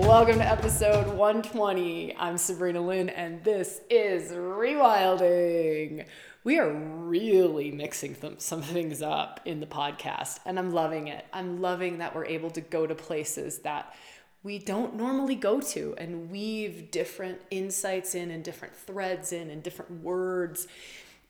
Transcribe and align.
Welcome 0.00 0.38
to 0.38 0.46
episode 0.46 1.08
120. 1.08 2.16
I'm 2.16 2.38
Sabrina 2.38 2.80
Lynn, 2.80 3.10
and 3.10 3.44
this 3.44 3.82
is 3.90 4.32
Rewilding. 4.32 6.06
We 6.42 6.58
are 6.58 6.72
really 6.72 7.70
mixing 7.70 8.16
some 8.38 8.62
things 8.62 9.02
up 9.02 9.40
in 9.44 9.60
the 9.60 9.66
podcast, 9.66 10.40
and 10.46 10.58
I'm 10.58 10.72
loving 10.72 11.08
it. 11.08 11.26
I'm 11.34 11.60
loving 11.60 11.98
that 11.98 12.16
we're 12.16 12.24
able 12.24 12.50
to 12.52 12.62
go 12.62 12.86
to 12.86 12.94
places 12.94 13.58
that 13.58 13.94
we 14.42 14.58
don't 14.58 14.94
normally 14.94 15.34
go 15.34 15.60
to 15.60 15.94
and 15.98 16.30
weave 16.30 16.90
different 16.90 17.38
insights 17.50 18.14
in 18.14 18.30
and 18.30 18.42
different 18.42 18.74
threads 18.74 19.34
in 19.34 19.50
and 19.50 19.62
different 19.62 20.02
words 20.02 20.66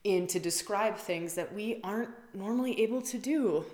in 0.05 0.29
to 0.29 0.39
describe 0.39 0.97
things 0.97 1.35
that 1.35 1.53
we 1.53 1.81
aren't 1.83 2.11
normally 2.33 2.81
able 2.81 3.03
to 3.03 3.19
do. 3.19 3.67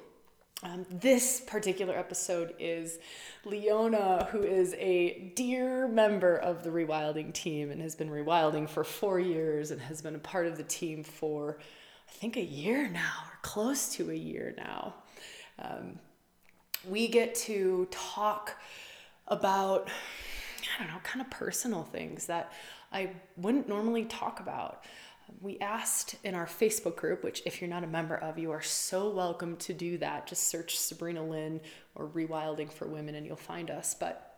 Um, 0.63 0.87
this 0.91 1.43
particular 1.43 1.95
episode 1.95 2.55
is 2.59 2.99
Leona, 3.45 4.27
who 4.31 4.43
is 4.43 4.75
a 4.79 5.33
dear 5.37 5.87
member 5.87 6.37
of 6.37 6.65
the 6.65 6.71
rewilding 6.71 7.35
team 7.35 7.71
and 7.71 7.83
has 7.83 7.95
been 7.95 8.09
rewilding 8.09 8.67
for 8.67 8.83
four 8.83 9.21
years 9.21 9.71
and 9.71 9.81
has 9.83 10.01
been 10.01 10.15
a 10.15 10.19
part 10.19 10.47
of 10.47 10.57
the 10.57 10.63
team 10.63 11.05
for, 11.05 11.59
I 12.09 12.13
think, 12.13 12.39
a 12.39 12.43
year 12.43 12.89
now 12.89 13.13
or 13.27 13.39
close 13.43 13.91
to 13.97 14.11
a 14.11 14.15
year 14.15 14.55
now. 14.57 14.95
Um, 15.59 15.99
we 16.89 17.09
get 17.09 17.35
to 17.35 17.87
talk 17.91 18.59
about, 19.29 19.89
I 20.75 20.83
don't 20.83 20.93
know, 20.93 21.01
kind 21.03 21.21
of 21.21 21.29
personal 21.29 21.83
things 21.83 22.27
that 22.27 22.51
I 22.93 23.11
wouldn't 23.37 23.69
normally 23.69 24.07
talk 24.07 24.41
about. 24.41 24.85
We 25.41 25.59
asked 25.59 26.17
in 26.25 26.35
our 26.35 26.47
Facebook 26.47 26.97
group, 26.97 27.25
which, 27.25 27.43
if 27.47 27.61
you're 27.61 27.71
not 27.71 27.85
a 27.85 27.89
member 27.89 28.17
of, 28.17 28.39
you 28.39 28.51
are 28.53 28.63
so 28.63 29.11
welcome 29.11 29.57
to 29.59 29.73
do 29.73 29.99
that. 29.99 30.27
Just 30.27 30.49
search 30.49 30.79
Sabrina 30.79 31.25
Lynn 31.25 31.61
or 31.95 32.07
Rewilding 32.07 32.73
for 32.73 32.87
Women 32.87 33.15
and 33.15 33.27
you'll 33.27 33.37
find 33.37 33.71
us. 33.71 33.95
But 33.99 34.37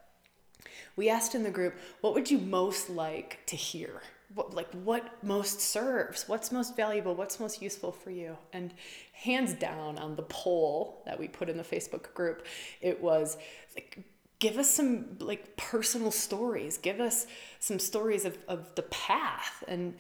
we 0.97 1.09
asked 1.09 1.35
in 1.35 1.43
the 1.43 1.51
group, 1.51 1.75
what 2.01 2.15
would 2.15 2.31
you 2.31 2.39
most 2.39 2.91
like 2.91 3.41
to 3.47 3.57
hear? 3.57 4.03
What, 4.35 4.53
like 4.53 4.71
what 4.73 5.25
most 5.25 5.59
serves 5.63 6.29
what's 6.29 6.53
most 6.53 6.77
valuable 6.77 7.15
what's 7.15 7.41
most 7.41 7.63
useful 7.63 7.91
for 7.91 8.11
you 8.11 8.37
and 8.53 8.75
hands 9.13 9.55
down 9.55 9.97
on 9.97 10.17
the 10.17 10.23
poll 10.25 11.03
that 11.07 11.19
we 11.19 11.29
put 11.29 11.49
in 11.49 11.57
the 11.57 11.63
facebook 11.63 12.13
group 12.13 12.45
it 12.83 13.01
was 13.01 13.39
like 13.75 14.05
give 14.39 14.59
us 14.59 14.71
some 14.71 15.17
like 15.19 15.57
personal 15.57 16.11
stories 16.11 16.77
give 16.77 17.01
us 17.01 17.27
some 17.59 17.79
stories 17.79 18.27
of, 18.27 18.37
of 18.49 18.75
the 18.75 18.83
path 18.83 19.65
and 19.67 19.95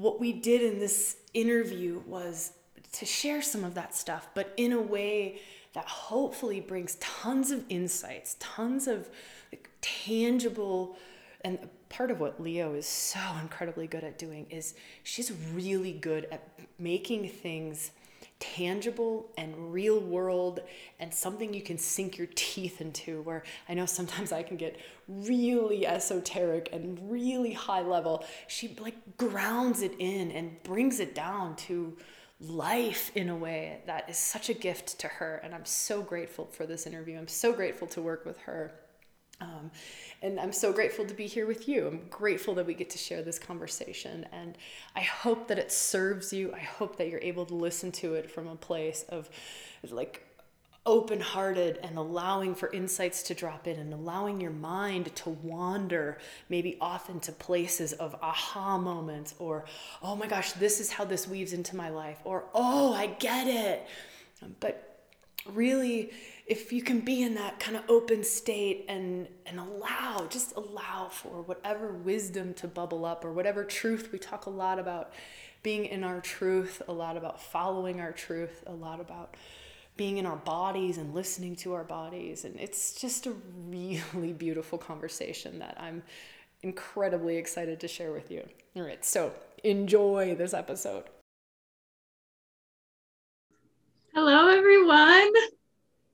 what 0.00 0.18
we 0.18 0.32
did 0.32 0.62
in 0.62 0.78
this 0.78 1.16
interview 1.34 2.00
was 2.06 2.52
to 2.92 3.04
share 3.04 3.42
some 3.42 3.64
of 3.64 3.74
that 3.74 3.94
stuff 3.94 4.28
but 4.34 4.52
in 4.56 4.72
a 4.72 4.80
way 4.80 5.38
that 5.74 5.86
hopefully 5.86 6.58
brings 6.58 6.94
tons 6.96 7.50
of 7.50 7.62
insights 7.68 8.36
tons 8.40 8.88
of 8.88 9.08
like, 9.52 9.68
tangible 9.82 10.96
and 11.42 11.58
part 11.90 12.10
of 12.10 12.18
what 12.18 12.40
leo 12.40 12.72
is 12.74 12.86
so 12.86 13.20
incredibly 13.42 13.86
good 13.86 14.02
at 14.02 14.18
doing 14.18 14.46
is 14.48 14.74
she's 15.02 15.30
really 15.52 15.92
good 15.92 16.26
at 16.32 16.48
making 16.78 17.28
things 17.28 17.90
tangible 18.38 19.28
and 19.36 19.54
real 19.70 20.00
world 20.00 20.60
and 20.98 21.12
something 21.12 21.52
you 21.52 21.60
can 21.60 21.76
sink 21.76 22.16
your 22.16 22.28
teeth 22.34 22.80
into 22.80 23.20
where 23.22 23.42
i 23.68 23.74
know 23.74 23.84
sometimes 23.84 24.32
i 24.32 24.42
can 24.42 24.56
get 24.56 24.80
really 25.10 25.86
esoteric 25.86 26.68
and 26.72 27.10
really 27.10 27.52
high 27.52 27.82
level 27.82 28.24
she 28.46 28.76
like 28.80 28.96
grounds 29.16 29.82
it 29.82 29.92
in 29.98 30.30
and 30.30 30.62
brings 30.62 31.00
it 31.00 31.14
down 31.14 31.56
to 31.56 31.96
life 32.40 33.10
in 33.14 33.28
a 33.28 33.36
way 33.36 33.80
that 33.86 34.08
is 34.08 34.16
such 34.16 34.48
a 34.48 34.54
gift 34.54 34.98
to 34.98 35.08
her 35.08 35.40
and 35.42 35.54
i'm 35.54 35.64
so 35.64 36.00
grateful 36.00 36.46
for 36.46 36.64
this 36.64 36.86
interview 36.86 37.18
i'm 37.18 37.28
so 37.28 37.52
grateful 37.52 37.86
to 37.88 38.00
work 38.00 38.24
with 38.24 38.38
her 38.38 38.72
um, 39.40 39.70
and 40.22 40.38
I'm 40.38 40.52
so 40.52 40.72
grateful 40.72 41.06
to 41.06 41.14
be 41.14 41.26
here 41.26 41.46
with 41.46 41.66
you. 41.66 41.86
I'm 41.86 42.02
grateful 42.10 42.54
that 42.54 42.66
we 42.66 42.74
get 42.74 42.90
to 42.90 42.98
share 42.98 43.22
this 43.22 43.38
conversation. 43.38 44.26
And 44.32 44.56
I 44.94 45.00
hope 45.00 45.48
that 45.48 45.58
it 45.58 45.72
serves 45.72 46.32
you. 46.32 46.52
I 46.52 46.58
hope 46.58 46.96
that 46.96 47.08
you're 47.08 47.22
able 47.22 47.46
to 47.46 47.54
listen 47.54 47.90
to 47.92 48.14
it 48.14 48.30
from 48.30 48.46
a 48.48 48.56
place 48.56 49.04
of 49.08 49.30
like 49.90 50.26
open 50.86 51.20
hearted 51.20 51.78
and 51.82 51.98
allowing 51.98 52.54
for 52.54 52.72
insights 52.72 53.22
to 53.22 53.34
drop 53.34 53.66
in 53.66 53.78
and 53.78 53.92
allowing 53.92 54.40
your 54.40 54.50
mind 54.50 55.14
to 55.14 55.28
wander 55.28 56.18
maybe 56.48 56.78
off 56.80 57.10
into 57.10 57.30
places 57.32 57.92
of 57.92 58.16
aha 58.22 58.78
moments 58.78 59.34
or, 59.38 59.66
oh 60.02 60.16
my 60.16 60.26
gosh, 60.26 60.52
this 60.52 60.80
is 60.80 60.90
how 60.90 61.04
this 61.04 61.28
weaves 61.28 61.52
into 61.52 61.76
my 61.76 61.90
life 61.90 62.18
or, 62.24 62.44
oh, 62.54 62.94
I 62.94 63.06
get 63.06 63.46
it. 63.46 63.86
But 64.60 64.90
really, 65.46 66.10
if 66.46 66.72
you 66.72 66.82
can 66.82 67.00
be 67.00 67.22
in 67.22 67.34
that 67.34 67.60
kind 67.60 67.76
of 67.76 67.82
open 67.88 68.24
state 68.24 68.84
and 68.88 69.28
and 69.46 69.58
allow 69.58 70.26
just 70.28 70.54
allow 70.56 71.08
for 71.08 71.42
whatever 71.42 71.92
wisdom 71.92 72.52
to 72.54 72.66
bubble 72.66 73.04
up 73.04 73.24
or 73.24 73.32
whatever 73.32 73.64
truth 73.64 74.10
we 74.12 74.18
talk 74.18 74.46
a 74.46 74.50
lot 74.50 74.78
about 74.78 75.12
being 75.62 75.84
in 75.86 76.02
our 76.02 76.20
truth 76.20 76.82
a 76.88 76.92
lot 76.92 77.16
about 77.16 77.40
following 77.40 78.00
our 78.00 78.12
truth 78.12 78.64
a 78.66 78.72
lot 78.72 79.00
about 79.00 79.36
being 80.00 80.16
in 80.16 80.24
our 80.24 80.36
bodies 80.36 80.96
and 80.96 81.14
listening 81.14 81.54
to 81.54 81.74
our 81.74 81.84
bodies 81.84 82.46
and 82.46 82.58
it's 82.58 82.98
just 82.98 83.26
a 83.26 83.34
really 83.68 84.32
beautiful 84.38 84.78
conversation 84.78 85.58
that 85.58 85.76
I'm 85.78 86.02
incredibly 86.62 87.36
excited 87.36 87.80
to 87.80 87.88
share 87.88 88.10
with 88.10 88.30
you 88.30 88.42
all 88.74 88.82
right 88.82 89.04
so 89.04 89.30
enjoy 89.62 90.34
this 90.36 90.54
episode 90.54 91.04
hello 94.14 94.48
everyone 94.48 95.32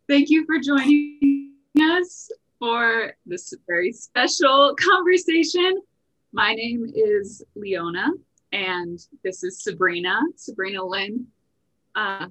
Thank 0.09 0.31
you 0.31 0.47
for 0.47 0.61
joining 0.61 1.53
us 1.81 2.31
for 2.61 3.13
this 3.27 3.53
very 3.67 3.93
special 3.93 4.77
conversation. 4.81 5.83
My 6.33 6.55
name 6.55 6.87
is 6.95 7.43
Leona, 7.57 8.11
and 8.53 9.01
this 9.25 9.43
is 9.43 9.65
Sabrina, 9.65 10.21
Sabrina 10.37 10.85
Lynn. 10.85 11.27
Uh, 11.97 12.29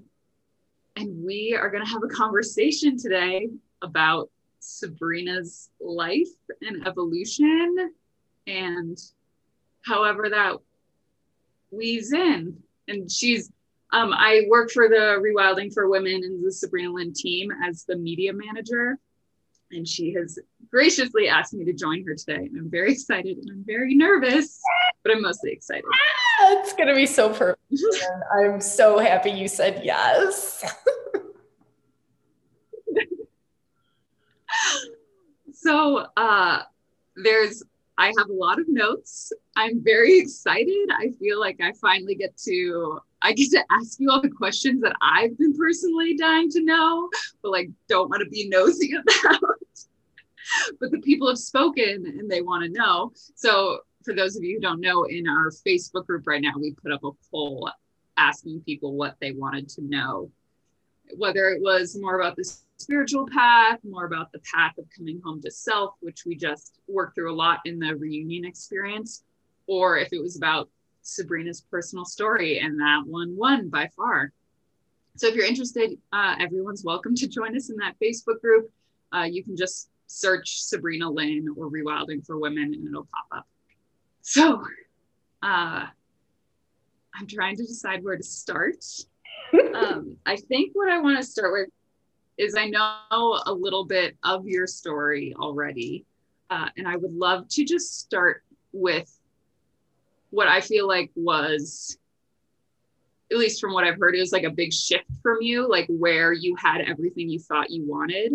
and 0.95 1.25
we 1.25 1.57
are 1.59 1.69
going 1.69 1.83
to 1.83 1.91
have 1.91 2.03
a 2.03 2.07
conversation 2.07 2.97
today 2.97 3.49
about 3.81 4.29
Sabrina's 4.59 5.69
life 5.79 6.29
and 6.61 6.87
evolution 6.87 7.91
and 8.47 8.97
however 9.85 10.29
that 10.29 10.55
weaves 11.71 12.13
in. 12.13 12.57
And 12.87 13.11
she's 13.11 13.51
um, 13.91 14.11
I 14.13 14.41
work 14.49 14.71
for 14.71 14.89
the 14.89 15.21
Rewilding 15.21 15.73
for 15.73 15.87
Women 15.87 16.15
and 16.15 16.45
the 16.45 16.51
Sabrina 16.51 16.91
Lynn 16.91 17.13
team 17.13 17.51
as 17.63 17.85
the 17.85 17.95
media 17.95 18.33
manager. 18.33 18.97
And 19.71 19.87
she 19.87 20.13
has 20.13 20.39
graciously 20.69 21.27
asked 21.27 21.53
me 21.53 21.65
to 21.65 21.73
join 21.73 22.05
her 22.05 22.15
today. 22.15 22.45
And 22.45 22.57
I'm 22.57 22.69
very 22.69 22.91
excited 22.91 23.37
and 23.37 23.49
I'm 23.51 23.63
very 23.65 23.95
nervous, 23.95 24.59
but 25.03 25.11
I'm 25.11 25.21
mostly 25.21 25.51
excited. 25.51 25.85
Ah, 25.91 26.59
it's 26.59 26.73
going 26.73 26.87
to 26.87 26.95
be 26.95 27.05
so 27.05 27.29
perfect. 27.29 27.61
I'm 28.39 28.61
so 28.61 28.99
happy 28.99 29.31
you 29.31 29.47
said 29.47 29.81
yes. 29.83 30.63
so 35.53 36.05
uh, 36.15 36.61
there's 37.15 37.63
I 37.97 38.07
have 38.17 38.29
a 38.29 38.33
lot 38.33 38.59
of 38.59 38.67
notes. 38.67 39.31
I'm 39.55 39.83
very 39.83 40.19
excited. 40.19 40.89
I 40.91 41.11
feel 41.19 41.39
like 41.39 41.61
I 41.61 41.71
finally 41.73 42.15
get 42.15 42.35
to 42.45 42.99
I 43.21 43.33
get 43.33 43.49
to 43.51 43.63
ask 43.71 43.99
you 43.99 44.11
all 44.11 44.21
the 44.21 44.29
questions 44.29 44.81
that 44.81 44.95
I've 45.01 45.37
been 45.37 45.57
personally 45.57 46.15
dying 46.15 46.49
to 46.51 46.63
know, 46.63 47.09
but 47.41 47.51
like 47.51 47.69
don't 47.87 48.09
want 48.09 48.21
to 48.21 48.29
be 48.29 48.47
nosy 48.49 48.93
about. 49.23 49.41
but 50.79 50.91
the 50.91 50.99
people 50.99 51.27
have 51.27 51.39
spoken 51.39 52.05
and 52.05 52.29
they 52.29 52.41
want 52.41 52.63
to 52.63 52.69
know. 52.69 53.11
So 53.35 53.79
for 54.03 54.13
those 54.13 54.35
of 54.35 54.43
you 54.43 54.55
who 54.55 54.61
don't 54.61 54.81
know, 54.81 55.05
in 55.05 55.27
our 55.27 55.49
Facebook 55.49 56.05
group 56.05 56.27
right 56.27 56.41
now, 56.41 56.53
we 56.55 56.73
put 56.73 56.91
up 56.91 57.03
a 57.03 57.11
poll 57.31 57.71
asking 58.17 58.61
people 58.61 58.93
what 58.93 59.15
they 59.19 59.31
wanted 59.31 59.67
to 59.69 59.81
know, 59.81 60.29
whether 61.17 61.49
it 61.49 61.61
was 61.61 61.97
more 61.99 62.19
about 62.19 62.35
the 62.35 62.43
spiritual 62.77 63.27
path, 63.27 63.79
more 63.83 64.05
about 64.05 64.31
the 64.31 64.39
path 64.39 64.77
of 64.77 64.85
coming 64.95 65.21
home 65.23 65.41
to 65.41 65.51
self, 65.51 65.95
which 66.01 66.25
we 66.25 66.35
just 66.35 66.79
worked 66.87 67.15
through 67.15 67.31
a 67.31 67.35
lot 67.35 67.59
in 67.65 67.79
the 67.79 67.95
reunion 67.95 68.45
experience, 68.45 69.23
or 69.67 69.97
if 69.97 70.11
it 70.11 70.21
was 70.21 70.35
about 70.35 70.69
Sabrina's 71.01 71.61
personal 71.61 72.05
story, 72.05 72.59
and 72.59 72.79
that 72.79 73.03
one 73.05 73.35
won 73.37 73.69
by 73.69 73.89
far. 73.95 74.31
So 75.17 75.27
if 75.27 75.35
you're 75.35 75.45
interested, 75.45 75.97
uh, 76.11 76.35
everyone's 76.39 76.83
welcome 76.83 77.15
to 77.15 77.27
join 77.27 77.55
us 77.55 77.69
in 77.69 77.77
that 77.77 77.95
Facebook 78.03 78.41
group. 78.41 78.69
Uh, 79.13 79.23
you 79.23 79.43
can 79.43 79.55
just 79.55 79.89
search 80.07 80.61
Sabrina 80.61 81.09
Lynn 81.09 81.47
or 81.55 81.69
Rewilding 81.69 82.25
for 82.25 82.37
Women, 82.37 82.73
and 82.73 82.87
it'll 82.87 83.07
pop 83.13 83.39
up. 83.39 83.47
So 84.21 84.63
uh, 85.41 85.85
I'm 87.15 87.27
trying 87.27 87.55
to 87.57 87.63
decide 87.63 88.03
where 88.03 88.17
to 88.17 88.23
start. 88.23 88.83
Um, 89.75 90.17
I 90.25 90.35
think 90.35 90.71
what 90.73 90.89
I 90.89 90.99
want 90.99 91.17
to 91.17 91.23
start 91.23 91.53
with 91.53 91.69
is 92.37 92.55
I 92.55 92.67
know 92.67 93.41
a 93.45 93.53
little 93.53 93.85
bit 93.85 94.17
of 94.23 94.47
your 94.47 94.67
story 94.67 95.33
already, 95.39 96.05
uh, 96.49 96.69
and 96.77 96.87
I 96.87 96.95
would 96.95 97.13
love 97.13 97.47
to 97.49 97.63
just 97.63 97.99
start 97.99 98.43
with 98.73 99.11
what 100.31 100.47
I 100.47 100.59
feel 100.61 100.87
like 100.87 101.11
was, 101.15 101.97
at 103.31 103.37
least 103.37 103.61
from 103.61 103.73
what 103.73 103.83
I've 103.83 103.97
heard, 103.99 104.15
it 104.15 104.19
was 104.19 104.33
like 104.33 104.43
a 104.43 104.49
big 104.49 104.73
shift 104.73 105.09
from 105.23 105.37
you, 105.41 105.69
like 105.69 105.87
where 105.87 106.33
you 106.33 106.55
had 106.55 106.81
everything 106.81 107.29
you 107.29 107.39
thought 107.39 107.69
you 107.71 107.85
wanted 107.87 108.33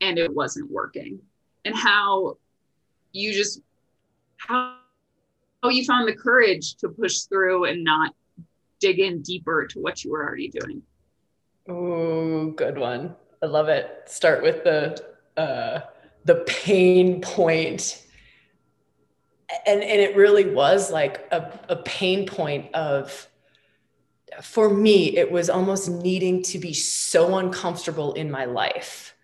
and 0.00 0.18
it 0.18 0.32
wasn't 0.32 0.70
working. 0.70 1.20
and 1.64 1.76
how 1.76 2.36
you 3.12 3.32
just 3.32 3.60
how 4.36 4.76
how 5.62 5.68
you 5.68 5.84
found 5.84 6.08
the 6.08 6.14
courage 6.14 6.76
to 6.76 6.88
push 6.88 7.20
through 7.22 7.64
and 7.64 7.82
not 7.82 8.14
dig 8.80 8.98
in 8.98 9.22
deeper 9.22 9.66
to 9.66 9.80
what 9.80 10.04
you 10.04 10.12
were 10.12 10.24
already 10.24 10.48
doing. 10.48 10.82
Oh, 11.68 12.50
good 12.50 12.78
one. 12.78 13.14
I 13.42 13.46
love 13.46 13.68
it. 13.68 14.02
Start 14.06 14.42
with 14.42 14.64
the 14.64 15.04
uh, 15.36 15.80
the 16.24 16.36
pain 16.46 17.20
point, 17.20 18.04
and 19.66 19.82
and 19.82 20.00
it 20.00 20.16
really 20.16 20.50
was 20.50 20.90
like 20.90 21.26
a, 21.30 21.58
a 21.68 21.76
pain 21.76 22.26
point 22.26 22.74
of 22.74 23.28
for 24.42 24.72
me 24.72 25.16
it 25.16 25.30
was 25.30 25.50
almost 25.50 25.88
needing 25.88 26.42
to 26.42 26.58
be 26.58 26.72
so 26.72 27.38
uncomfortable 27.38 28.12
in 28.14 28.30
my 28.30 28.44
life 28.44 29.14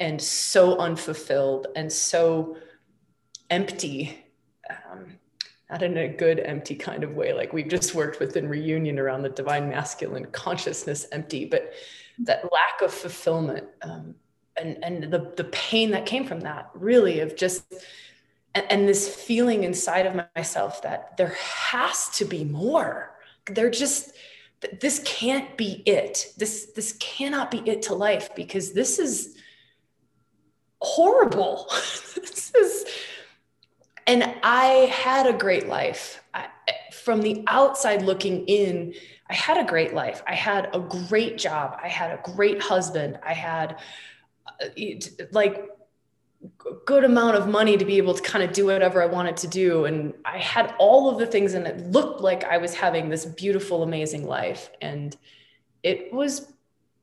and 0.00 0.20
so 0.20 0.78
unfulfilled 0.78 1.68
and 1.76 1.92
so 1.92 2.56
empty 3.50 4.24
um, 4.70 5.17
not 5.70 5.82
in 5.82 5.96
a 5.98 6.08
good 6.08 6.40
empty 6.40 6.74
kind 6.74 7.04
of 7.04 7.14
way. 7.14 7.32
Like 7.32 7.52
we've 7.52 7.68
just 7.68 7.94
worked 7.94 8.20
within 8.20 8.48
reunion 8.48 8.98
around 8.98 9.22
the 9.22 9.28
divine 9.28 9.68
masculine 9.68 10.26
consciousness 10.26 11.06
empty 11.12 11.44
but 11.44 11.72
that 12.20 12.44
lack 12.44 12.82
of 12.82 12.92
fulfillment 12.92 13.66
um, 13.82 14.14
and 14.60 14.82
and 14.82 15.12
the 15.12 15.32
the 15.36 15.44
pain 15.44 15.90
that 15.92 16.06
came 16.06 16.26
from 16.26 16.40
that 16.40 16.70
really 16.74 17.20
of 17.20 17.36
just 17.36 17.64
and, 18.54 18.66
and 18.70 18.88
this 18.88 19.14
feeling 19.14 19.64
inside 19.64 20.06
of 20.06 20.20
myself 20.36 20.82
that 20.82 21.16
there 21.16 21.36
has 21.38 22.08
to 22.10 22.24
be 22.24 22.44
more. 22.44 23.14
There 23.46 23.70
just 23.70 24.12
this 24.80 25.00
can't 25.04 25.56
be 25.56 25.82
it. 25.86 26.32
This 26.36 26.72
this 26.74 26.96
cannot 26.98 27.50
be 27.50 27.58
it 27.58 27.82
to 27.82 27.94
life 27.94 28.34
because 28.34 28.72
this 28.72 28.98
is 28.98 29.36
horrible. 30.80 31.70
This 32.18 32.54
is 32.54 32.84
and 34.08 34.34
I 34.42 34.90
had 34.90 35.26
a 35.26 35.34
great 35.34 35.68
life. 35.68 36.22
I, 36.32 36.48
from 36.92 37.20
the 37.20 37.44
outside 37.46 38.02
looking 38.02 38.46
in, 38.46 38.94
I 39.28 39.34
had 39.34 39.58
a 39.58 39.64
great 39.64 39.92
life. 39.92 40.22
I 40.26 40.34
had 40.34 40.70
a 40.72 40.80
great 40.80 41.36
job. 41.36 41.78
I 41.82 41.88
had 41.88 42.18
a 42.18 42.22
great 42.22 42.62
husband. 42.62 43.18
I 43.22 43.34
had 43.34 43.78
uh, 44.46 44.66
like 45.30 45.68
good 46.86 47.04
amount 47.04 47.36
of 47.36 47.48
money 47.48 47.76
to 47.76 47.84
be 47.84 47.98
able 47.98 48.14
to 48.14 48.22
kind 48.22 48.42
of 48.42 48.52
do 48.52 48.66
whatever 48.66 49.02
I 49.02 49.06
wanted 49.06 49.36
to 49.38 49.46
do. 49.46 49.84
And 49.84 50.14
I 50.24 50.38
had 50.38 50.74
all 50.78 51.10
of 51.10 51.18
the 51.18 51.26
things 51.26 51.52
and 51.52 51.66
it 51.66 51.78
looked 51.90 52.22
like 52.22 52.44
I 52.44 52.56
was 52.56 52.74
having 52.74 53.10
this 53.10 53.26
beautiful, 53.26 53.82
amazing 53.82 54.26
life. 54.26 54.70
And 54.80 55.14
it 55.82 56.12
was 56.14 56.50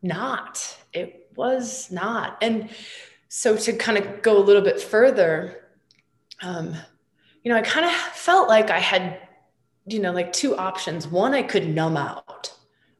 not, 0.01 0.75
it 0.91 1.29
was 1.35 1.91
not. 1.91 2.37
And 2.41 2.69
so 3.27 3.55
to 3.57 3.73
kind 3.73 3.99
of 3.99 4.23
go 4.23 4.39
a 4.39 4.43
little 4.43 4.63
bit 4.63 4.81
further, 4.81 5.67
um, 6.41 6.75
you 7.45 7.51
know, 7.51 7.57
I 7.57 7.61
kind 7.61 7.85
of 7.85 7.91
felt 7.91 8.49
like 8.49 8.71
I 8.71 8.79
had, 8.79 9.19
you 9.85 9.99
know, 9.99 10.11
like 10.11 10.33
two 10.33 10.57
options. 10.57 11.07
One, 11.07 11.35
I 11.35 11.43
could 11.43 11.69
numb 11.69 11.95
out, 11.95 12.51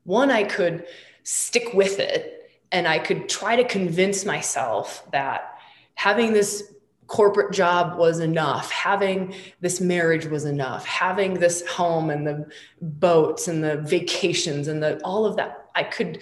one, 0.03 0.29
I 0.29 0.43
could 0.43 0.85
stick 1.23 1.73
with 1.73 1.99
it, 1.99 2.51
and 2.71 2.87
I 2.87 2.99
could 2.99 3.27
try 3.27 3.55
to 3.55 3.63
convince 3.63 4.23
myself 4.23 5.03
that 5.11 5.57
having 5.95 6.31
this 6.31 6.71
corporate 7.07 7.53
job 7.53 7.99
was 7.99 8.19
enough 8.19 8.71
having 8.71 9.31
this 9.61 9.79
marriage 9.79 10.25
was 10.25 10.43
enough 10.43 10.83
having 10.87 11.35
this 11.35 11.63
home 11.67 12.09
and 12.09 12.25
the 12.25 12.47
boats 12.81 13.47
and 13.47 13.63
the 13.63 13.77
vacations 13.81 14.67
and 14.67 14.81
the 14.81 14.99
all 15.03 15.23
of 15.23 15.35
that 15.35 15.69
i 15.75 15.83
could 15.83 16.19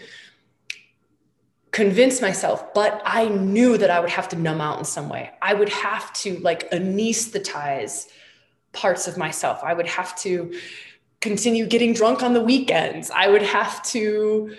convince 1.73 2.21
myself 2.21 2.73
but 2.73 3.01
i 3.03 3.25
knew 3.27 3.77
that 3.77 3.89
i 3.89 3.99
would 3.99 4.09
have 4.09 4.29
to 4.29 4.37
numb 4.37 4.61
out 4.61 4.79
in 4.79 4.85
some 4.85 5.09
way 5.09 5.29
i 5.41 5.53
would 5.53 5.69
have 5.69 6.13
to 6.13 6.39
like 6.39 6.71
anesthetize 6.71 8.07
parts 8.73 9.07
of 9.07 9.17
myself. 9.17 9.63
I 9.63 9.73
would 9.73 9.87
have 9.87 10.15
to 10.21 10.59
continue 11.21 11.65
getting 11.65 11.93
drunk 11.93 12.21
on 12.21 12.33
the 12.33 12.41
weekends. 12.41 13.09
I 13.11 13.27
would 13.27 13.43
have 13.43 13.81
to, 13.91 14.55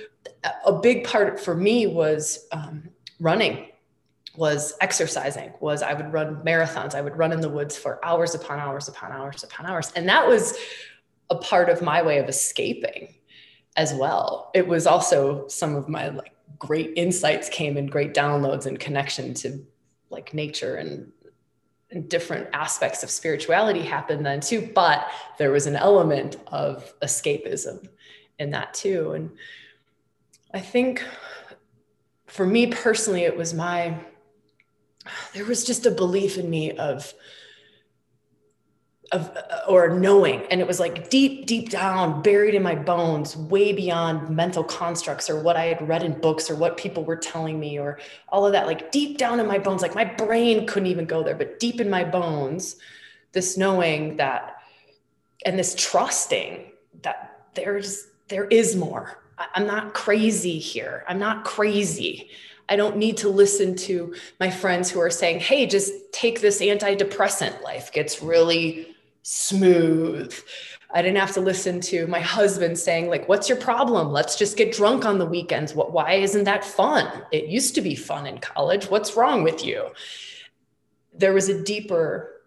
a 0.65 0.73
big 0.73 1.05
part 1.05 1.39
for 1.39 1.55
me 1.55 1.87
was 1.87 2.47
um, 2.53 2.89
running 3.21 3.67
was 4.37 4.75
exercising 4.81 5.53
was 5.61 5.81
i 5.81 5.95
would 5.95 6.13
run 6.13 6.35
marathons 6.45 6.97
i 6.97 7.01
would 7.01 7.17
run 7.17 7.31
in 7.31 7.41
the 7.41 7.49
woods 7.49 7.77
for 7.77 8.05
hours 8.05 8.35
upon 8.35 8.59
hours 8.59 8.89
upon 8.89 9.13
hours 9.13 9.45
upon 9.45 9.65
hours 9.65 9.93
and 9.95 10.09
that 10.09 10.27
was 10.27 10.59
a 11.31 11.37
part 11.37 11.69
of 11.69 11.81
my 11.83 12.03
way 12.03 12.19
of 12.19 12.29
escaping 12.29 13.15
as 13.77 13.95
well 13.95 14.51
it 14.53 14.67
was 14.67 14.89
also 14.89 15.47
some 15.47 15.77
of 15.77 15.89
my 15.89 16.09
like 16.09 16.34
great 16.59 16.93
insights 16.97 17.49
came 17.49 17.77
and 17.77 17.91
great 17.91 18.15
downloads 18.15 18.67
and 18.67 18.79
connection 18.79 19.35
to 19.35 19.65
like 20.11 20.35
nature 20.35 20.77
and 20.77 21.13
different 22.09 22.49
aspects 22.53 23.05
of 23.05 23.11
spirituality 23.11 23.83
happened 23.83 24.27
then 24.27 24.41
too 24.41 24.69
but 24.75 25.07
there 25.39 25.53
was 25.53 25.67
an 25.67 25.77
element 25.77 26.37
of 26.49 26.93
escapism 27.01 27.87
in 28.39 28.51
that 28.51 28.75
too. 28.75 29.13
And 29.13 29.31
i 30.53 30.61
think 30.61 31.05
for 32.27 32.47
me 32.47 32.67
personally 32.67 33.23
it 33.23 33.37
was 33.37 33.55
my 33.55 33.97
there 35.35 35.45
was 35.45 35.65
just 35.65 35.87
a 35.87 35.91
belief 35.91 36.39
in 36.39 36.49
me 36.49 36.73
of 36.73 37.13
of 39.15 39.37
or 39.69 39.89
knowing 39.89 40.43
and 40.51 40.61
it 40.61 40.67
was 40.67 40.79
like 40.81 41.09
deep 41.09 41.47
deep 41.47 41.71
down 41.71 42.21
buried 42.21 42.55
in 42.55 42.63
my 42.63 42.75
bones 42.75 43.37
way 43.37 43.73
beyond 43.73 44.29
mental 44.29 44.65
constructs 44.65 45.31
or 45.31 45.41
what 45.41 45.57
i 45.57 45.65
had 45.65 45.89
read 45.89 46.03
in 46.03 46.21
books 46.21 46.51
or 46.51 46.57
what 46.57 46.77
people 46.77 47.05
were 47.05 47.17
telling 47.17 47.59
me 47.59 47.79
or 47.79 47.99
all 48.29 48.45
of 48.45 48.53
that 48.53 48.67
like 48.67 48.91
deep 48.91 49.17
down 49.17 49.41
in 49.41 49.47
my 49.47 49.59
bones 49.59 49.83
like 49.83 49.95
my 49.95 50.05
brain 50.05 50.67
couldn't 50.67 50.89
even 50.89 51.07
go 51.07 51.23
there 51.23 51.37
but 51.37 51.59
deep 51.59 51.81
in 51.81 51.89
my 51.89 52.05
bones 52.05 52.77
this 53.33 53.57
knowing 53.57 54.17
that 54.17 54.57
and 55.45 55.59
this 55.59 55.75
trusting 55.79 56.73
that 57.03 57.49
there's 57.55 58.09
there 58.29 58.47
is 58.47 58.77
more. 58.77 59.23
I'm 59.55 59.67
not 59.67 59.95
crazy 59.95 60.59
here. 60.59 61.05
I'm 61.09 61.19
not 61.19 61.45
crazy. 61.45 62.31
I 62.69 62.77
don't 62.77 62.97
need 62.97 63.19
to 63.19 63.29
listen 63.29 63.77
to 63.77 64.15
my 64.41 64.51
friends 64.51 64.91
who 64.91 65.01
are 65.01 65.11
saying, 65.11 65.41
hey, 65.41 65.67
just 65.67 65.93
take 66.13 66.41
this 66.41 66.61
antidepressant. 66.61 67.63
Life 67.63 67.93
gets 67.93 68.23
really 68.23 68.94
smooth. 69.25 70.33
I 70.93 71.03
didn't 71.03 71.17
have 71.17 71.33
to 71.33 71.41
listen 71.41 71.81
to 71.81 72.07
my 72.07 72.21
husband 72.21 72.79
saying, 72.79 73.09
like, 73.09 73.29
what's 73.29 73.49
your 73.49 73.59
problem? 73.59 74.13
Let's 74.13 74.37
just 74.37 74.57
get 74.57 74.73
drunk 74.73 75.05
on 75.05 75.19
the 75.19 75.27
weekends. 75.27 75.75
What, 75.75 75.93
why 75.93 76.13
isn't 76.13 76.45
that 76.45 76.65
fun? 76.65 77.25
It 77.33 77.47
used 77.47 77.75
to 77.75 77.81
be 77.81 77.97
fun 77.97 78.27
in 78.27 78.39
college. 78.39 78.89
What's 78.91 79.17
wrong 79.17 79.43
with 79.43 79.65
you? 79.65 79.89
There 81.13 81.33
was 81.33 81.49
a 81.49 81.65
deeper, 81.65 82.43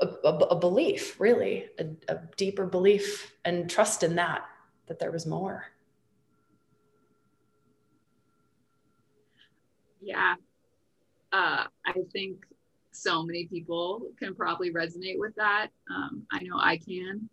a, 0.00 0.06
a, 0.24 0.36
a 0.36 0.58
belief, 0.58 1.20
really, 1.20 1.66
a, 1.78 1.86
a 2.08 2.18
deeper 2.36 2.66
belief 2.66 3.32
and 3.44 3.70
trust 3.70 4.02
in 4.02 4.16
that, 4.16 4.44
that 4.86 4.98
there 4.98 5.12
was 5.12 5.26
more. 5.26 5.66
Yeah. 10.00 10.34
Uh, 11.32 11.64
I 11.86 11.92
think 12.12 12.44
so 13.00 13.22
many 13.22 13.46
people 13.46 14.02
can 14.18 14.34
probably 14.34 14.72
resonate 14.72 15.18
with 15.18 15.34
that. 15.36 15.68
Um, 15.90 16.26
I 16.30 16.42
know 16.42 16.58
I 16.58 16.76
can. 16.76 17.28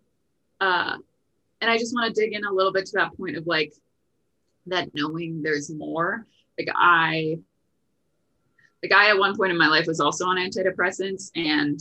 Uh, 0.62 0.98
and 1.62 1.70
I 1.70 1.78
just 1.78 1.94
want 1.94 2.14
to 2.14 2.22
dig 2.22 2.34
in 2.34 2.46
a 2.46 2.52
little 2.52 2.72
bit 2.72 2.86
to 2.88 2.92
that 2.96 3.16
point 3.18 3.36
of 3.36 3.48
like 3.48 3.74
that 4.68 4.90
knowing 4.94 5.42
there's 5.42 5.70
more. 5.70 6.26
Like 6.58 6.70
I, 6.76 7.40
the 8.82 8.88
guy 8.88 9.10
at 9.10 9.18
one 9.18 9.36
point 9.36 9.52
in 9.52 9.58
my 9.58 9.68
life 9.68 9.88
was 9.88 10.00
also 10.00 10.26
on 10.26 10.38
antidepressants 10.38 11.32
and 11.36 11.80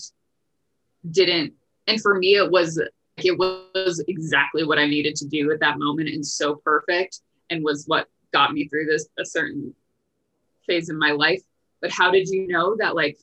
didn't. 1.10 1.52
And 1.86 2.00
for 2.00 2.16
me, 2.16 2.36
it 2.36 2.50
was 2.50 2.78
like 2.78 3.26
it 3.26 3.38
was 3.38 4.02
exactly 4.08 4.64
what 4.64 4.78
I 4.78 4.86
needed 4.86 5.14
to 5.16 5.26
do 5.26 5.50
at 5.52 5.60
that 5.60 5.78
moment 5.78 6.08
and 6.08 6.26
so 6.26 6.56
perfect 6.56 7.20
and 7.50 7.64
was 7.64 7.84
what 7.86 8.08
got 8.32 8.52
me 8.52 8.66
through 8.68 8.86
this 8.86 9.08
a 9.18 9.24
certain 9.24 9.74
phase 10.66 10.90
in 10.90 10.98
my 10.98 11.12
life. 11.12 11.42
But 11.80 11.92
how 11.92 12.10
did 12.10 12.28
you 12.28 12.48
know 12.48 12.76
that 12.78 12.94
like 12.94 13.18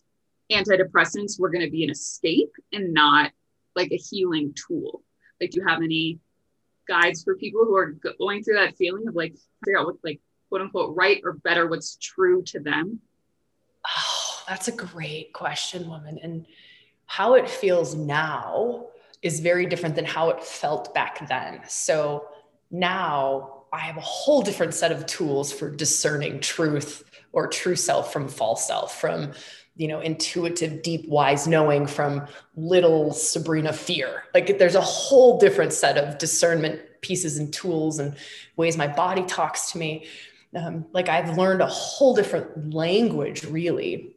antidepressants 0.52 1.40
were 1.40 1.50
going 1.50 1.66
to 1.66 1.72
be 1.72 1.84
an 1.84 1.90
escape 1.90 2.52
and 2.72 2.94
not 2.94 3.32
like 3.76 3.92
a 3.92 3.98
healing 3.98 4.54
tool. 4.56 5.04
Like, 5.40 5.52
do 5.52 5.60
you 5.60 5.68
have 5.68 5.82
any 5.82 6.20
guides 6.88 7.24
for 7.24 7.36
people 7.36 7.66
who 7.66 7.76
are 7.76 7.96
going 8.20 8.44
through 8.44 8.56
that 8.56 8.76
feeling 8.76 9.08
of 9.08 9.16
like 9.16 9.36
figure 9.64 9.80
out 9.80 9.86
what's 9.86 10.04
like 10.04 10.20
quote 10.50 10.62
unquote 10.62 10.96
right 10.96 11.22
or 11.24 11.34
better, 11.34 11.68
what's 11.68 11.98
true 11.98 12.44
to 12.44 12.60
them? 12.60 13.00
Oh, 13.88 14.44
that's 14.48 14.68
a 14.68 14.72
great 14.72 15.34
question, 15.34 15.90
woman. 15.90 16.20
And 16.22 16.46
how 17.06 17.36
it 17.36 17.50
feels 17.50 17.96
now 17.96 18.88
is 19.22 19.40
very 19.40 19.66
different 19.66 19.96
than 19.96 20.06
how 20.06 20.30
it 20.30 20.44
felt 20.44 20.94
back 20.94 21.28
then. 21.28 21.62
So 21.68 22.28
now 22.70 23.64
I 23.72 23.80
have 23.80 23.98
a 23.98 24.02
whole 24.02 24.42
different 24.42 24.74
set 24.74 24.92
of 24.92 25.06
tools 25.06 25.52
for 25.52 25.70
discerning 25.70 26.40
truth 26.40 27.04
or 27.32 27.48
true 27.48 27.76
self 27.76 28.14
from 28.14 28.28
false 28.28 28.68
self, 28.68 29.00
from 29.00 29.32
you 29.76 29.88
know 29.88 30.00
intuitive 30.00 30.82
deep 30.82 31.08
wise 31.08 31.48
knowing 31.48 31.88
from 31.88 32.28
little 32.56 33.12
sabrina 33.12 33.74
fear 33.74 34.24
like 34.34 34.58
there's 34.60 34.76
a 34.76 34.82
whole 34.82 35.40
different 35.40 35.74
set 35.74 35.98
of 35.98 36.18
discernment 36.18 36.82
pieces 37.02 37.38
and 37.38 37.54
tools 37.54 38.00
and 38.00 38.16
ways 38.56 38.78
my 38.78 38.88
body 38.88 39.24
talks 39.24 39.72
to 39.72 39.78
me 39.78 40.08
um, 40.56 40.86
like 40.94 41.10
i've 41.10 41.38
learned 41.38 41.62
a 41.62 41.68
whole 41.68 42.16
different 42.16 42.74
language 42.74 43.44
really 43.46 44.14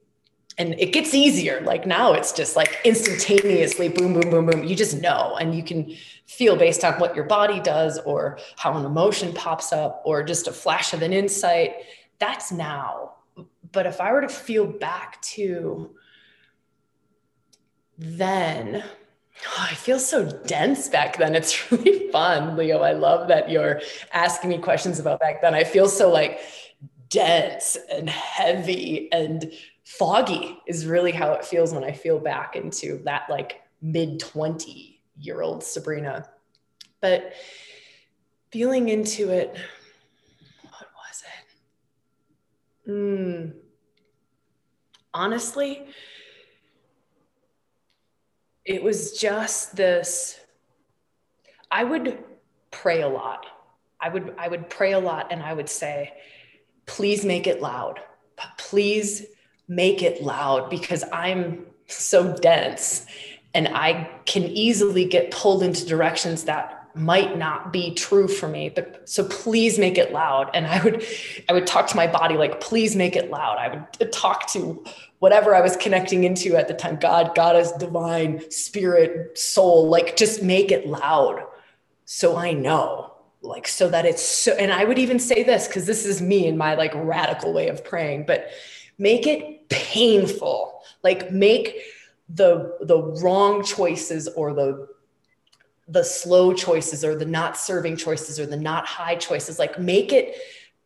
and 0.59 0.75
it 0.79 0.93
gets 0.93 1.15
easier. 1.15 1.61
Like 1.61 1.87
now 1.87 2.13
it's 2.13 2.33
just 2.33 2.57
like 2.57 2.81
instantaneously 2.85 3.89
boom, 3.89 4.15
boom, 4.15 4.31
boom, 4.31 4.47
boom. 4.47 4.65
You 4.65 4.75
just 4.75 5.01
know, 5.01 5.37
and 5.39 5.55
you 5.55 5.63
can 5.63 5.95
feel 6.27 6.57
based 6.57 6.85
on 6.85 6.95
what 6.95 7.15
your 7.15 7.27
body 7.27 7.61
does 7.61 7.99
or 8.01 8.39
how 8.57 8.75
an 8.77 8.85
emotion 8.85 9.35
pops 9.35 9.73
up 9.73 10.03
or 10.05 10.23
just 10.23 10.49
a 10.49 10.53
flash 10.53 10.95
of 10.95 11.03
an 11.03 11.13
insight. 11.13 11.75
That's 12.19 12.53
now. 12.53 13.16
But 13.77 13.85
if 13.85 14.01
I 14.01 14.11
were 14.11 14.23
to 14.23 14.29
feel 14.31 14.65
back 14.65 15.21
to 15.37 15.95
then, 17.99 18.83
oh, 18.83 19.67
I 19.71 19.75
feel 19.75 19.99
so 19.99 20.25
dense 20.47 20.89
back 20.89 21.19
then. 21.19 21.35
It's 21.35 21.71
really 21.71 22.11
fun, 22.11 22.57
Leo. 22.57 22.79
I 22.79 22.93
love 22.93 23.29
that 23.29 23.51
you're 23.51 23.83
asking 24.15 24.49
me 24.49 24.57
questions 24.57 24.99
about 24.99 25.21
back 25.21 25.43
then. 25.43 25.55
I 25.55 25.65
feel 25.65 25.91
so 25.91 26.11
like 26.11 26.41
dense 27.11 27.77
and 27.93 28.09
heavy 28.09 29.13
and 29.13 29.53
foggy 29.85 30.59
is 30.67 30.87
really 30.87 31.13
how 31.13 31.33
it 31.33 31.45
feels 31.45 31.75
when 31.75 31.85
I 31.85 31.93
feel 31.93 32.19
back 32.19 32.57
into 32.57 33.03
that 33.05 33.25
like 33.29 33.61
mid 33.83 34.21
20 34.21 35.03
year 35.19 35.43
old 35.43 35.63
Sabrina. 35.63 36.27
But 37.03 37.35
feeling 38.51 38.89
into 38.89 39.29
it, 39.29 39.55
what 40.63 40.89
was 40.97 41.23
it? 42.87 42.91
Mm, 42.91 43.53
honestly, 45.17 45.87
it 48.65 48.83
was 48.83 49.19
just 49.19 49.75
this. 49.75 50.39
I 51.71 51.83
would 51.83 52.23
pray 52.71 53.01
a 53.01 53.09
lot. 53.09 53.47
I 53.99 54.11
would 54.11 54.35
I 54.39 54.49
would 54.49 54.69
pray 54.69 54.93
a 54.93 55.01
lot 55.01 55.33
and 55.33 55.43
I 55.43 55.55
would 55.55 55.71
say, 55.71 56.13
please 56.85 57.25
make 57.25 57.47
it 57.47 57.63
loud. 57.63 58.01
Please 58.59 59.25
make 59.67 60.03
it 60.03 60.23
loud 60.23 60.69
because 60.69 61.03
I'm 61.13 61.65
so 61.87 62.37
dense 62.37 63.07
and 63.55 63.69
I 63.69 64.11
can 64.27 64.45
easily 64.45 65.07
get 65.07 65.31
pulled 65.31 65.63
into 65.63 65.87
directions 65.87 66.45
that 66.45 66.76
might 66.97 67.37
not 67.37 67.73
be 67.73 67.95
true 67.95 68.27
for 68.27 68.49
me 68.49 68.69
but 68.69 69.09
so 69.09 69.25
please 69.25 69.79
make 69.79 69.99
it 69.99 70.13
loud. 70.13 70.51
And 70.55 70.67
i 70.67 70.83
would 70.83 71.05
i 71.49 71.53
would 71.53 71.67
talk 71.67 71.87
to 71.89 71.97
my 71.97 72.07
body 72.07 72.37
like 72.37 72.61
please 72.61 72.97
make 72.97 73.17
it 73.17 73.31
loud. 73.31 73.59
I 73.59 73.87
would 74.01 74.13
talk 74.13 74.51
to 74.53 74.85
whatever 75.19 75.55
i 75.55 75.61
was 75.61 75.77
connecting 75.77 76.25
into 76.25 76.57
at 76.57 76.69
the 76.69 76.75
time 76.75 76.97
god 76.97 77.35
goddess 77.35 77.73
divine 77.73 78.51
spirit 78.51 79.37
soul 79.39 79.89
like 79.89 80.17
just 80.17 80.43
make 80.43 80.71
it 80.71 80.87
loud 80.87 81.43
so 82.05 82.37
i 82.37 82.53
know 82.53 83.15
like 83.41 83.67
so 83.67 83.89
that 83.89 84.05
it's 84.05 84.23
so 84.23 84.53
and 84.53 84.71
i 84.71 84.85
would 84.85 84.99
even 84.99 85.19
say 85.19 85.43
this 85.43 85.67
because 85.67 85.87
this 85.87 86.05
is 86.05 86.21
me 86.21 86.47
in 86.47 86.57
my 86.59 86.75
like 86.75 86.93
radical 86.95 87.55
way 87.55 87.69
of 87.69 87.83
praying 87.83 88.27
but 88.27 88.51
make 88.99 89.27
it 89.27 89.69
painful. 89.69 90.83
Like 91.03 91.31
make 91.31 91.77
the 92.29 92.77
the 92.81 93.01
wrong 93.23 93.65
choices 93.65 94.29
or 94.29 94.53
the 94.53 94.89
the 95.89 96.03
slow 96.03 96.53
choices 96.53 97.05
or 97.05 97.15
the 97.15 97.25
not 97.25 97.57
serving 97.57 97.97
choices 97.97 98.41
or 98.41 98.47
the 98.47 98.57
not 98.57 98.87
high 98.87 99.15
choices 99.15 99.59
like 99.59 99.79
make 99.79 100.13
it 100.13 100.37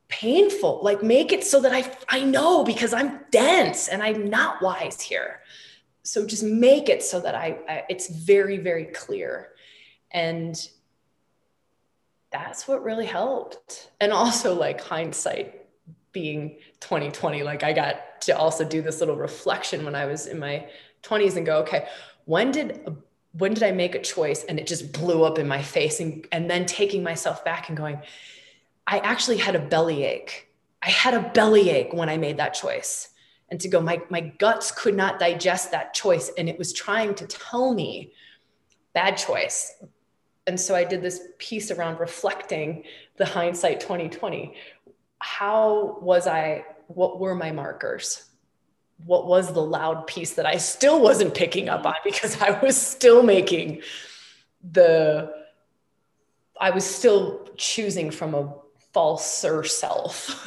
painful 0.08 0.80
like 0.82 1.02
make 1.02 1.32
it 1.32 1.44
so 1.44 1.60
that 1.60 1.72
i 1.72 1.90
i 2.08 2.22
know 2.22 2.64
because 2.64 2.92
i'm 2.92 3.20
dense 3.30 3.88
and 3.88 4.02
i'm 4.02 4.28
not 4.28 4.60
wise 4.60 5.00
here. 5.00 5.40
So 6.02 6.26
just 6.26 6.42
make 6.42 6.88
it 6.88 7.02
so 7.02 7.20
that 7.20 7.34
I, 7.34 7.58
I 7.68 7.84
it's 7.88 8.08
very 8.08 8.58
very 8.58 8.86
clear. 8.86 9.50
And 10.10 10.56
that's 12.32 12.66
what 12.66 12.82
really 12.82 13.06
helped. 13.06 13.90
And 14.00 14.12
also 14.12 14.54
like 14.54 14.80
hindsight 14.80 15.56
being 16.12 16.56
2020 16.80 17.44
like 17.44 17.62
i 17.62 17.72
got 17.72 18.20
to 18.20 18.36
also 18.36 18.64
do 18.64 18.82
this 18.82 18.98
little 18.98 19.14
reflection 19.14 19.84
when 19.84 19.94
i 19.94 20.06
was 20.06 20.26
in 20.26 20.40
my 20.40 20.68
20s 21.04 21.36
and 21.36 21.46
go 21.46 21.58
okay 21.58 21.86
when 22.24 22.50
did 22.50 22.84
when 23.32 23.54
did 23.54 23.62
i 23.62 23.72
make 23.72 23.94
a 23.94 24.00
choice? 24.00 24.44
And 24.44 24.58
it 24.58 24.66
just 24.66 24.92
blew 24.92 25.24
up 25.24 25.38
in 25.38 25.46
my 25.46 25.62
face 25.62 26.00
and, 26.00 26.26
and 26.32 26.50
then 26.50 26.66
taking 26.66 27.02
myself 27.02 27.44
back 27.44 27.68
and 27.68 27.76
going 27.76 28.00
i 28.86 28.98
actually 28.98 29.38
had 29.38 29.54
a 29.54 29.60
bellyache. 29.60 30.48
i 30.82 30.90
had 30.90 31.14
a 31.14 31.30
bellyache 31.34 31.92
when 31.92 32.08
i 32.08 32.16
made 32.16 32.38
that 32.38 32.54
choice. 32.54 33.08
And 33.48 33.60
to 33.60 33.68
go 33.68 33.80
my, 33.80 34.00
my 34.10 34.20
guts 34.20 34.70
could 34.70 34.94
not 34.94 35.18
digest 35.18 35.72
that 35.72 35.92
choice. 35.92 36.30
And 36.38 36.48
it 36.48 36.56
was 36.56 36.72
trying 36.72 37.16
to 37.16 37.26
tell 37.26 37.74
me 37.74 38.12
bad 38.94 39.16
choice. 39.16 39.74
And 40.46 40.58
so 40.58 40.74
i 40.74 40.84
did 40.84 41.02
this 41.02 41.20
piece 41.38 41.70
around 41.70 42.00
reflecting 42.00 42.84
the 43.16 43.26
hindsight 43.26 43.80
2020 43.80 44.54
how 45.20 45.98
was 46.00 46.26
I, 46.26 46.64
what 46.88 47.20
were 47.20 47.34
my 47.34 47.52
markers? 47.52 48.29
What 49.04 49.26
was 49.26 49.52
the 49.52 49.62
loud 49.62 50.06
piece 50.06 50.34
that 50.34 50.46
I 50.46 50.56
still 50.56 51.00
wasn't 51.00 51.34
picking 51.34 51.68
up 51.68 51.86
on 51.86 51.94
because 52.04 52.40
I 52.40 52.58
was 52.60 52.80
still 52.80 53.22
making 53.22 53.82
the, 54.72 55.32
I 56.60 56.70
was 56.70 56.84
still 56.84 57.48
choosing 57.56 58.10
from 58.10 58.34
a 58.34 58.54
falser 58.92 59.64
self. 59.64 60.46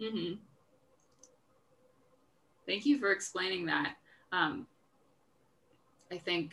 mm-hmm. 0.00 0.34
Thank 2.66 2.86
you 2.86 2.98
for 2.98 3.10
explaining 3.12 3.66
that. 3.66 3.94
Um, 4.32 4.66
I 6.12 6.18
think 6.18 6.52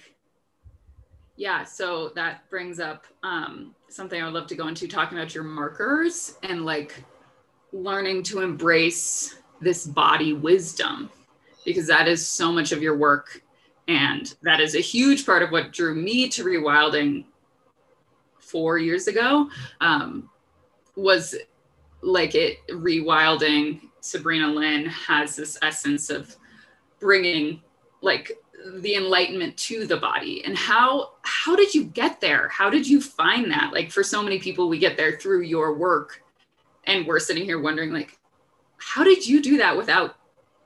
yeah, 1.38 1.64
so 1.64 2.10
that 2.16 2.50
brings 2.50 2.80
up 2.80 3.06
um, 3.22 3.76
something 3.90 4.20
I 4.20 4.26
would 4.26 4.34
love 4.34 4.48
to 4.48 4.56
go 4.56 4.68
into 4.68 4.88
talking 4.88 5.18
about 5.18 5.36
your 5.36 5.44
markers 5.44 6.36
and 6.42 6.66
like 6.66 7.04
learning 7.72 8.24
to 8.24 8.42
embrace 8.42 9.36
this 9.62 9.86
body 9.86 10.34
wisdom 10.34 11.10
because 11.66 11.88
that 11.88 12.08
is 12.08 12.26
so 12.26 12.52
much 12.52 12.72
of 12.72 12.82
your 12.82 12.96
work. 12.96 13.44
And 13.88 14.34
that 14.42 14.60
is 14.60 14.76
a 14.76 14.80
huge 14.80 15.26
part 15.26 15.44
of 15.44 15.52
what 15.52 15.74
drew 15.74 15.96
me 15.96 16.30
to 16.30 16.44
rewilding 16.44 17.26
four 18.40 18.78
years 18.78 19.08
ago 19.08 19.50
um, 19.82 20.30
was 20.96 21.36
like 22.02 22.36
it 22.36 22.66
rewilding 22.70 23.82
Sabrina 24.00 24.48
Lynn 24.48 24.86
has 24.86 25.36
this 25.36 25.58
essence 25.62 26.10
of 26.10 26.36
bringing 27.00 27.62
like 28.02 28.32
the 28.78 28.96
enlightenment 28.96 29.58
to 29.58 29.86
the 29.86 29.98
body. 29.98 30.44
And 30.46 30.58
how 30.58 31.12
how 31.24 31.56
did 31.56 31.74
you 31.74 31.86
get 31.86 32.22
there? 32.22 32.48
How 32.50 32.70
did 32.70 32.88
you 32.88 33.02
find 33.02 33.52
that? 33.52 33.74
Like 33.74 33.92
for 33.92 34.04
so 34.04 34.24
many 34.24 34.40
people 34.40 34.70
we 34.70 34.80
get 34.80 34.98
there 34.98 35.18
through 35.18 35.42
your 35.42 35.74
work 35.74 36.24
and 36.88 37.06
we're 37.06 37.20
sitting 37.20 37.44
here 37.44 37.60
wondering 37.60 37.92
like 37.92 38.18
how 38.78 39.04
did 39.04 39.28
you 39.28 39.42
do 39.42 39.58
that 39.58 39.78
without 39.78 40.16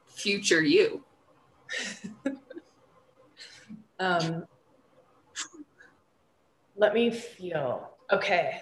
future 0.08 0.62
you 0.62 1.04
um 4.00 4.46
let 6.78 6.94
me 6.94 7.12
feel 7.12 7.90
okay 8.12 8.62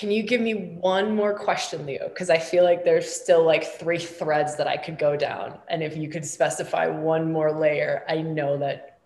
can 0.00 0.10
you 0.10 0.22
give 0.22 0.40
me 0.40 0.54
one 0.80 1.14
more 1.14 1.34
question, 1.34 1.84
Leo? 1.84 2.08
Because 2.08 2.30
I 2.30 2.38
feel 2.38 2.64
like 2.64 2.84
there's 2.84 3.12
still 3.12 3.44
like 3.44 3.64
three 3.64 3.98
threads 3.98 4.56
that 4.56 4.66
I 4.66 4.78
could 4.78 4.98
go 4.98 5.14
down. 5.14 5.58
And 5.68 5.82
if 5.82 5.94
you 5.94 6.08
could 6.08 6.24
specify 6.24 6.86
one 6.86 7.30
more 7.30 7.52
layer, 7.52 8.04
I 8.08 8.22
know 8.22 8.56
that 8.58 9.00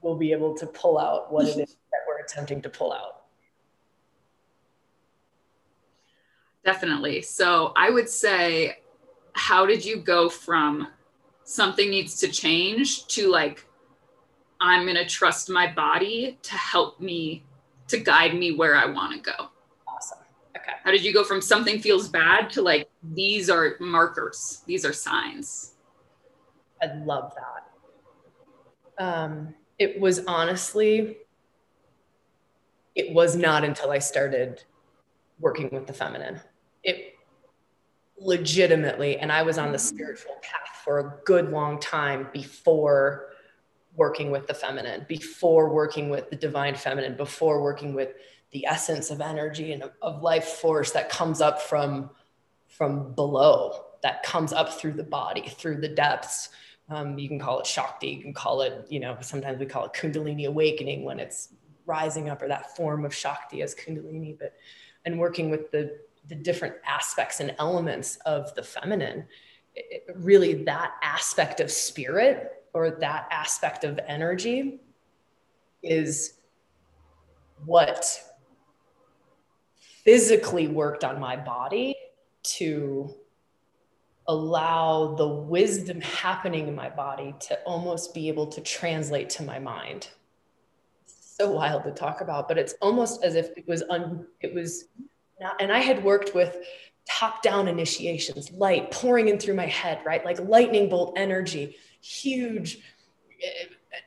we'll 0.00 0.16
be 0.16 0.32
able 0.32 0.56
to 0.56 0.66
pull 0.66 0.98
out 0.98 1.32
what 1.32 1.46
it 1.46 1.50
is 1.50 1.76
that 1.92 2.00
we're 2.08 2.18
attempting 2.24 2.62
to 2.62 2.68
pull 2.68 2.92
out. 2.92 3.19
Definitely. 6.64 7.22
So 7.22 7.72
I 7.76 7.90
would 7.90 8.08
say, 8.08 8.78
how 9.32 9.64
did 9.66 9.84
you 9.84 9.96
go 9.96 10.28
from 10.28 10.88
something 11.44 11.90
needs 11.90 12.20
to 12.20 12.28
change 12.28 13.06
to 13.08 13.28
like, 13.28 13.66
I'm 14.60 14.84
going 14.84 14.96
to 14.96 15.06
trust 15.06 15.48
my 15.48 15.72
body 15.72 16.38
to 16.42 16.52
help 16.52 17.00
me, 17.00 17.44
to 17.88 17.98
guide 17.98 18.34
me 18.34 18.52
where 18.52 18.76
I 18.76 18.86
want 18.86 19.12
to 19.14 19.18
go? 19.18 19.48
Awesome. 19.88 20.18
Okay. 20.56 20.72
How 20.84 20.90
did 20.90 21.02
you 21.02 21.14
go 21.14 21.24
from 21.24 21.40
something 21.40 21.80
feels 21.80 22.08
bad 22.08 22.50
to 22.50 22.62
like 22.62 22.88
these 23.14 23.48
are 23.48 23.76
markers, 23.80 24.62
these 24.66 24.84
are 24.84 24.92
signs? 24.92 25.74
I 26.82 26.92
love 27.04 27.34
that. 27.36 29.04
Um, 29.04 29.54
it 29.78 29.98
was 29.98 30.20
honestly, 30.26 31.16
it 32.94 33.14
was 33.14 33.34
not 33.34 33.64
until 33.64 33.90
I 33.90 33.98
started 33.98 34.62
working 35.38 35.70
with 35.72 35.86
the 35.86 35.92
feminine. 35.94 36.40
It 36.82 37.14
legitimately, 38.18 39.18
and 39.18 39.32
I 39.32 39.42
was 39.42 39.58
on 39.58 39.72
the 39.72 39.78
spiritual 39.78 40.36
path 40.42 40.82
for 40.84 40.98
a 40.98 41.20
good 41.24 41.50
long 41.50 41.80
time 41.80 42.28
before 42.32 43.28
working 43.96 44.30
with 44.30 44.46
the 44.46 44.54
feminine, 44.54 45.04
before 45.08 45.72
working 45.72 46.10
with 46.10 46.30
the 46.30 46.36
divine 46.36 46.74
feminine, 46.74 47.16
before 47.16 47.62
working 47.62 47.94
with 47.94 48.14
the 48.52 48.66
essence 48.66 49.10
of 49.10 49.20
energy 49.20 49.72
and 49.72 49.84
of 50.02 50.22
life 50.22 50.44
force 50.44 50.90
that 50.92 51.08
comes 51.08 51.40
up 51.40 51.60
from 51.60 52.10
from 52.68 53.12
below 53.14 53.84
that 54.02 54.22
comes 54.22 54.52
up 54.52 54.72
through 54.72 54.92
the 54.92 55.02
body 55.02 55.48
through 55.48 55.80
the 55.80 55.88
depths. 55.88 56.50
Um, 56.88 57.18
you 57.18 57.28
can 57.28 57.38
call 57.38 57.60
it 57.60 57.66
shakti 57.66 58.08
you 58.08 58.22
can 58.22 58.34
call 58.34 58.62
it 58.62 58.86
you 58.88 58.98
know 58.98 59.16
sometimes 59.20 59.60
we 59.60 59.66
call 59.66 59.84
it 59.84 59.92
kundalini 59.92 60.46
awakening 60.46 61.04
when 61.04 61.20
it's 61.20 61.50
rising 61.86 62.28
up 62.28 62.42
or 62.42 62.48
that 62.48 62.74
form 62.76 63.04
of 63.04 63.14
shakti 63.14 63.62
as 63.62 63.76
kundalini 63.76 64.36
but 64.36 64.54
and 65.04 65.18
working 65.18 65.50
with 65.50 65.70
the 65.70 66.00
the 66.30 66.36
different 66.36 66.76
aspects 66.86 67.40
and 67.40 67.54
elements 67.58 68.16
of 68.24 68.54
the 68.54 68.62
feminine, 68.62 69.26
it, 69.74 70.04
really 70.14 70.64
that 70.64 70.94
aspect 71.02 71.60
of 71.60 71.70
spirit 71.70 72.64
or 72.72 72.90
that 72.90 73.26
aspect 73.32 73.82
of 73.84 73.98
energy 74.06 74.80
is 75.82 76.34
what 77.66 78.06
physically 80.04 80.68
worked 80.68 81.02
on 81.04 81.20
my 81.20 81.36
body 81.36 81.96
to 82.42 83.12
allow 84.28 85.14
the 85.16 85.26
wisdom 85.26 86.00
happening 86.00 86.68
in 86.68 86.74
my 86.74 86.88
body 86.88 87.34
to 87.40 87.58
almost 87.62 88.14
be 88.14 88.28
able 88.28 88.46
to 88.46 88.60
translate 88.60 89.28
to 89.28 89.42
my 89.42 89.58
mind. 89.58 90.08
so 91.06 91.50
wild 91.50 91.82
to 91.82 91.90
talk 91.90 92.20
about, 92.20 92.46
but 92.48 92.58
it's 92.58 92.74
almost 92.82 93.24
as 93.24 93.34
if 93.34 93.48
it 93.56 93.66
was 93.66 93.82
un, 93.88 94.26
it 94.42 94.54
was 94.54 94.84
and 95.58 95.72
I 95.72 95.78
had 95.78 96.02
worked 96.04 96.34
with 96.34 96.56
top 97.08 97.42
down 97.42 97.68
initiations, 97.68 98.50
light 98.52 98.90
pouring 98.90 99.28
in 99.28 99.38
through 99.38 99.54
my 99.54 99.66
head, 99.66 100.00
right? 100.04 100.24
Like 100.24 100.38
lightning 100.40 100.88
bolt 100.88 101.14
energy, 101.16 101.76
huge. 102.00 102.78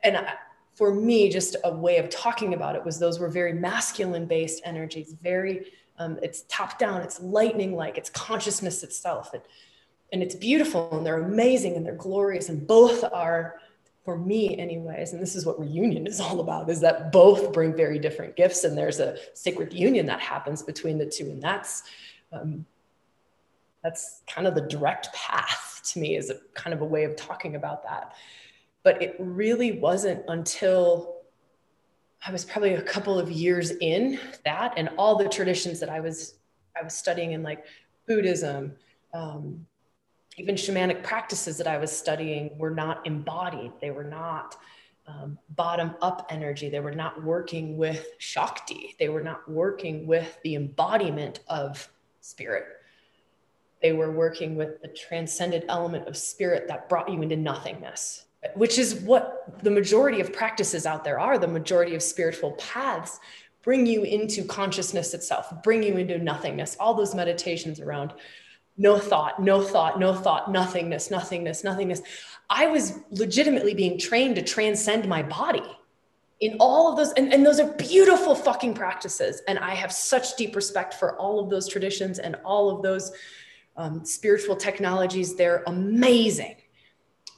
And 0.02 0.26
for 0.74 0.92
me, 0.94 1.30
just 1.30 1.56
a 1.64 1.74
way 1.74 1.98
of 1.98 2.08
talking 2.08 2.54
about 2.54 2.76
it 2.76 2.84
was 2.84 2.98
those 2.98 3.18
were 3.18 3.28
very 3.28 3.52
masculine 3.52 4.26
based 4.26 4.62
energies, 4.64 5.14
very, 5.22 5.66
um, 5.98 6.18
it's 6.22 6.44
top 6.48 6.78
down, 6.78 7.02
it's 7.02 7.20
lightning 7.20 7.74
like, 7.74 7.98
it's 7.98 8.10
consciousness 8.10 8.82
itself. 8.82 9.32
And, 9.34 9.42
and 10.12 10.22
it's 10.22 10.34
beautiful 10.34 10.96
and 10.96 11.04
they're 11.04 11.22
amazing 11.22 11.76
and 11.76 11.84
they're 11.84 11.94
glorious 11.94 12.48
and 12.48 12.66
both 12.66 13.04
are 13.12 13.56
for 14.04 14.18
me 14.18 14.58
anyways 14.58 15.12
and 15.12 15.22
this 15.22 15.34
is 15.34 15.46
what 15.46 15.58
reunion 15.58 16.06
is 16.06 16.20
all 16.20 16.40
about 16.40 16.68
is 16.68 16.80
that 16.80 17.10
both 17.10 17.52
bring 17.52 17.74
very 17.74 17.98
different 17.98 18.36
gifts 18.36 18.64
and 18.64 18.76
there's 18.76 19.00
a 19.00 19.16
sacred 19.32 19.72
union 19.72 20.06
that 20.06 20.20
happens 20.20 20.62
between 20.62 20.98
the 20.98 21.06
two 21.06 21.24
and 21.24 21.42
that's 21.42 21.84
um, 22.32 22.66
that's 23.84 24.22
kind 24.26 24.46
of 24.46 24.54
the 24.54 24.62
direct 24.62 25.12
path 25.14 25.80
to 25.92 26.00
me 26.00 26.16
is 26.16 26.30
a 26.30 26.36
kind 26.54 26.74
of 26.74 26.80
a 26.80 26.84
way 26.84 27.04
of 27.04 27.14
talking 27.14 27.56
about 27.56 27.84
that. 27.84 28.14
But 28.82 29.02
it 29.02 29.16
really 29.18 29.78
wasn't 29.78 30.24
until 30.28 31.14
i 32.26 32.32
was 32.32 32.44
probably 32.44 32.74
a 32.74 32.82
couple 32.82 33.18
of 33.18 33.30
years 33.30 33.72
in 33.82 34.18
that 34.46 34.72
and 34.78 34.88
all 34.96 35.16
the 35.16 35.28
traditions 35.28 35.78
that 35.78 35.90
i 35.90 36.00
was 36.00 36.36
i 36.78 36.82
was 36.82 36.94
studying 36.94 37.32
in 37.32 37.42
like 37.42 37.66
buddhism 38.06 38.74
um, 39.12 39.66
even 40.36 40.54
shamanic 40.54 41.02
practices 41.02 41.56
that 41.58 41.66
I 41.66 41.78
was 41.78 41.96
studying 41.96 42.56
were 42.58 42.70
not 42.70 43.06
embodied. 43.06 43.72
They 43.80 43.90
were 43.90 44.04
not 44.04 44.56
um, 45.06 45.38
bottom 45.50 45.94
up 46.02 46.26
energy. 46.30 46.68
They 46.68 46.80
were 46.80 46.94
not 46.94 47.22
working 47.22 47.76
with 47.76 48.06
Shakti. 48.18 48.96
They 48.98 49.08
were 49.08 49.22
not 49.22 49.48
working 49.48 50.06
with 50.06 50.38
the 50.42 50.54
embodiment 50.54 51.40
of 51.48 51.88
spirit. 52.20 52.66
They 53.82 53.92
were 53.92 54.10
working 54.10 54.56
with 54.56 54.80
the 54.80 54.88
transcended 54.88 55.66
element 55.68 56.08
of 56.08 56.16
spirit 56.16 56.66
that 56.68 56.88
brought 56.88 57.10
you 57.10 57.20
into 57.20 57.36
nothingness, 57.36 58.24
which 58.54 58.78
is 58.78 58.94
what 58.94 59.62
the 59.62 59.70
majority 59.70 60.20
of 60.20 60.32
practices 60.32 60.86
out 60.86 61.04
there 61.04 61.20
are. 61.20 61.38
The 61.38 61.48
majority 61.48 61.94
of 61.94 62.02
spiritual 62.02 62.52
paths 62.52 63.20
bring 63.62 63.84
you 63.84 64.02
into 64.02 64.44
consciousness 64.44 65.12
itself, 65.12 65.52
bring 65.62 65.82
you 65.82 65.98
into 65.98 66.18
nothingness. 66.18 66.76
All 66.80 66.94
those 66.94 67.14
meditations 67.14 67.78
around 67.78 68.14
no 68.76 68.98
thought, 68.98 69.40
no 69.40 69.62
thought, 69.62 69.98
no 69.98 70.14
thought, 70.14 70.50
nothingness, 70.50 71.10
nothingness, 71.10 71.62
nothingness. 71.62 72.02
I 72.50 72.66
was 72.66 73.00
legitimately 73.10 73.74
being 73.74 73.98
trained 73.98 74.36
to 74.36 74.42
transcend 74.42 75.08
my 75.08 75.22
body 75.22 75.62
in 76.40 76.56
all 76.58 76.90
of 76.90 76.96
those. 76.96 77.12
And, 77.12 77.32
and 77.32 77.46
those 77.46 77.60
are 77.60 77.72
beautiful 77.74 78.34
fucking 78.34 78.74
practices. 78.74 79.42
And 79.48 79.58
I 79.58 79.74
have 79.74 79.92
such 79.92 80.36
deep 80.36 80.56
respect 80.56 80.94
for 80.94 81.16
all 81.16 81.38
of 81.40 81.50
those 81.50 81.68
traditions 81.68 82.18
and 82.18 82.36
all 82.44 82.70
of 82.70 82.82
those 82.82 83.12
um, 83.76 84.04
spiritual 84.04 84.56
technologies. 84.56 85.36
They're 85.36 85.62
amazing. 85.66 86.56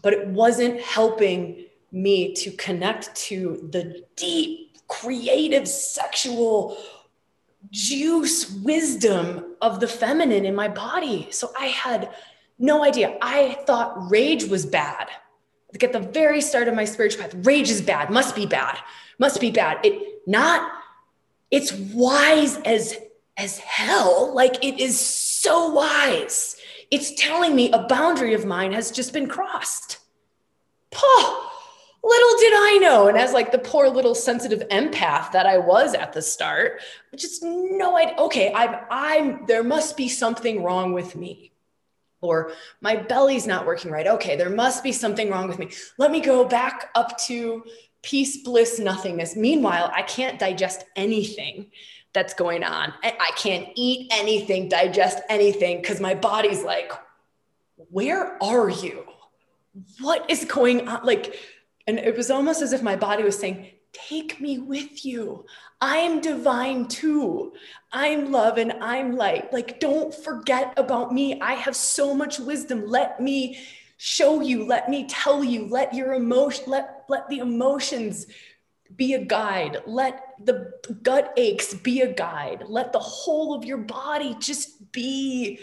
But 0.02 0.14
it 0.14 0.26
wasn't 0.28 0.80
helping 0.80 1.66
me 1.92 2.34
to 2.34 2.50
connect 2.52 3.14
to 3.14 3.68
the 3.72 4.04
deep, 4.16 4.76
creative, 4.88 5.68
sexual, 5.68 6.76
juice 7.70 8.50
wisdom 8.62 9.55
of 9.60 9.80
the 9.80 9.88
feminine 9.88 10.44
in 10.44 10.54
my 10.54 10.68
body. 10.68 11.28
So 11.30 11.50
I 11.58 11.66
had 11.66 12.10
no 12.58 12.84
idea. 12.84 13.16
I 13.20 13.58
thought 13.66 14.10
rage 14.10 14.44
was 14.44 14.66
bad. 14.66 15.08
Like 15.72 15.84
at 15.84 15.92
the 15.92 16.00
very 16.00 16.40
start 16.40 16.68
of 16.68 16.74
my 16.74 16.84
spiritual 16.84 17.22
path, 17.22 17.34
rage 17.42 17.70
is 17.70 17.82
bad, 17.82 18.10
must 18.10 18.34
be 18.34 18.46
bad, 18.46 18.78
must 19.18 19.40
be 19.40 19.50
bad. 19.50 19.84
It 19.84 20.22
not, 20.26 20.70
it's 21.50 21.72
wise 21.72 22.56
as 22.58 22.96
as 23.36 23.58
hell. 23.58 24.32
Like 24.34 24.64
it 24.64 24.80
is 24.80 24.98
so 24.98 25.70
wise. 25.70 26.56
It's 26.90 27.12
telling 27.14 27.54
me 27.54 27.70
a 27.72 27.86
boundary 27.86 28.34
of 28.34 28.44
mine 28.44 28.72
has 28.72 28.90
just 28.90 29.12
been 29.12 29.28
crossed. 29.28 29.98
Paul, 30.90 31.50
little 32.06 32.38
did 32.38 32.52
I 32.54 32.78
know. 32.80 33.08
And 33.08 33.18
as 33.18 33.32
like 33.32 33.52
the 33.52 33.58
poor 33.58 33.88
little 33.88 34.14
sensitive 34.14 34.66
empath 34.68 35.32
that 35.32 35.46
I 35.46 35.58
was 35.58 35.94
at 35.94 36.12
the 36.12 36.22
start, 36.22 36.80
just 37.14 37.42
no 37.42 37.96
idea. 37.96 38.16
Okay, 38.18 38.52
I'm 38.54 38.76
I'm 38.90 39.46
there 39.46 39.64
must 39.64 39.96
be 39.96 40.08
something 40.08 40.62
wrong 40.62 40.92
with 40.92 41.16
me. 41.16 41.52
Or 42.22 42.52
my 42.80 42.96
belly's 42.96 43.46
not 43.46 43.66
working 43.66 43.90
right. 43.90 44.06
Okay, 44.06 44.36
there 44.36 44.50
must 44.50 44.82
be 44.82 44.92
something 44.92 45.30
wrong 45.30 45.48
with 45.48 45.58
me. 45.58 45.70
Let 45.98 46.10
me 46.10 46.20
go 46.20 46.44
back 46.44 46.90
up 46.94 47.18
to 47.26 47.64
peace, 48.02 48.42
bliss, 48.42 48.78
nothingness. 48.78 49.36
Meanwhile, 49.36 49.90
I 49.94 50.02
can't 50.02 50.38
digest 50.38 50.84
anything 50.96 51.70
that's 52.12 52.32
going 52.32 52.64
on. 52.64 52.94
I 53.02 53.30
can't 53.36 53.68
eat 53.74 54.10
anything, 54.10 54.68
digest 54.68 55.20
anything, 55.28 55.82
because 55.82 56.00
my 56.00 56.14
body's 56.14 56.62
like, 56.62 56.90
where 57.90 58.42
are 58.42 58.70
you? 58.70 59.04
What 60.00 60.30
is 60.30 60.46
going 60.46 60.88
on? 60.88 61.04
Like, 61.04 61.38
and 61.86 61.98
it 61.98 62.16
was 62.16 62.30
almost 62.30 62.62
as 62.62 62.72
if 62.72 62.82
my 62.82 62.96
body 62.96 63.22
was 63.22 63.38
saying, 63.38 63.66
Take 63.92 64.40
me 64.40 64.58
with 64.58 65.06
you. 65.06 65.46
I'm 65.80 66.20
divine 66.20 66.86
too. 66.86 67.54
I'm 67.92 68.30
love 68.30 68.58
and 68.58 68.72
I'm 68.72 69.16
light. 69.16 69.52
Like, 69.52 69.80
don't 69.80 70.14
forget 70.14 70.74
about 70.76 71.14
me. 71.14 71.40
I 71.40 71.54
have 71.54 71.74
so 71.74 72.14
much 72.14 72.38
wisdom. 72.38 72.86
Let 72.86 73.20
me 73.20 73.58
show 73.96 74.42
you. 74.42 74.66
Let 74.66 74.90
me 74.90 75.06
tell 75.08 75.42
you. 75.42 75.66
Let 75.66 75.94
your 75.94 76.12
emotion, 76.12 76.64
let, 76.66 77.04
let 77.08 77.28
the 77.30 77.38
emotions 77.38 78.26
be 78.94 79.14
a 79.14 79.24
guide. 79.24 79.78
Let 79.86 80.34
the 80.44 80.72
gut 81.02 81.32
aches 81.36 81.72
be 81.72 82.02
a 82.02 82.12
guide. 82.12 82.64
Let 82.66 82.92
the 82.92 82.98
whole 82.98 83.54
of 83.54 83.64
your 83.64 83.78
body 83.78 84.36
just 84.38 84.92
be 84.92 85.58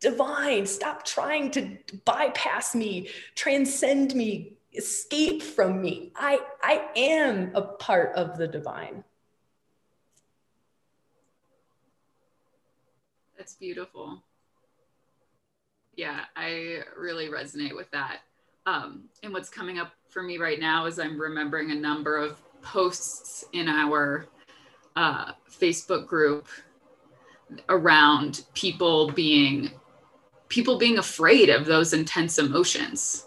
divine. 0.00 0.66
Stop 0.66 1.04
trying 1.04 1.50
to 1.52 1.76
bypass 2.04 2.74
me, 2.74 3.08
transcend 3.34 4.14
me, 4.14 4.54
escape 4.74 5.42
from 5.42 5.80
me. 5.80 6.12
I, 6.16 6.40
I 6.62 6.88
am 6.96 7.52
a 7.54 7.62
part 7.62 8.14
of 8.14 8.36
the 8.36 8.46
divine. 8.46 9.04
That's 13.36 13.54
beautiful. 13.54 14.22
Yeah, 15.96 16.20
I 16.36 16.82
really 16.96 17.28
resonate 17.28 17.76
with 17.76 17.90
that. 17.90 18.20
Um, 18.66 19.04
and 19.22 19.32
what's 19.32 19.50
coming 19.50 19.78
up 19.78 19.92
for 20.08 20.22
me 20.22 20.38
right 20.38 20.58
now 20.58 20.86
is 20.86 20.98
I'm 20.98 21.20
remembering 21.20 21.70
a 21.70 21.74
number 21.74 22.16
of 22.16 22.40
posts 22.62 23.44
in 23.52 23.68
our 23.68 24.26
uh, 24.96 25.32
Facebook 25.50 26.06
group 26.06 26.48
around 27.68 28.46
people 28.54 29.10
being 29.10 29.70
people 30.48 30.78
being 30.78 30.98
afraid 30.98 31.50
of 31.50 31.66
those 31.66 31.92
intense 31.92 32.38
emotions 32.38 33.26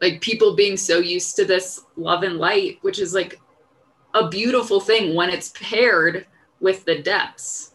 like 0.00 0.20
people 0.20 0.54
being 0.54 0.76
so 0.76 0.98
used 0.98 1.36
to 1.36 1.44
this 1.44 1.84
love 1.96 2.22
and 2.22 2.38
light 2.38 2.78
which 2.82 2.98
is 2.98 3.14
like 3.14 3.40
a 4.16 4.28
beautiful 4.28 4.80
thing 4.80 5.14
when 5.14 5.30
it's 5.30 5.52
paired 5.54 6.26
with 6.60 6.84
the 6.84 7.02
depths. 7.02 7.74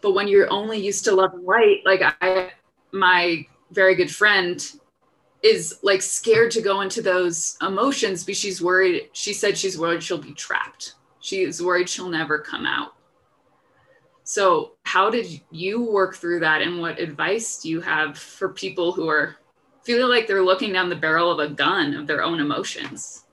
But 0.00 0.14
when 0.14 0.28
you're 0.28 0.52
only 0.52 0.78
used 0.78 1.04
to 1.04 1.14
love 1.14 1.34
and 1.34 1.44
light 1.44 1.80
like 1.84 2.02
i 2.20 2.52
my 2.92 3.44
very 3.72 3.96
good 3.96 4.10
friend 4.10 4.72
is 5.42 5.80
like 5.82 6.00
scared 6.00 6.50
to 6.52 6.62
go 6.62 6.80
into 6.82 7.02
those 7.02 7.56
emotions 7.60 8.22
because 8.22 8.38
she's 8.38 8.62
worried 8.62 9.10
she 9.12 9.32
said 9.32 9.58
she's 9.58 9.78
worried 9.78 10.02
she'll 10.02 10.18
be 10.18 10.34
trapped. 10.34 10.94
She 11.20 11.42
is 11.42 11.62
worried 11.62 11.88
she'll 11.88 12.08
never 12.08 12.38
come 12.38 12.66
out. 12.66 12.92
So 14.24 14.72
how 14.84 15.10
did 15.10 15.40
you 15.50 15.82
work 15.82 16.16
through 16.16 16.40
that 16.40 16.62
and 16.62 16.80
what 16.80 16.98
advice 16.98 17.60
do 17.60 17.68
you 17.68 17.80
have 17.80 18.16
for 18.16 18.50
people 18.50 18.92
who 18.92 19.08
are 19.08 19.36
feeling 19.84 20.08
like 20.08 20.26
they're 20.26 20.42
looking 20.42 20.72
down 20.72 20.88
the 20.88 20.96
barrel 20.96 21.30
of 21.30 21.38
a 21.38 21.52
gun 21.52 21.94
of 21.94 22.06
their 22.06 22.22
own 22.22 22.40
emotions. 22.40 23.24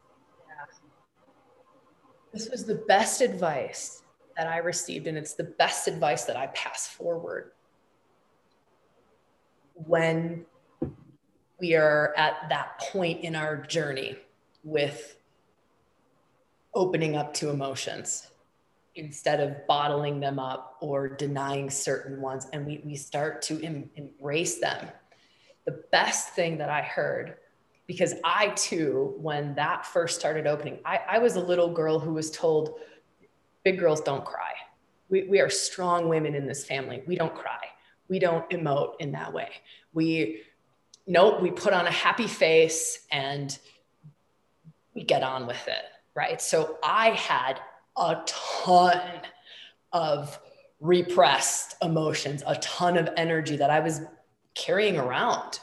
This 2.33 2.49
was 2.49 2.65
the 2.65 2.75
best 2.87 3.21
advice 3.21 4.03
that 4.37 4.47
I 4.47 4.57
received, 4.57 5.07
and 5.07 5.17
it's 5.17 5.33
the 5.33 5.43
best 5.43 5.87
advice 5.87 6.23
that 6.25 6.37
I 6.37 6.47
pass 6.47 6.87
forward 6.87 7.51
when 9.73 10.45
we 11.59 11.75
are 11.75 12.13
at 12.15 12.47
that 12.49 12.79
point 12.79 13.21
in 13.23 13.35
our 13.35 13.57
journey 13.57 14.17
with 14.63 15.17
opening 16.73 17.15
up 17.17 17.33
to 17.35 17.49
emotions. 17.49 18.27
instead 18.95 19.39
of 19.39 19.65
bottling 19.67 20.19
them 20.19 20.37
up 20.37 20.77
or 20.81 21.07
denying 21.07 21.69
certain 21.69 22.19
ones 22.21 22.47
and 22.51 22.65
we, 22.65 22.81
we 22.83 22.95
start 22.95 23.41
to 23.41 23.63
em- 23.63 23.89
embrace 23.95 24.59
them 24.59 24.85
the 25.65 25.83
best 25.91 26.29
thing 26.29 26.57
that 26.57 26.69
i 26.69 26.81
heard 26.81 27.35
because 27.87 28.15
i 28.23 28.47
too 28.49 29.13
when 29.17 29.53
that 29.55 29.85
first 29.85 30.19
started 30.19 30.47
opening 30.47 30.79
i, 30.85 30.99
I 31.09 31.19
was 31.19 31.35
a 31.35 31.41
little 31.41 31.71
girl 31.71 31.99
who 31.99 32.13
was 32.13 32.31
told 32.31 32.79
big 33.63 33.79
girls 33.79 34.01
don't 34.01 34.25
cry. 34.25 34.53
We, 35.09 35.23
we 35.23 35.39
are 35.39 35.49
strong 35.49 36.07
women 36.07 36.35
in 36.35 36.47
this 36.47 36.65
family. 36.65 37.03
We 37.05 37.15
don't 37.15 37.35
cry. 37.35 37.59
We 38.07 38.19
don't 38.19 38.49
emote 38.49 38.93
in 38.99 39.11
that 39.13 39.33
way. 39.33 39.49
We 39.93 40.43
nope 41.07 41.41
we 41.41 41.49
put 41.49 41.73
on 41.73 41.87
a 41.87 41.91
happy 41.91 42.27
face 42.27 43.07
and 43.11 43.57
we 44.93 45.03
get 45.03 45.23
on 45.23 45.47
with 45.47 45.67
it 45.67 45.83
right? 46.13 46.41
So 46.41 46.77
i 46.83 47.09
had 47.11 47.59
a 47.97 48.21
ton 48.25 49.01
of 49.91 50.39
repressed 50.79 51.75
emotions, 51.81 52.43
a 52.45 52.55
ton 52.55 52.97
of 52.97 53.09
energy 53.17 53.55
that 53.57 53.69
I 53.69 53.79
was 53.79 54.01
carrying 54.55 54.97
around 54.97 55.59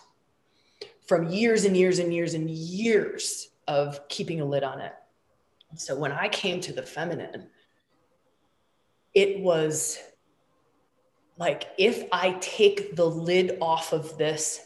from 1.07 1.29
years 1.29 1.65
and 1.65 1.77
years 1.77 1.99
and 1.99 2.13
years 2.13 2.35
and 2.35 2.51
years 2.51 3.49
of 3.67 4.07
keeping 4.09 4.41
a 4.41 4.45
lid 4.45 4.63
on 4.63 4.81
it. 4.81 4.93
So 5.77 5.97
when 5.97 6.13
I 6.13 6.29
came 6.29 6.61
to 6.63 6.73
the 6.73 6.83
feminine, 6.83 7.49
it 9.15 9.41
was 9.41 9.99
like 11.39 11.69
if 11.79 12.05
I 12.13 12.33
take 12.41 12.97
the 12.97 13.07
lid 13.07 13.59
off 13.61 13.93
of 13.93 14.17
this, 14.19 14.61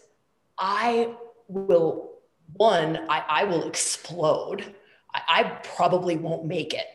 I 0.59 1.15
will, 1.49 2.13
one, 2.55 3.07
I, 3.09 3.25
I 3.29 3.45
will 3.45 3.67
explode. 3.67 4.75
I, 5.15 5.21
I 5.29 5.43
probably 5.77 6.17
won't 6.17 6.47
make 6.47 6.75
it 6.75 6.87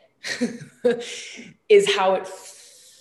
is 1.69 1.95
how 1.95 2.15
it 2.15 2.27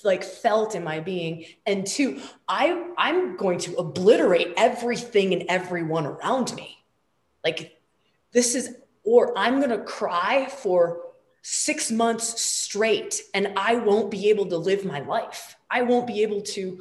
like 0.06 0.24
felt 0.24 0.74
in 0.74 0.82
my 0.82 1.00
being 1.00 1.44
and 1.66 1.86
two 1.86 2.20
i 2.48 2.86
i'm 2.96 3.36
going 3.36 3.58
to 3.58 3.74
obliterate 3.76 4.54
everything 4.56 5.32
and 5.32 5.44
everyone 5.48 6.06
around 6.06 6.54
me 6.54 6.84
like 7.44 7.78
this 8.32 8.54
is 8.54 8.76
or 9.04 9.36
i'm 9.36 9.58
going 9.58 9.70
to 9.70 9.84
cry 9.84 10.46
for 10.46 11.02
6 11.42 11.90
months 11.92 12.40
straight 12.40 13.20
and 13.34 13.52
i 13.56 13.76
won't 13.76 14.10
be 14.10 14.30
able 14.30 14.46
to 14.46 14.56
live 14.56 14.84
my 14.84 15.00
life 15.00 15.56
i 15.70 15.82
won't 15.82 16.06
be 16.06 16.22
able 16.22 16.40
to 16.40 16.80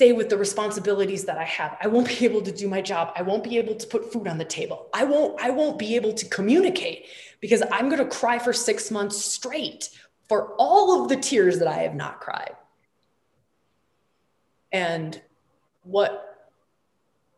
stay 0.00 0.12
with 0.12 0.30
the 0.30 0.38
responsibilities 0.38 1.26
that 1.26 1.36
I 1.36 1.44
have. 1.44 1.76
I 1.78 1.86
won't 1.86 2.08
be 2.08 2.24
able 2.24 2.40
to 2.40 2.50
do 2.50 2.66
my 2.68 2.80
job. 2.80 3.12
I 3.16 3.20
won't 3.20 3.44
be 3.44 3.58
able 3.58 3.74
to 3.74 3.86
put 3.86 4.10
food 4.10 4.28
on 4.28 4.38
the 4.38 4.46
table. 4.46 4.88
I 4.94 5.04
won't 5.04 5.38
I 5.38 5.50
won't 5.50 5.78
be 5.78 5.94
able 5.94 6.14
to 6.14 6.26
communicate 6.30 7.04
because 7.38 7.62
I'm 7.70 7.90
going 7.90 8.02
to 8.02 8.08
cry 8.08 8.38
for 8.38 8.54
6 8.54 8.90
months 8.90 9.22
straight 9.22 9.90
for 10.30 10.54
all 10.58 11.02
of 11.02 11.08
the 11.08 11.16
tears 11.16 11.58
that 11.58 11.66
I 11.66 11.78
have 11.78 11.96
not 11.96 12.20
cried. 12.20 12.54
And 14.70 15.20
what 15.82 16.52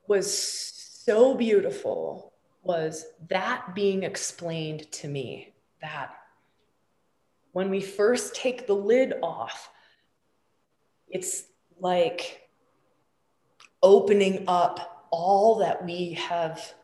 was 0.07 0.31
so 0.31 1.35
beautiful 1.35 2.35
was 2.63 3.07
that 3.31 3.75
being 3.75 4.03
explained 4.03 4.93
to 4.93 5.09
me 5.09 5.55
that 5.81 6.15
when 7.53 7.71
we 7.71 7.81
first 7.81 8.35
take 8.35 8.67
the 8.67 8.77
lid 8.77 9.15
off, 9.23 9.71
it's 11.09 11.45
like 11.81 12.47
opening 13.83 14.45
up 14.47 15.07
all 15.11 15.61
that 15.61 15.83
we 15.83 16.13
have 16.13 16.75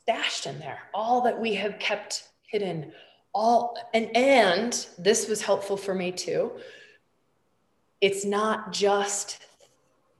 stashed 0.00 0.46
in 0.46 0.58
there, 0.58 0.78
all 0.94 1.20
that 1.20 1.38
we 1.38 1.56
have 1.56 1.78
kept 1.78 2.30
hidden, 2.46 2.94
all 3.34 3.76
and 3.94 4.14
and 4.16 4.86
this 4.98 5.28
was 5.28 5.42
helpful 5.42 5.76
for 5.76 5.94
me 5.94 6.12
too. 6.12 6.52
It's 8.00 8.24
not 8.24 8.72
just 8.72 9.44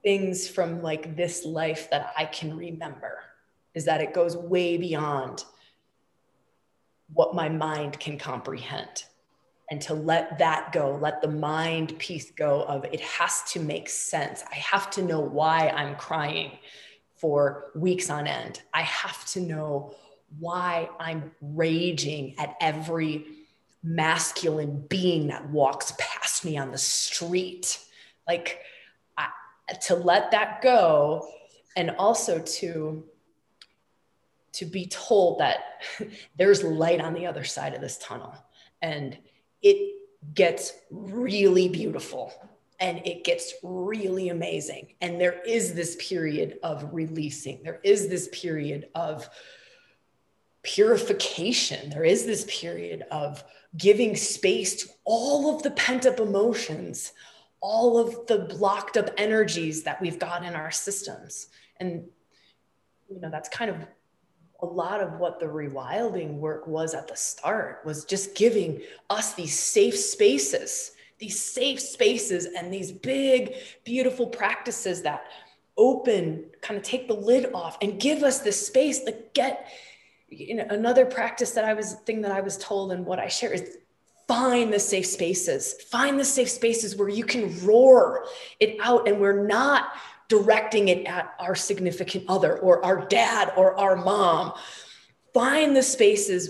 things 0.03 0.49
from 0.49 0.83
like 0.83 1.17
this 1.17 1.45
life 1.45 1.91
that 1.91 2.13
I 2.17 2.25
can 2.25 2.57
remember, 2.57 3.19
is 3.75 3.85
that 3.85 4.01
it 4.01 4.15
goes 4.15 4.37
way 4.37 4.77
beyond 4.77 5.45
what 7.13 7.35
my 7.35 7.49
mind 7.49 8.01
can 8.01 8.19
comprehend 8.19 9.05
and 9.71 9.81
to 9.81 9.95
let 9.95 10.39
that 10.39 10.73
go, 10.73 10.99
let 11.01 11.23
the 11.23 11.29
mind 11.29 11.99
piece 11.99 12.31
go 12.31 12.63
of 12.65 12.85
it 12.85 13.01
has 13.01 13.43
to 13.53 13.61
make 13.61 13.89
sense. 13.89 14.45
I 14.51 14.57
have 14.57 14.91
to 14.91 15.03
know 15.03 15.21
why 15.21 15.69
I'm 15.71 15.97
crying 15.97 16.59
for 17.15 17.71
weeks 17.75 18.11
on 18.11 18.27
end. 18.27 18.61
I 18.75 18.83
have 18.83 19.25
to 19.29 19.41
know 19.41 19.95
why 20.39 20.89
I'm 20.99 21.33
raging 21.41 22.35
at 22.39 22.57
every 22.61 23.27
masculine 23.83 24.85
being 24.89 25.29
that 25.29 25.49
walks 25.51 25.93
past 25.99 26.45
me 26.45 26.57
on 26.57 26.71
the 26.71 26.79
street. 26.79 27.79
Like 28.27 28.61
I, 29.17 29.29
to 29.87 29.95
let 29.97 30.31
that 30.31 30.63
go 30.63 31.29
and 31.77 31.91
also 31.93 32.41
to 32.41 33.05
to 34.53 34.67
be 34.67 34.87
told 34.87 35.41
that 35.41 35.83
there's 36.37 36.63
light 36.63 37.01
on 37.01 37.15
the 37.15 37.27
other 37.27 37.45
side 37.45 37.75
of 37.75 37.81
this 37.81 37.99
tunnel 37.99 38.35
and 38.83 39.17
it 39.63 39.95
gets 40.35 40.75
really 40.91 41.69
beautiful 41.69 42.33
and 42.79 43.01
it 43.07 43.25
gets 43.25 43.55
really 43.63 44.29
amazing. 44.29 44.95
And 45.01 45.21
there 45.21 45.41
is 45.47 45.73
this 45.73 45.97
period 46.01 46.59
of 46.63 46.93
releasing, 46.93 47.63
there 47.63 47.81
is 47.85 48.09
this 48.09 48.29
period 48.33 48.89
of 48.95 49.29
purification, 50.63 51.91
there 51.91 52.05
is 52.05 52.27
this 52.27 52.45
period 52.49 53.05
of 53.11 53.43
giving 53.77 54.17
space 54.17 54.77
to 54.83 54.89
all 55.05 55.55
of 55.55 55.63
the 55.63 55.71
pent 55.73 56.07
up 56.07 56.21
emotions, 56.21 57.13
all 57.61 57.99
of 57.99 58.27
the 58.27 58.39
blocked 58.39 58.97
up 58.97 59.11
energies 59.17 59.83
that 59.83 60.01
we've 60.01 60.19
got 60.19 60.45
in 60.45 60.55
our 60.55 60.71
systems. 60.71 61.49
And, 61.79 62.05
you 63.09 63.21
know, 63.21 63.31
that's 63.31 63.49
kind 63.49 63.71
of 63.71 63.77
a 64.61 64.67
lot 64.67 65.01
of 65.01 65.19
what 65.19 65.41
the 65.41 65.47
rewilding 65.47 66.35
work 66.35 66.67
was 66.67 66.95
at 66.95 67.09
the 67.09 67.17
start 67.17 67.83
was 67.85 68.05
just 68.05 68.37
giving 68.37 68.81
us 69.11 69.35
these 69.35 69.59
safe 69.59 69.97
spaces 69.97 70.93
these 71.23 71.41
safe 71.41 71.79
spaces 71.79 72.47
and 72.47 72.75
these 72.75 72.91
big 72.91 73.55
beautiful 73.85 74.27
practices 74.27 75.03
that 75.03 75.23
open 75.79 76.45
kind 76.61 76.77
of 76.77 76.83
take 76.83 77.07
the 77.07 77.15
lid 77.15 77.49
off 77.55 77.79
and 77.81 78.01
give 78.01 78.25
us 78.25 78.41
this 78.41 78.67
space 78.67 79.05
to 79.05 79.15
get 79.33 79.69
you 80.33 80.55
know 80.55 80.67
another 80.71 81.05
practice 81.05 81.53
that 81.53 81.65
i 81.65 81.75
was 81.75 81.95
thing 82.07 82.23
that 82.23 82.33
i 82.33 82.41
was 82.41 82.57
told 82.59 82.93
and 82.93 83.05
what 83.05 83.19
i 83.19 83.29
share 83.29 83.53
is 83.53 83.79
find 84.27 84.73
the 84.73 84.79
safe 84.79 85.07
spaces 85.07 85.75
find 85.91 86.19
the 86.19 86.25
safe 86.25 86.49
spaces 86.49 86.97
where 86.97 87.09
you 87.09 87.25
can 87.25 87.65
roar 87.65 88.25
it 88.61 88.77
out 88.81 89.07
and 89.07 89.21
we're 89.21 89.47
not 89.47 89.93
directing 90.33 90.89
it 90.89 91.07
at 91.07 91.35
our 91.39 91.55
significant 91.55 92.25
other 92.27 92.59
or 92.61 92.83
our 92.83 93.07
dad 93.07 93.53
or 93.55 93.79
our 93.79 93.97
mom. 93.97 94.55
Find 95.35 95.77
the 95.77 95.83
spaces 95.83 96.49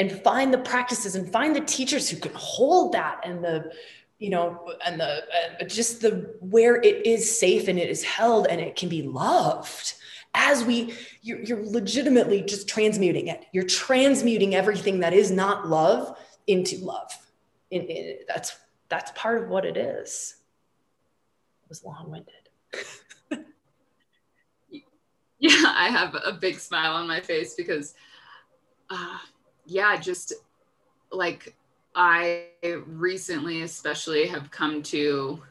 and 0.00 0.10
find 0.24 0.52
the 0.52 0.58
practices 0.58 1.14
and 1.14 1.30
find 1.30 1.54
the 1.54 1.60
teachers 1.60 2.10
who 2.10 2.16
can 2.16 2.32
hold 2.34 2.94
that 2.94 3.20
and 3.24 3.44
the 3.44 3.70
you 4.18 4.30
know 4.30 4.68
and 4.84 4.98
the 4.98 5.22
uh, 5.60 5.64
just 5.64 6.00
the 6.00 6.34
where 6.40 6.74
it 6.74 7.06
is 7.06 7.38
safe 7.38 7.68
and 7.68 7.78
it 7.78 7.88
is 7.88 8.02
held 8.02 8.48
and 8.48 8.60
it 8.60 8.74
can 8.74 8.88
be 8.88 9.02
loved 9.02 9.94
as 10.34 10.64
we 10.64 10.94
you're, 11.20 11.40
you're 11.40 11.64
legitimately 11.64 12.42
just 12.42 12.68
transmuting 12.68 13.28
it. 13.28 13.44
You're 13.52 13.64
transmuting 13.64 14.54
everything 14.54 15.00
that 15.00 15.12
is 15.12 15.30
not 15.30 15.68
love 15.68 16.16
into 16.46 16.78
love. 16.78 17.10
In, 17.70 17.82
in, 17.82 18.18
that's 18.28 18.56
that's 18.88 19.12
part 19.14 19.42
of 19.42 19.48
what 19.48 19.64
it 19.64 19.76
is. 19.76 20.36
It 21.64 21.68
was 21.68 21.84
long-winded. 21.84 22.34
Yeah, 25.42 25.74
I 25.76 25.88
have 25.88 26.14
a 26.14 26.34
big 26.34 26.60
smile 26.60 26.92
on 26.92 27.08
my 27.08 27.20
face 27.20 27.56
because, 27.56 27.94
uh, 28.90 29.18
yeah, 29.66 29.96
just 29.96 30.32
like 31.10 31.56
I 31.96 32.44
recently, 32.86 33.62
especially, 33.62 34.28
have 34.28 34.52
come 34.52 34.84
to 34.84 35.42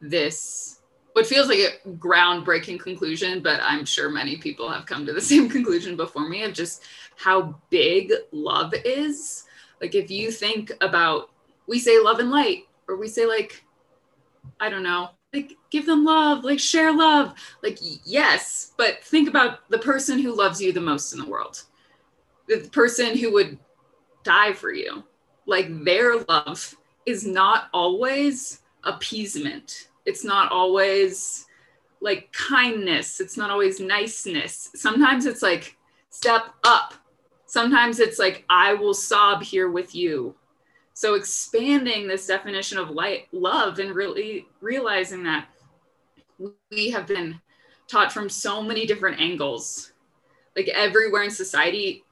this 0.00 0.80
what 1.14 1.26
feels 1.26 1.48
like 1.48 1.60
a 1.60 1.88
groundbreaking 1.90 2.80
conclusion, 2.80 3.40
but 3.40 3.60
I'm 3.62 3.84
sure 3.84 4.10
many 4.10 4.36
people 4.36 4.68
have 4.68 4.84
come 4.84 5.06
to 5.06 5.12
the 5.12 5.20
same 5.32 5.48
conclusion 5.48 5.96
before 5.96 6.28
me 6.28 6.42
of 6.42 6.52
just 6.52 6.82
how 7.16 7.58
big 7.70 8.12
love 8.32 8.74
is. 8.84 9.44
Like, 9.80 9.94
if 9.94 10.10
you 10.10 10.30
think 10.30 10.72
about, 10.80 11.30
we 11.66 11.78
say 11.78 11.98
love 12.00 12.18
and 12.18 12.30
light, 12.30 12.64
or 12.88 12.96
we 12.96 13.08
say, 13.08 13.26
like, 13.26 13.64
I 14.60 14.68
don't 14.68 14.82
know, 14.82 15.10
like 15.32 15.56
give 15.70 15.84
them 15.84 16.04
love 16.04 16.44
like 16.44 16.60
share 16.60 16.92
love 16.92 17.34
like 17.62 17.78
yes 18.04 18.72
but 18.78 19.02
think 19.02 19.28
about 19.28 19.68
the 19.68 19.78
person 19.78 20.16
who 20.18 20.32
loves 20.32 20.62
you 20.62 20.72
the 20.72 20.80
most 20.80 21.12
in 21.12 21.18
the 21.18 21.28
world. 21.28 21.64
The 22.46 22.68
person 22.72 23.18
who 23.18 23.32
would 23.32 23.58
die 24.22 24.52
for 24.52 24.72
you. 24.72 25.02
Like 25.46 25.84
their 25.84 26.20
love 26.28 26.76
is 27.04 27.26
not 27.26 27.68
always 27.72 28.60
appeasement 28.84 29.88
it's 30.04 30.24
not 30.24 30.52
always 30.52 31.46
like 32.00 32.32
kindness 32.32 33.20
it's 33.20 33.36
not 33.36 33.50
always 33.50 33.80
niceness 33.80 34.70
sometimes 34.74 35.26
it's 35.26 35.42
like 35.42 35.76
step 36.10 36.42
up 36.64 36.94
Sometimes 37.54 38.00
it's 38.00 38.18
like, 38.18 38.44
I 38.50 38.74
will 38.74 38.94
sob 38.94 39.40
here 39.40 39.70
with 39.70 39.94
you. 39.94 40.34
So 40.92 41.14
expanding 41.14 42.08
this 42.08 42.26
definition 42.26 42.78
of 42.78 42.90
light, 42.90 43.28
love 43.30 43.78
and 43.78 43.94
really 43.94 44.46
realizing 44.60 45.22
that 45.22 45.46
we 46.72 46.90
have 46.90 47.06
been 47.06 47.40
taught 47.86 48.12
from 48.12 48.28
so 48.28 48.60
many 48.60 48.86
different 48.86 49.20
angles. 49.20 49.92
Like 50.56 50.66
everywhere 50.66 51.22
in 51.22 51.30
society, 51.30 52.02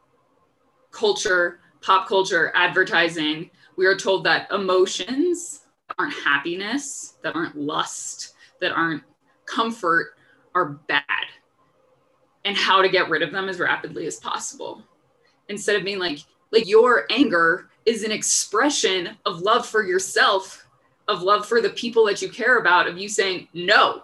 culture, 0.92 1.58
pop 1.80 2.06
culture, 2.06 2.52
advertising, 2.54 3.50
we 3.76 3.86
are 3.86 3.96
told 3.96 4.22
that 4.22 4.48
emotions 4.52 5.61
aren't 5.98 6.14
happiness, 6.14 7.14
that 7.22 7.34
aren't 7.34 7.56
lust, 7.56 8.34
that 8.60 8.72
aren't 8.72 9.02
comfort 9.46 10.14
are 10.54 10.66
bad 10.86 11.02
and 12.44 12.56
how 12.56 12.82
to 12.82 12.88
get 12.88 13.08
rid 13.08 13.22
of 13.22 13.32
them 13.32 13.48
as 13.48 13.58
rapidly 13.58 14.06
as 14.06 14.16
possible 14.16 14.82
instead 15.48 15.76
of 15.76 15.84
being 15.84 15.98
like 15.98 16.18
like 16.52 16.68
your 16.68 17.06
anger 17.10 17.70
is 17.86 18.04
an 18.04 18.12
expression 18.12 19.16
of 19.26 19.40
love 19.40 19.66
for 19.66 19.82
yourself, 19.82 20.66
of 21.08 21.22
love 21.22 21.46
for 21.46 21.60
the 21.60 21.70
people 21.70 22.04
that 22.06 22.22
you 22.22 22.28
care 22.28 22.58
about, 22.58 22.86
of 22.86 22.98
you 22.98 23.08
saying, 23.08 23.48
no, 23.54 24.02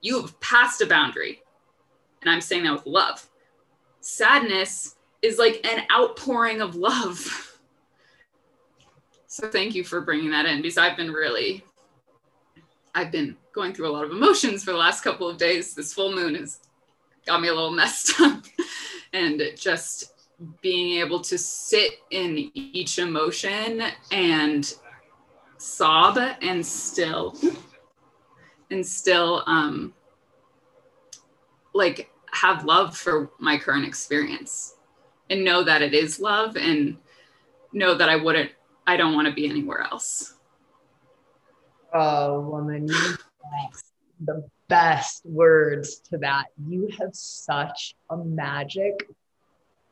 you 0.00 0.20
have 0.20 0.38
passed 0.40 0.80
a 0.80 0.86
boundary. 0.86 1.42
And 2.22 2.30
I'm 2.30 2.40
saying 2.40 2.64
that 2.64 2.72
with 2.72 2.86
love. 2.86 3.28
Sadness 4.00 4.96
is 5.22 5.38
like 5.38 5.66
an 5.66 5.84
outpouring 5.92 6.60
of 6.60 6.76
love. 6.76 7.44
so 9.38 9.48
thank 9.48 9.76
you 9.76 9.84
for 9.84 10.00
bringing 10.00 10.30
that 10.30 10.46
in 10.46 10.60
because 10.60 10.78
I've 10.78 10.96
been 10.96 11.12
really, 11.12 11.64
I've 12.92 13.12
been 13.12 13.36
going 13.54 13.72
through 13.72 13.88
a 13.88 13.92
lot 13.92 14.04
of 14.04 14.10
emotions 14.10 14.64
for 14.64 14.72
the 14.72 14.76
last 14.76 15.04
couple 15.04 15.28
of 15.28 15.36
days. 15.36 15.74
This 15.74 15.94
full 15.94 16.12
moon 16.12 16.34
has 16.34 16.58
got 17.24 17.40
me 17.40 17.46
a 17.46 17.54
little 17.54 17.70
messed 17.82 18.20
up. 18.20 18.42
and 19.12 19.40
just 19.56 20.12
being 20.60 20.98
able 20.98 21.20
to 21.20 21.38
sit 21.38 22.00
in 22.10 22.50
each 22.54 22.98
emotion 22.98 23.84
and 24.10 24.74
sob 25.56 26.18
and 26.42 26.64
still 26.64 27.36
and 28.70 28.84
still 28.86 29.42
um 29.46 29.92
like 31.74 32.10
have 32.32 32.64
love 32.64 32.96
for 32.96 33.30
my 33.38 33.56
current 33.56 33.84
experience 33.86 34.76
and 35.30 35.44
know 35.44 35.64
that 35.64 35.82
it 35.82 35.94
is 35.94 36.20
love 36.20 36.56
and 36.56 36.96
know 37.72 37.94
that 37.94 38.08
I 38.08 38.16
wouldn't 38.16 38.52
I 38.88 38.96
don't 38.96 39.14
want 39.14 39.28
to 39.28 39.34
be 39.34 39.46
anywhere 39.46 39.82
else. 39.82 40.32
Oh 41.92 42.40
woman, 42.40 42.86
the 44.20 44.48
best 44.68 45.26
words 45.26 46.00
to 46.10 46.16
that. 46.18 46.46
You 46.66 46.88
have 46.98 47.14
such 47.14 47.94
a 48.08 48.16
magic 48.16 48.94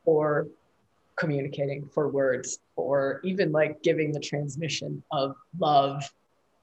for 0.02 0.46
communicating, 1.16 1.90
for 1.92 2.08
words, 2.08 2.58
or 2.76 3.20
even 3.22 3.52
like 3.52 3.82
giving 3.82 4.12
the 4.12 4.20
transmission 4.20 5.02
of 5.12 5.36
love 5.58 6.02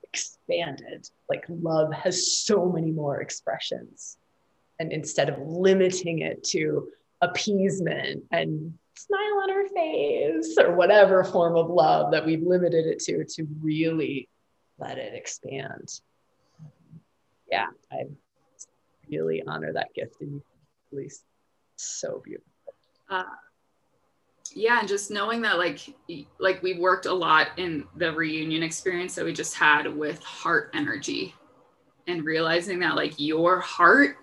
expanded. 0.02 1.08
Like 1.30 1.46
love 1.48 1.94
has 1.94 2.36
so 2.36 2.66
many 2.66 2.90
more 2.90 3.22
expressions. 3.22 4.18
And 4.80 4.92
instead 4.92 5.30
of 5.30 5.38
limiting 5.40 6.20
it 6.20 6.44
to 6.46 6.88
appeasement 7.22 8.24
and 8.32 8.74
smile 8.96 9.42
on 9.44 9.52
our 9.52 9.68
face 9.70 10.58
or 10.58 10.76
whatever 10.76 11.24
form 11.24 11.56
of 11.56 11.70
love 11.70 12.12
that 12.12 12.26
we've 12.26 12.44
limited 12.44 12.86
it 12.86 13.00
to, 13.00 13.26
to 13.26 13.48
really 13.62 14.30
let 14.78 14.98
it 14.98 15.14
expand. 15.14 16.00
Yeah, 17.52 17.68
I 17.92 18.06
really 19.10 19.44
honor 19.46 19.74
that 19.74 19.94
gift 19.94 20.22
in 20.22 20.42
you. 20.92 21.10
So 21.76 22.22
beautiful 22.24 22.54
uh, 23.10 23.24
yeah 24.56 24.80
and 24.80 24.88
just 24.88 25.12
knowing 25.12 25.42
that 25.42 25.58
like 25.58 25.94
like 26.40 26.62
we 26.62 26.78
worked 26.80 27.06
a 27.06 27.14
lot 27.14 27.48
in 27.58 27.86
the 27.96 28.12
reunion 28.12 28.64
experience 28.64 29.16
that 29.16 29.26
we 29.26 29.34
just 29.34 29.56
had 29.56 29.88
with 29.88 30.22
heart 30.24 30.70
energy 30.74 31.34
and 32.08 32.24
realizing 32.24 32.80
that 32.80 32.96
like 32.96 33.14
your 33.18 33.60
heart 33.60 34.18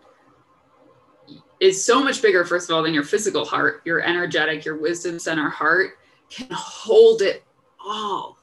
is 1.61 1.83
so 1.83 2.03
much 2.03 2.23
bigger 2.23 2.44
first 2.44 2.70
of 2.70 2.77
all 2.77 2.83
than 2.83 2.94
your 2.94 3.05
physical 3.05 3.44
heart. 3.44 3.83
Your 3.85 4.01
energetic 4.01 4.64
your 4.64 4.79
wisdom 4.79 5.18
center 5.18 5.49
heart 5.49 5.99
can 6.31 6.49
hold 6.51 7.23
it 7.23 7.44
all. 7.85 8.38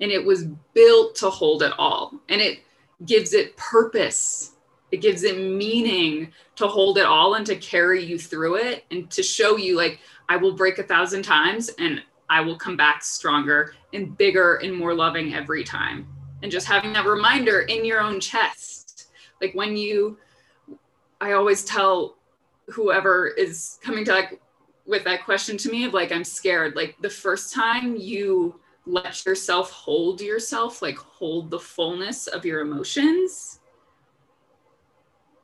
And 0.00 0.10
it 0.10 0.24
was 0.24 0.44
built 0.74 1.14
to 1.16 1.30
hold 1.30 1.62
it 1.62 1.72
all. 1.78 2.12
And 2.28 2.40
it 2.40 2.60
gives 3.04 3.34
it 3.34 3.56
purpose. 3.56 4.52
It 4.90 4.98
gives 4.98 5.22
it 5.22 5.38
meaning 5.38 6.32
to 6.56 6.66
hold 6.66 6.98
it 6.98 7.04
all 7.04 7.34
and 7.34 7.44
to 7.46 7.56
carry 7.56 8.02
you 8.02 8.18
through 8.18 8.56
it 8.56 8.84
and 8.90 9.10
to 9.10 9.22
show 9.22 9.56
you 9.56 9.76
like 9.76 9.98
i 10.28 10.36
will 10.36 10.52
break 10.52 10.78
a 10.78 10.82
thousand 10.82 11.22
times 11.22 11.70
and 11.78 12.02
i 12.30 12.40
will 12.40 12.56
come 12.56 12.76
back 12.76 13.02
stronger 13.02 13.74
and 13.92 14.16
bigger 14.16 14.56
and 14.56 14.74
more 14.74 14.94
loving 14.94 15.34
every 15.34 15.64
time. 15.64 16.06
And 16.42 16.52
just 16.52 16.66
having 16.66 16.92
that 16.92 17.06
reminder 17.06 17.62
in 17.62 17.84
your 17.84 18.00
own 18.00 18.20
chest. 18.20 19.08
Like 19.40 19.54
when 19.54 19.76
you 19.76 20.18
i 21.20 21.32
always 21.32 21.64
tell 21.64 22.16
whoever 22.68 23.26
is 23.26 23.78
coming 23.82 24.04
to 24.04 24.12
like 24.12 24.40
with 24.86 25.04
that 25.04 25.24
question 25.24 25.56
to 25.56 25.70
me 25.70 25.84
of 25.84 25.94
like 25.94 26.12
i'm 26.12 26.24
scared 26.24 26.74
like 26.76 26.96
the 27.00 27.10
first 27.10 27.54
time 27.54 27.96
you 27.96 28.58
let 28.86 29.24
yourself 29.26 29.70
hold 29.70 30.20
yourself 30.20 30.82
like 30.82 30.96
hold 30.96 31.50
the 31.50 31.58
fullness 31.58 32.26
of 32.26 32.44
your 32.44 32.60
emotions 32.60 33.60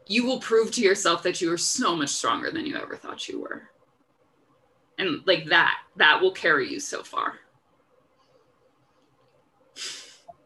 you 0.06 0.26
will 0.26 0.40
prove 0.40 0.70
to 0.72 0.80
yourself 0.80 1.22
that 1.22 1.40
you 1.40 1.52
are 1.52 1.58
so 1.58 1.96
much 1.96 2.10
stronger 2.10 2.50
than 2.50 2.66
you 2.66 2.76
ever 2.76 2.96
thought 2.96 3.28
you 3.28 3.40
were. 3.40 3.62
And 4.98 5.22
like 5.26 5.46
that, 5.46 5.78
that 5.96 6.20
will 6.20 6.32
carry 6.32 6.70
you 6.70 6.80
so 6.80 7.02
far. 7.02 7.34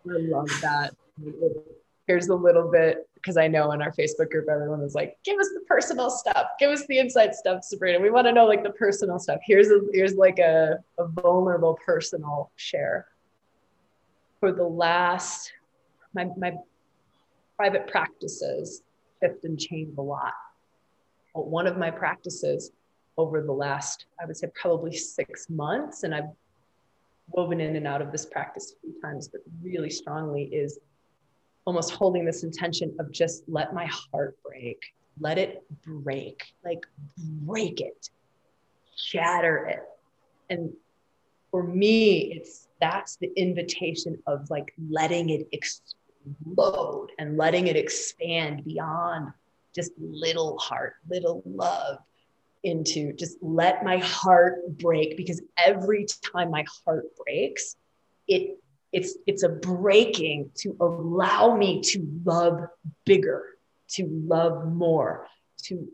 I 0.08 0.18
love 0.18 0.48
that. 0.62 0.94
Here's 2.06 2.28
a 2.28 2.34
little 2.34 2.70
bit 2.70 3.08
because 3.26 3.36
I 3.36 3.48
know 3.48 3.72
in 3.72 3.82
our 3.82 3.90
Facebook 3.90 4.30
group, 4.30 4.46
everyone 4.48 4.80
was 4.80 4.94
like, 4.94 5.18
give 5.24 5.36
us 5.40 5.48
the 5.52 5.62
personal 5.66 6.10
stuff, 6.10 6.46
give 6.60 6.70
us 6.70 6.86
the 6.86 7.00
inside 7.00 7.34
stuff, 7.34 7.64
Sabrina. 7.64 7.98
We 7.98 8.08
want 8.08 8.28
to 8.28 8.32
know 8.32 8.46
like 8.46 8.62
the 8.62 8.70
personal 8.70 9.18
stuff. 9.18 9.40
Here's 9.44 9.68
a 9.68 9.80
here's 9.92 10.14
like 10.14 10.38
a, 10.38 10.78
a 10.96 11.08
vulnerable 11.08 11.76
personal 11.84 12.52
share. 12.54 13.08
For 14.38 14.52
the 14.52 14.62
last 14.62 15.52
my 16.14 16.28
my 16.36 16.52
private 17.56 17.88
practices, 17.88 18.82
shift 19.20 19.44
and 19.44 19.58
change 19.58 19.98
a 19.98 20.02
lot. 20.02 20.34
But 21.34 21.48
one 21.48 21.66
of 21.66 21.76
my 21.76 21.90
practices 21.90 22.70
over 23.16 23.42
the 23.42 23.52
last, 23.52 24.06
I 24.22 24.26
would 24.26 24.36
say 24.36 24.46
probably 24.54 24.92
six 24.92 25.50
months, 25.50 26.04
and 26.04 26.14
I've 26.14 26.30
woven 27.30 27.60
in 27.60 27.74
and 27.74 27.88
out 27.88 28.02
of 28.02 28.12
this 28.12 28.24
practice 28.24 28.72
a 28.72 28.80
few 28.82 29.00
times, 29.02 29.26
but 29.26 29.40
really 29.64 29.90
strongly 29.90 30.44
is 30.44 30.78
almost 31.66 31.90
holding 31.90 32.24
this 32.24 32.44
intention 32.44 32.94
of 32.98 33.10
just 33.10 33.42
let 33.48 33.74
my 33.74 33.86
heart 33.86 34.36
break, 34.42 34.80
let 35.20 35.36
it 35.36 35.64
break, 35.84 36.44
like 36.64 36.86
break 37.18 37.80
it, 37.80 38.08
shatter 38.96 39.66
it. 39.66 39.82
And 40.48 40.72
for 41.50 41.64
me, 41.64 42.32
it's 42.32 42.68
that's 42.80 43.16
the 43.16 43.32
invitation 43.36 44.18
of 44.26 44.48
like 44.48 44.72
letting 44.90 45.30
it 45.30 45.48
explode 45.52 47.08
and 47.18 47.36
letting 47.36 47.66
it 47.66 47.76
expand 47.76 48.64
beyond 48.64 49.32
just 49.74 49.92
little 49.98 50.58
heart, 50.58 50.94
little 51.08 51.42
love 51.44 51.98
into 52.62 53.12
just 53.12 53.38
let 53.42 53.84
my 53.84 53.98
heart 53.98 54.56
break 54.78 55.16
because 55.16 55.40
every 55.56 56.06
time 56.32 56.50
my 56.50 56.64
heart 56.84 57.04
breaks, 57.24 57.76
it 58.28 58.58
it's 58.96 59.16
it's 59.26 59.42
a 59.42 59.48
breaking 59.48 60.50
to 60.56 60.76
allow 60.80 61.56
me 61.56 61.80
to 61.82 62.06
love 62.24 62.60
bigger, 63.04 63.44
to 63.90 64.06
love 64.08 64.66
more, 64.66 65.26
to 65.64 65.88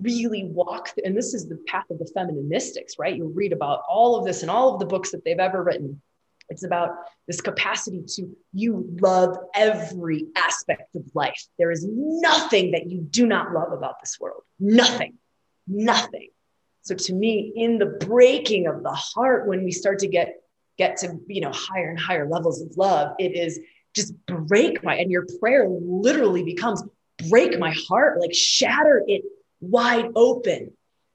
really 0.00 0.44
walk 0.44 0.90
and 1.04 1.16
this 1.16 1.34
is 1.34 1.48
the 1.48 1.62
path 1.68 1.84
of 1.88 2.00
the 2.00 2.10
feminine 2.12 2.48
mystics 2.48 2.94
right 2.98 3.14
you'll 3.14 3.28
read 3.28 3.52
about 3.52 3.82
all 3.88 4.16
of 4.16 4.24
this 4.24 4.42
in 4.42 4.48
all 4.48 4.74
of 4.74 4.80
the 4.80 4.86
books 4.86 5.12
that 5.12 5.24
they've 5.24 5.38
ever 5.38 5.62
written 5.62 6.02
it's 6.48 6.64
about 6.64 6.90
this 7.26 7.40
capacity 7.40 8.02
to 8.06 8.36
you 8.52 8.86
love 9.00 9.36
every 9.54 10.26
aspect 10.36 10.94
of 10.94 11.02
life. 11.14 11.42
There 11.58 11.70
is 11.70 11.86
nothing 11.88 12.72
that 12.72 12.90
you 12.90 13.00
do 13.00 13.26
not 13.26 13.52
love 13.52 13.72
about 13.72 14.00
this 14.00 14.18
world. 14.20 14.42
Nothing. 14.60 15.14
Nothing. 15.66 16.28
So 16.82 16.94
to 16.94 17.14
me, 17.14 17.52
in 17.56 17.78
the 17.78 17.86
breaking 17.86 18.66
of 18.66 18.82
the 18.82 18.92
heart, 18.92 19.48
when 19.48 19.64
we 19.64 19.72
start 19.72 20.00
to 20.00 20.06
get 20.06 20.34
get 20.78 20.96
to 20.98 21.18
you 21.26 21.40
know 21.40 21.52
higher 21.52 21.90
and 21.90 21.98
higher 21.98 22.28
levels 22.28 22.60
of 22.60 22.76
love, 22.76 23.14
it 23.18 23.36
is 23.36 23.60
just 23.94 24.14
break 24.26 24.82
my 24.82 24.96
and 24.96 25.10
your 25.10 25.26
prayer 25.40 25.66
literally 25.68 26.42
becomes 26.42 26.82
break 27.28 27.58
my 27.58 27.74
heart, 27.88 28.20
like 28.20 28.34
shatter 28.34 29.02
it 29.06 29.22
wide 29.60 30.10
open 30.16 30.72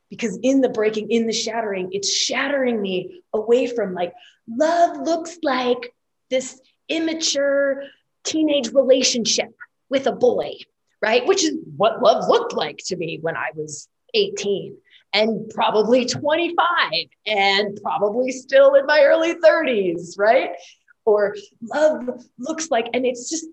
because 0.09 0.39
in 0.41 0.61
the 0.61 0.69
breaking, 0.69 1.11
in 1.11 1.27
the 1.27 1.33
shattering, 1.33 1.89
it's 1.91 2.11
shattering 2.11 2.81
me 2.81 3.21
away 3.33 3.67
from 3.67 3.93
like 3.93 4.13
love 4.47 4.97
looks 4.97 5.37
like 5.43 5.93
this 6.29 6.59
immature 6.87 7.83
teenage 8.23 8.71
relationship 8.73 9.53
with 9.89 10.07
a 10.07 10.11
boy, 10.11 10.53
right? 11.01 11.25
Which 11.27 11.43
is 11.43 11.55
what 11.77 12.01
love 12.01 12.27
looked 12.27 12.53
like 12.53 12.79
to 12.87 12.97
me 12.97 13.19
when 13.21 13.35
I 13.35 13.49
was 13.55 13.87
18. 14.13 14.77
And 15.13 15.49
probably 15.49 16.05
25 16.05 16.57
and 17.25 17.79
probably 17.81 18.31
still 18.31 18.75
in 18.75 18.85
my 18.85 19.01
early 19.03 19.35
30s, 19.35 20.17
right? 20.17 20.51
Or 21.05 21.35
love 21.61 22.23
looks 22.37 22.69
like, 22.69 22.87
and 22.93 23.05
it's 23.05 23.29
just, 23.29 23.45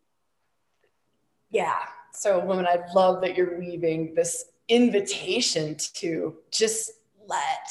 yeah. 1.50 1.76
So, 2.12 2.44
woman, 2.44 2.66
I 2.66 2.80
love 2.94 3.22
that 3.22 3.36
you're 3.36 3.58
weaving 3.58 4.14
this 4.14 4.44
invitation 4.68 5.76
to 5.94 6.36
just 6.50 6.90
let 7.28 7.68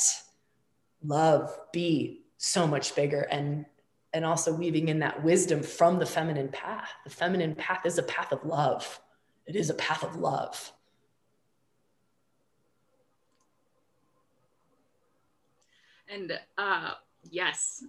love 1.03 1.55
be 1.71 2.21
so 2.37 2.67
much 2.67 2.95
bigger 2.95 3.21
and 3.21 3.65
and 4.13 4.23
also 4.23 4.53
weaving 4.53 4.87
in 4.87 4.99
that 4.99 5.21
wisdom 5.25 5.61
from 5.61 5.99
the 5.99 6.05
feminine 6.05 6.47
path. 6.47 6.89
The 7.03 7.09
feminine 7.09 7.53
path 7.53 7.85
is 7.85 7.97
a 7.97 8.03
path 8.03 8.31
of 8.31 8.45
love. 8.45 9.01
It 9.45 9.57
is 9.57 9.69
a 9.69 9.73
path 9.73 10.03
of 10.03 10.15
love. 10.15 10.71
And 16.15 16.39
uh, 16.57 16.91
yes, 17.29 17.83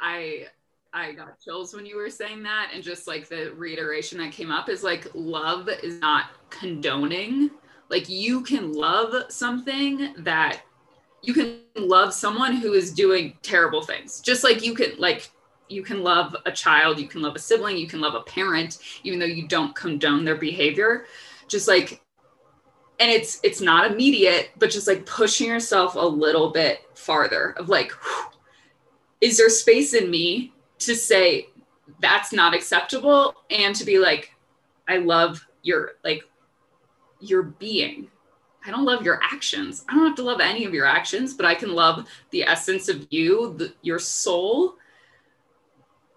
I 0.00 0.46
I 0.92 1.12
got 1.12 1.40
chills 1.40 1.74
when 1.74 1.84
you 1.84 1.96
were 1.96 2.08
saying 2.08 2.44
that, 2.44 2.70
and 2.72 2.84
just 2.84 3.08
like 3.08 3.28
the 3.28 3.52
reiteration 3.56 4.18
that 4.18 4.30
came 4.30 4.52
up 4.52 4.68
is 4.68 4.84
like 4.84 5.08
love 5.12 5.68
is 5.68 6.00
not 6.00 6.26
condoning. 6.50 7.50
Like 7.90 8.08
you 8.08 8.42
can 8.42 8.72
love 8.72 9.32
something 9.32 10.14
that 10.18 10.60
you 11.20 11.34
can 11.34 11.62
love 11.76 12.14
someone 12.14 12.56
who 12.56 12.74
is 12.74 12.92
doing 12.92 13.36
terrible 13.42 13.82
things, 13.82 14.20
just 14.20 14.44
like 14.44 14.64
you 14.64 14.74
can 14.74 14.92
like 14.98 15.30
you 15.68 15.82
can 15.82 16.04
love 16.04 16.36
a 16.46 16.52
child, 16.52 17.00
you 17.00 17.08
can 17.08 17.22
love 17.22 17.34
a 17.34 17.40
sibling, 17.40 17.76
you 17.76 17.88
can 17.88 18.00
love 18.00 18.14
a 18.14 18.22
parent, 18.22 18.78
even 19.02 19.18
though 19.18 19.26
you 19.26 19.48
don't 19.48 19.74
condone 19.74 20.24
their 20.24 20.36
behavior. 20.36 21.06
Just 21.48 21.66
like 21.66 22.03
and 23.00 23.10
it's 23.10 23.40
it's 23.42 23.60
not 23.60 23.90
immediate 23.90 24.50
but 24.58 24.70
just 24.70 24.86
like 24.86 25.04
pushing 25.06 25.48
yourself 25.48 25.94
a 25.94 25.98
little 25.98 26.50
bit 26.50 26.80
farther 26.94 27.54
of 27.58 27.68
like 27.68 27.92
is 29.20 29.36
there 29.36 29.48
space 29.48 29.94
in 29.94 30.10
me 30.10 30.52
to 30.78 30.94
say 30.94 31.48
that's 32.00 32.32
not 32.32 32.54
acceptable 32.54 33.34
and 33.50 33.74
to 33.74 33.84
be 33.84 33.98
like 33.98 34.34
i 34.88 34.96
love 34.98 35.46
your 35.62 35.92
like 36.04 36.24
your 37.20 37.42
being. 37.42 38.08
I 38.66 38.70
don't 38.70 38.84
love 38.84 39.02
your 39.02 39.20
actions. 39.22 39.84
I 39.88 39.94
don't 39.94 40.06
have 40.06 40.16
to 40.16 40.22
love 40.22 40.40
any 40.40 40.64
of 40.64 40.74
your 40.74 40.86
actions 40.86 41.34
but 41.34 41.46
i 41.46 41.54
can 41.54 41.74
love 41.74 42.06
the 42.30 42.42
essence 42.42 42.88
of 42.88 43.06
you 43.10 43.54
the, 43.56 43.72
your 43.82 43.98
soul 43.98 44.76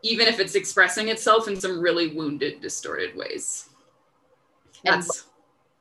even 0.03 0.27
if 0.27 0.39
it's 0.39 0.55
expressing 0.55 1.09
itself 1.09 1.47
in 1.47 1.59
some 1.59 1.81
really 1.81 2.15
wounded 2.15 2.61
distorted 2.61 3.15
ways. 3.15 3.69
That's 4.83 5.26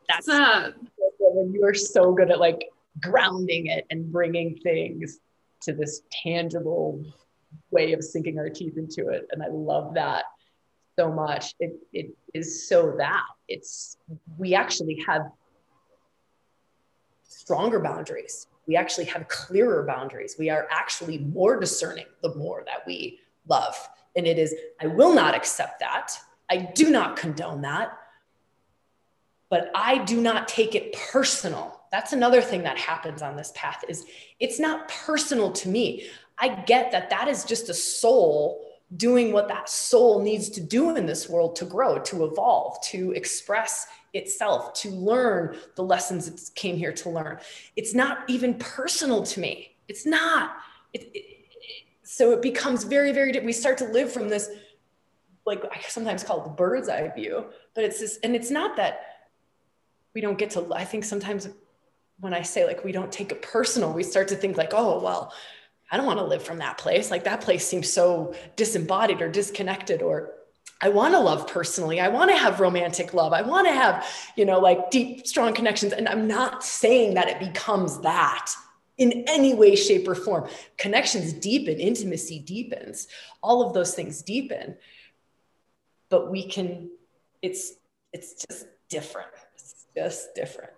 that's 0.08 0.28
uh 0.28 0.72
when 1.18 1.52
you 1.52 1.64
are 1.64 1.74
so 1.74 2.12
good 2.12 2.30
at 2.30 2.38
like 2.38 2.68
grounding 3.00 3.66
it 3.66 3.84
and 3.90 4.10
bringing 4.10 4.56
things 4.58 5.18
to 5.60 5.72
this 5.72 6.02
tangible 6.10 7.04
way 7.70 7.92
of 7.92 8.02
sinking 8.02 8.38
our 8.38 8.48
teeth 8.48 8.76
into 8.76 9.08
it 9.08 9.26
and 9.32 9.42
i 9.42 9.48
love 9.48 9.94
that 9.94 10.24
so 10.98 11.12
much. 11.12 11.54
It, 11.60 11.74
it 11.92 12.10
is 12.34 12.68
so 12.68 12.94
that 12.98 13.22
it's 13.48 13.96
we 14.38 14.54
actually 14.54 15.02
have 15.06 15.30
stronger 17.22 17.78
boundaries. 17.78 18.46
We 18.66 18.76
actually 18.76 19.04
have 19.06 19.28
clearer 19.28 19.84
boundaries. 19.84 20.36
We 20.38 20.50
are 20.50 20.66
actually 20.70 21.18
more 21.18 21.60
discerning 21.60 22.06
the 22.22 22.34
more 22.34 22.64
that 22.66 22.86
we 22.86 23.20
love. 23.46 23.76
And 24.16 24.26
it 24.26 24.38
is 24.38 24.54
i 24.80 24.86
will 24.86 25.14
not 25.14 25.34
accept 25.34 25.80
that. 25.80 26.18
I 26.50 26.58
do 26.58 26.90
not 26.90 27.16
condone 27.16 27.60
that 27.62 27.98
but 29.48 29.70
I 29.74 29.98
do 30.04 30.20
not 30.20 30.48
take 30.48 30.74
it 30.74 30.92
personal. 31.11 31.80
That's 31.92 32.12
another 32.12 32.42
thing 32.42 32.62
that 32.64 32.78
happens 32.78 33.22
on 33.22 33.37
this 33.37 33.52
path 33.54 33.85
is 33.88 34.04
it's 34.40 34.59
not 34.59 34.88
personal 34.88 35.52
to 35.52 35.68
me. 35.68 36.09
I 36.38 36.48
get 36.48 36.92
that 36.92 37.11
that 37.11 37.28
is 37.28 37.44
just 37.44 37.68
a 37.68 37.74
soul 37.74 38.62
doing 38.96 39.32
what 39.32 39.48
that 39.48 39.68
soul 39.68 40.20
needs 40.22 40.48
to 40.50 40.61
do 40.61 40.94
in 40.96 41.06
this 41.06 41.28
world 41.28 41.56
to 41.56 41.64
grow, 41.64 41.98
to 41.98 42.24
evolve, 42.24 42.80
to 42.82 43.12
express 43.12 43.87
itself, 44.12 44.74
to 44.74 44.90
learn 44.90 45.56
the 45.74 45.82
lessons 45.82 46.28
it 46.28 46.40
came 46.54 46.76
here 46.76 46.92
to 46.92 47.11
learn. 47.11 47.38
It's 47.74 47.94
not 47.94 48.18
even 48.28 48.54
personal 48.54 49.22
to 49.24 49.40
me. 49.40 49.76
It's 49.88 50.06
not. 50.06 50.56
It, 50.92 51.11
it, 51.14 51.24
so 52.02 52.30
it 52.32 52.42
becomes 52.42 52.85
very, 52.85 53.12
very, 53.12 53.38
we 53.40 53.52
start 53.52 53.78
to 53.78 53.87
live 53.87 54.12
from 54.12 54.28
this, 54.28 54.48
like 55.44 55.64
I 55.64 55.80
sometimes 55.88 56.22
call 56.22 56.40
it 56.40 56.44
the 56.44 56.50
bird's 56.50 56.88
eye 56.88 57.12
view, 57.14 57.46
but 57.74 57.85
it's 57.85 58.00
this, 58.00 58.18
and 58.22 58.37
it's 58.37 58.50
not 58.50 58.76
that 58.76 59.15
we 60.16 60.22
don't 60.22 60.38
get 60.38 60.48
to 60.48 60.66
i 60.74 60.83
think 60.83 61.05
sometimes 61.05 61.46
when 62.20 62.33
i 62.33 62.40
say 62.40 62.66
like 62.66 62.83
we 62.83 62.90
don't 62.90 63.12
take 63.12 63.31
it 63.31 63.42
personal 63.42 63.92
we 63.92 64.02
start 64.02 64.26
to 64.26 64.35
think 64.35 64.57
like 64.57 64.72
oh 64.72 64.98
well 64.98 65.31
i 65.92 65.96
don't 65.98 66.07
want 66.07 66.18
to 66.18 66.24
live 66.24 66.42
from 66.42 66.57
that 66.57 66.79
place 66.79 67.11
like 67.11 67.24
that 67.24 67.42
place 67.42 67.64
seems 67.66 67.92
so 67.92 68.35
disembodied 68.57 69.20
or 69.20 69.29
disconnected 69.29 70.00
or 70.02 70.33
I 70.79 70.90
want 70.90 71.14
to 71.14 71.20
love 71.20 71.48
personally. 71.48 72.00
I 72.00 72.09
want 72.09 72.31
to 72.31 72.37
have 72.37 72.61
romantic 72.61 73.14
love. 73.14 73.33
I 73.33 73.40
want 73.40 73.66
to 73.66 73.72
have, 73.72 74.07
you 74.37 74.44
know, 74.44 74.59
like 74.61 74.90
deep, 74.90 75.26
strong 75.26 75.55
connections. 75.55 75.94
And 75.94 76.07
I'm 76.07 76.29
not 76.29 76.62
saying 76.62 77.14
that 77.14 77.29
it 77.29 77.38
becomes 77.40 78.00
that 78.00 78.52
in 78.98 79.24
any 79.26 79.55
way, 79.55 79.74
shape, 79.74 80.07
or 80.07 80.14
form. 80.14 80.50
Connections 80.76 81.33
deepen, 81.33 81.79
intimacy 81.81 82.40
deepens, 82.40 83.09
all 83.42 83.66
of 83.66 83.72
those 83.72 83.94
things 83.94 84.20
deepen. 84.20 84.76
But 86.11 86.31
we 86.31 86.46
can, 86.46 86.90
it's 87.40 87.72
it's 88.12 88.44
just 88.46 88.66
different 88.90 89.29
just 89.96 90.35
different. 90.35 90.70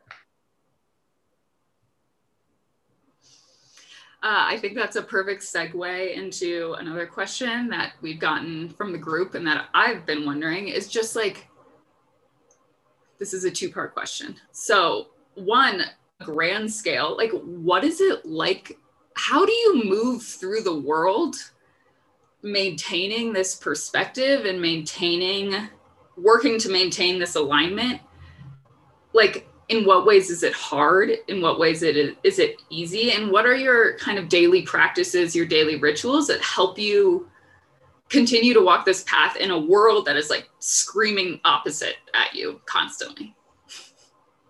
Uh, 4.21 4.51
I 4.51 4.57
think 4.57 4.75
that's 4.75 4.97
a 4.97 5.03
perfect 5.03 5.43
segue 5.43 6.17
into 6.17 6.75
another 6.79 7.07
question 7.07 7.69
that 7.69 7.93
we've 8.01 8.19
gotten 8.19 8.69
from 8.71 8.91
the 8.91 8.99
group 8.99 9.35
and 9.35 9.47
that 9.47 9.67
I've 9.75 10.07
been 10.07 10.27
wondering 10.27 10.69
is 10.69 10.89
just 10.89 11.15
like, 11.15 11.49
this 13.19 13.33
is 13.33 13.45
a 13.45 13.51
two 13.51 13.71
part 13.71 13.95
question. 13.95 14.37
So, 14.51 15.09
one, 15.35 15.83
grand 16.21 16.73
scale, 16.73 17.17
like, 17.17 17.31
what 17.31 17.85
is 17.85 18.01
it 18.01 18.27
like? 18.27 18.77
How 19.15 19.47
do 19.47 19.53
you 19.53 19.85
move 19.85 20.23
through 20.23 20.63
the 20.63 20.79
world 20.81 21.37
maintaining 22.43 23.33
this 23.33 23.55
perspective 23.55 24.47
and 24.47 24.61
maintaining, 24.61 25.69
working 26.17 26.59
to 26.59 26.71
maintain 26.71 27.21
this 27.21 27.37
alignment 27.37 28.01
like 29.13 29.49
in 29.69 29.85
what 29.85 30.07
ways 30.07 30.31
is 30.31 30.43
it 30.43 30.55
hard? 30.55 31.11
In 31.29 31.41
what 31.41 31.59
ways 31.59 31.83
it 31.83 31.97
is, 31.97 32.39
it 32.39 32.57
easy? 32.71 33.13
And 33.13 33.31
what 33.31 33.47
are 33.47 33.55
your 33.55 33.99
kind 33.99 34.19
of 34.19 34.29
daily 34.29 34.63
practices 34.63 35.37
your 35.37 35.47
daily 35.47 35.77
rituals 35.77 36.27
that 36.29 36.41
help 36.41 36.79
you 36.79 37.29
continue 38.09 38.55
to 38.55 38.63
walk 38.63 38.87
this 38.87 39.05
path 39.05 39.37
in 39.37 39.51
a 39.51 39.59
world 39.59 40.07
that 40.07 40.17
is 40.17 40.31
like 40.31 40.49
screaming 40.59 41.41
opposite 41.45 41.97
at 42.15 42.35
you 42.35 42.61
constantly? 42.67 43.35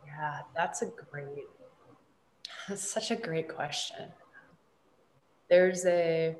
Yeah 0.06 0.40
that's 0.54 0.82
a 0.82 0.86
great 0.86 1.46
that's 2.68 2.88
such 2.88 3.10
a 3.10 3.16
great 3.16 3.48
question. 3.48 4.06
There's 5.48 5.86
a 5.86 6.36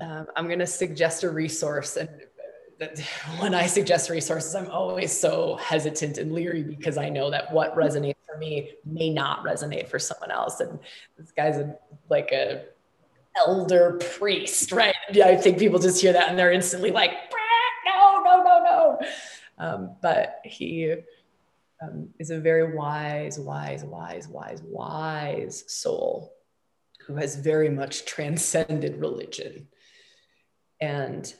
am 0.00 0.26
um, 0.36 0.46
going 0.46 0.58
to 0.60 0.66
suggest 0.66 1.24
a 1.24 1.30
resource 1.30 1.96
and 1.96 2.08
when 3.38 3.54
I 3.54 3.66
suggest 3.66 4.10
resources, 4.10 4.54
I'm 4.54 4.70
always 4.70 5.18
so 5.18 5.56
hesitant 5.56 6.18
and 6.18 6.32
leery 6.32 6.62
because 6.62 6.96
I 6.96 7.08
know 7.08 7.30
that 7.30 7.52
what 7.52 7.74
resonates 7.74 8.16
for 8.26 8.38
me 8.38 8.72
may 8.84 9.10
not 9.10 9.44
resonate 9.44 9.88
for 9.88 9.98
someone 9.98 10.30
else. 10.30 10.60
And 10.60 10.78
this 11.16 11.30
guy's 11.32 11.56
a, 11.56 11.76
like 12.08 12.30
a 12.32 12.64
elder 13.36 13.98
priest, 14.18 14.72
right? 14.72 14.94
I 15.22 15.36
think 15.36 15.58
people 15.58 15.78
just 15.78 16.00
hear 16.00 16.12
that 16.12 16.28
and 16.28 16.38
they're 16.38 16.52
instantly 16.52 16.90
like, 16.90 17.10
no, 17.84 18.22
no, 18.22 18.42
no, 18.42 18.62
no. 18.64 18.98
Um, 19.58 19.96
but 20.00 20.40
he 20.44 20.94
um, 21.82 22.08
is 22.18 22.30
a 22.30 22.38
very 22.38 22.76
wise, 22.76 23.38
wise, 23.38 23.84
wise, 23.84 24.28
wise, 24.28 24.62
wise 24.62 25.64
soul 25.66 26.34
who 27.06 27.16
has 27.16 27.36
very 27.36 27.70
much 27.70 28.04
transcended 28.04 29.00
religion. 29.00 29.66
And 30.80 31.32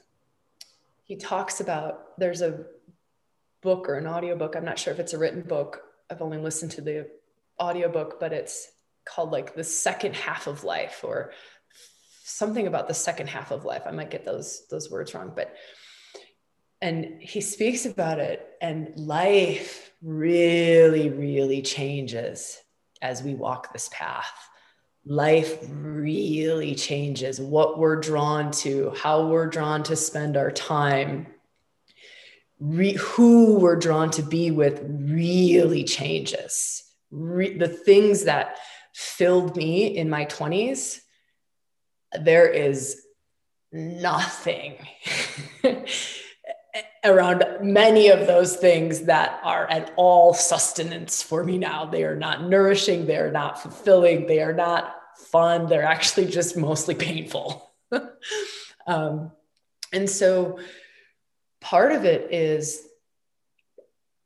he 1.08 1.16
talks 1.16 1.60
about 1.60 2.16
there's 2.18 2.42
a 2.42 2.64
book 3.60 3.88
or 3.88 3.96
an 3.96 4.06
audiobook 4.06 4.54
i'm 4.54 4.64
not 4.64 4.78
sure 4.78 4.92
if 4.92 5.00
it's 5.00 5.14
a 5.14 5.18
written 5.18 5.42
book 5.42 5.80
i've 6.10 6.22
only 6.22 6.38
listened 6.38 6.70
to 6.70 6.80
the 6.80 7.08
audiobook 7.60 8.20
but 8.20 8.32
it's 8.32 8.68
called 9.04 9.32
like 9.32 9.54
the 9.54 9.64
second 9.64 10.14
half 10.14 10.46
of 10.46 10.62
life 10.62 11.00
or 11.02 11.32
something 12.28 12.66
about 12.66 12.88
the 12.88 12.94
second 12.94 13.26
half 13.26 13.50
of 13.50 13.64
life. 13.64 13.82
I 13.86 13.90
might 13.90 14.10
get 14.10 14.24
those 14.24 14.66
those 14.70 14.90
words 14.90 15.14
wrong 15.14 15.32
but 15.34 15.54
and 16.80 17.20
he 17.20 17.40
speaks 17.40 17.86
about 17.86 18.20
it 18.20 18.46
and 18.60 18.92
life 18.96 19.90
really 20.02 21.08
really 21.08 21.62
changes 21.62 22.58
as 23.00 23.22
we 23.22 23.34
walk 23.34 23.72
this 23.72 23.88
path 23.92 24.30
life 25.04 25.58
really 25.70 26.74
changes. 26.74 27.40
What 27.40 27.78
we're 27.78 28.00
drawn 28.00 28.50
to, 28.52 28.92
how 28.96 29.26
we're 29.26 29.46
drawn 29.46 29.82
to 29.84 29.96
spend 29.96 30.36
our 30.36 30.50
time, 30.50 31.26
re- 32.60 32.94
who 32.94 33.58
we're 33.58 33.76
drawn 33.76 34.10
to 34.12 34.22
be 34.22 34.50
with 34.50 34.82
really 34.88 35.84
changes, 35.84 36.84
re- 37.10 37.56
the 37.56 37.68
things 37.68 38.24
that 38.24 38.56
filled 38.94 39.56
me 39.56 39.96
in 39.96 40.10
my 40.10 40.26
20s, 40.26 41.00
there 42.20 42.48
is 42.48 43.02
nothing 43.72 44.74
around 47.04 47.44
many 47.60 48.08
of 48.08 48.26
those 48.26 48.56
things 48.56 49.02
that 49.02 49.40
are 49.42 49.66
at 49.70 49.92
all 49.96 50.34
sustenance 50.34 51.22
for 51.22 51.44
me 51.44 51.58
now. 51.58 51.84
They 51.84 52.04
are 52.04 52.16
not 52.16 52.42
nourishing, 52.42 53.06
they 53.06 53.16
are 53.16 53.30
not 53.30 53.62
fulfilling, 53.62 54.26
they 54.26 54.40
are 54.40 54.52
not 54.52 54.94
fun, 55.16 55.66
they're 55.66 55.84
actually 55.84 56.26
just 56.26 56.56
mostly 56.56 56.94
painful. 56.94 57.72
um, 58.86 59.32
and 59.92 60.08
so 60.08 60.58
part 61.60 61.92
of 61.92 62.04
it 62.04 62.32
is 62.32 62.86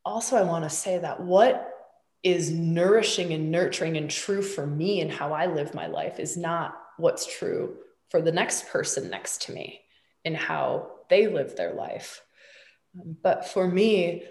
also, 0.05 0.37
I 0.37 0.43
want 0.43 0.64
to 0.64 0.70
say 0.70 0.99
that 0.99 1.20
what 1.20 1.68
is 2.23 2.51
nourishing 2.51 3.33
and 3.33 3.51
nurturing 3.51 3.97
and 3.97 4.11
true 4.11 4.43
for 4.43 4.66
me 4.66 5.01
and 5.01 5.11
how 5.11 5.33
I 5.33 5.47
live 5.47 5.75
my 5.75 5.87
life 5.87 6.20
is 6.20 6.37
not 6.37 6.77
what's 6.97 7.27
true 7.27 7.77
for 8.11 8.23
the 8.23 8.33
next 8.33 8.68
person 8.68 9.11
next 9.11 9.43
to 9.43 9.53
me 9.53 9.81
and 10.25 10.37
how 10.37 10.91
they 11.09 11.27
live 11.27 11.57
their 11.57 11.75
life. 11.75 12.23
But 12.95 13.49
for 13.49 13.66
me, 13.66 14.24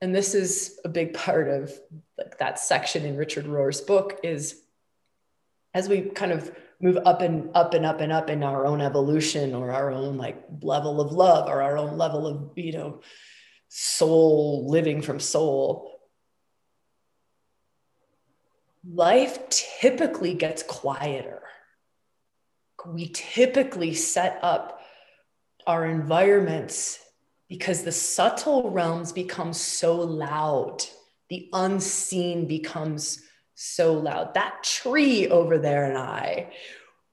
and 0.00 0.14
this 0.14 0.34
is 0.34 0.78
a 0.84 0.88
big 0.88 1.14
part 1.14 1.48
of 1.48 1.72
like 2.18 2.38
that 2.38 2.58
section 2.58 3.04
in 3.04 3.16
Richard 3.16 3.46
Rohr's 3.46 3.80
book 3.80 4.20
is 4.22 4.60
as 5.74 5.88
we 5.88 6.02
kind 6.02 6.32
of 6.32 6.50
move 6.80 6.98
up 7.06 7.22
and 7.22 7.50
up 7.54 7.72
and 7.74 7.86
up 7.86 8.00
and 8.00 8.12
up 8.12 8.28
in 8.28 8.42
our 8.42 8.66
own 8.66 8.80
evolution 8.80 9.54
or 9.54 9.72
our 9.72 9.90
own 9.90 10.18
like 10.18 10.42
level 10.60 11.00
of 11.00 11.12
love 11.12 11.48
or 11.48 11.62
our 11.62 11.78
own 11.78 11.96
level 11.96 12.26
of 12.26 12.50
you 12.56 12.72
know 12.72 13.00
soul 13.68 14.68
living 14.68 15.00
from 15.00 15.18
soul 15.18 15.96
life 18.88 19.48
typically 19.48 20.34
gets 20.34 20.62
quieter. 20.62 21.42
We 22.86 23.08
typically 23.08 23.94
set 23.94 24.38
up 24.42 24.80
our 25.66 25.84
environments 25.84 27.00
because 27.48 27.82
the 27.82 27.92
subtle 27.92 28.70
realms 28.70 29.12
become 29.12 29.52
so 29.52 29.96
loud 29.96 30.84
the 31.28 31.48
unseen 31.52 32.46
becomes 32.46 33.22
so 33.54 33.94
loud. 33.94 34.34
That 34.34 34.62
tree 34.62 35.28
over 35.28 35.58
there 35.58 35.84
and 35.84 35.98
I, 35.98 36.52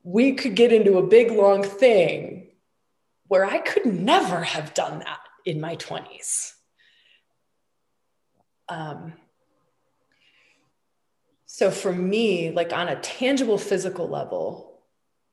we 0.04 0.34
could 0.34 0.56
get 0.56 0.74
into 0.74 0.98
a 0.98 1.08
big 1.08 1.32
long 1.32 1.64
thing 1.64 2.52
where 3.28 3.46
I 3.46 3.60
could 3.60 3.86
never 3.86 4.44
have 4.44 4.74
done 4.74 5.00
that 5.00 5.20
in 5.46 5.60
my 5.60 5.76
20s. 5.78 6.52
Um, 8.70 9.14
so 11.46 11.72
for 11.72 11.92
me, 11.92 12.52
like 12.52 12.74
on 12.74 12.90
a 12.90 13.00
tangible 13.00 13.58
physical 13.58 14.08
level, 14.08 14.82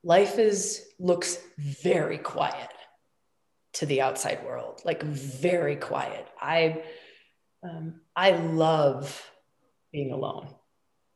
life 0.02 0.38
is 0.38 0.86
looks 0.98 1.38
very 1.58 2.18
quiet 2.18 2.70
to 3.74 3.86
the 3.86 4.00
outside 4.00 4.44
world, 4.44 4.80
like 4.84 5.02
very 5.02 5.76
quiet. 5.76 6.26
I 6.40 6.82
um, 7.62 8.00
I 8.16 8.30
love 8.30 9.30
being 9.92 10.12
alone 10.12 10.48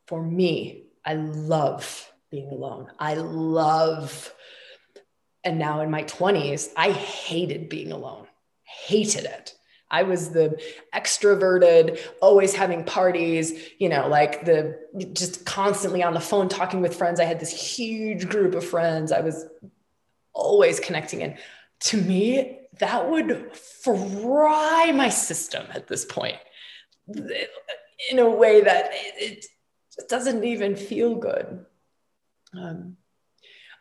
for 0.06 0.22
me, 0.22 0.84
I 1.04 1.14
love 1.14 2.12
being 2.30 2.48
alone. 2.48 2.90
I 2.98 3.14
love, 3.14 4.32
and 5.42 5.58
now 5.58 5.80
in 5.80 5.90
my 5.90 6.04
20s, 6.04 6.70
I 6.76 6.90
hated 6.90 7.68
being 7.68 7.92
alone, 7.92 8.26
hated 8.64 9.24
it. 9.24 9.54
I 9.90 10.02
was 10.02 10.30
the 10.30 10.60
extroverted, 10.94 12.00
always 12.20 12.54
having 12.54 12.84
parties, 12.84 13.52
you 13.78 13.88
know, 13.88 14.08
like 14.08 14.44
the 14.44 14.78
just 15.12 15.46
constantly 15.46 16.02
on 16.02 16.14
the 16.14 16.20
phone 16.20 16.48
talking 16.48 16.80
with 16.80 16.96
friends. 16.96 17.20
I 17.20 17.24
had 17.24 17.38
this 17.38 17.76
huge 17.76 18.28
group 18.28 18.54
of 18.54 18.64
friends. 18.64 19.12
I 19.12 19.20
was 19.20 19.46
always 20.32 20.80
connecting 20.80 21.20
in. 21.20 21.36
To 21.84 22.00
me, 22.00 22.60
that 22.78 23.08
would 23.10 23.54
fry 23.56 24.92
my 24.92 25.08
system 25.08 25.66
at 25.70 25.86
this 25.86 26.04
point 26.04 26.36
in 27.08 28.18
a 28.18 28.28
way 28.28 28.62
that 28.62 28.90
it, 28.92 29.46
doesn't 30.08 30.42
even 30.42 30.74
feel 30.74 31.14
good. 31.14 31.64
Um, 32.52 32.96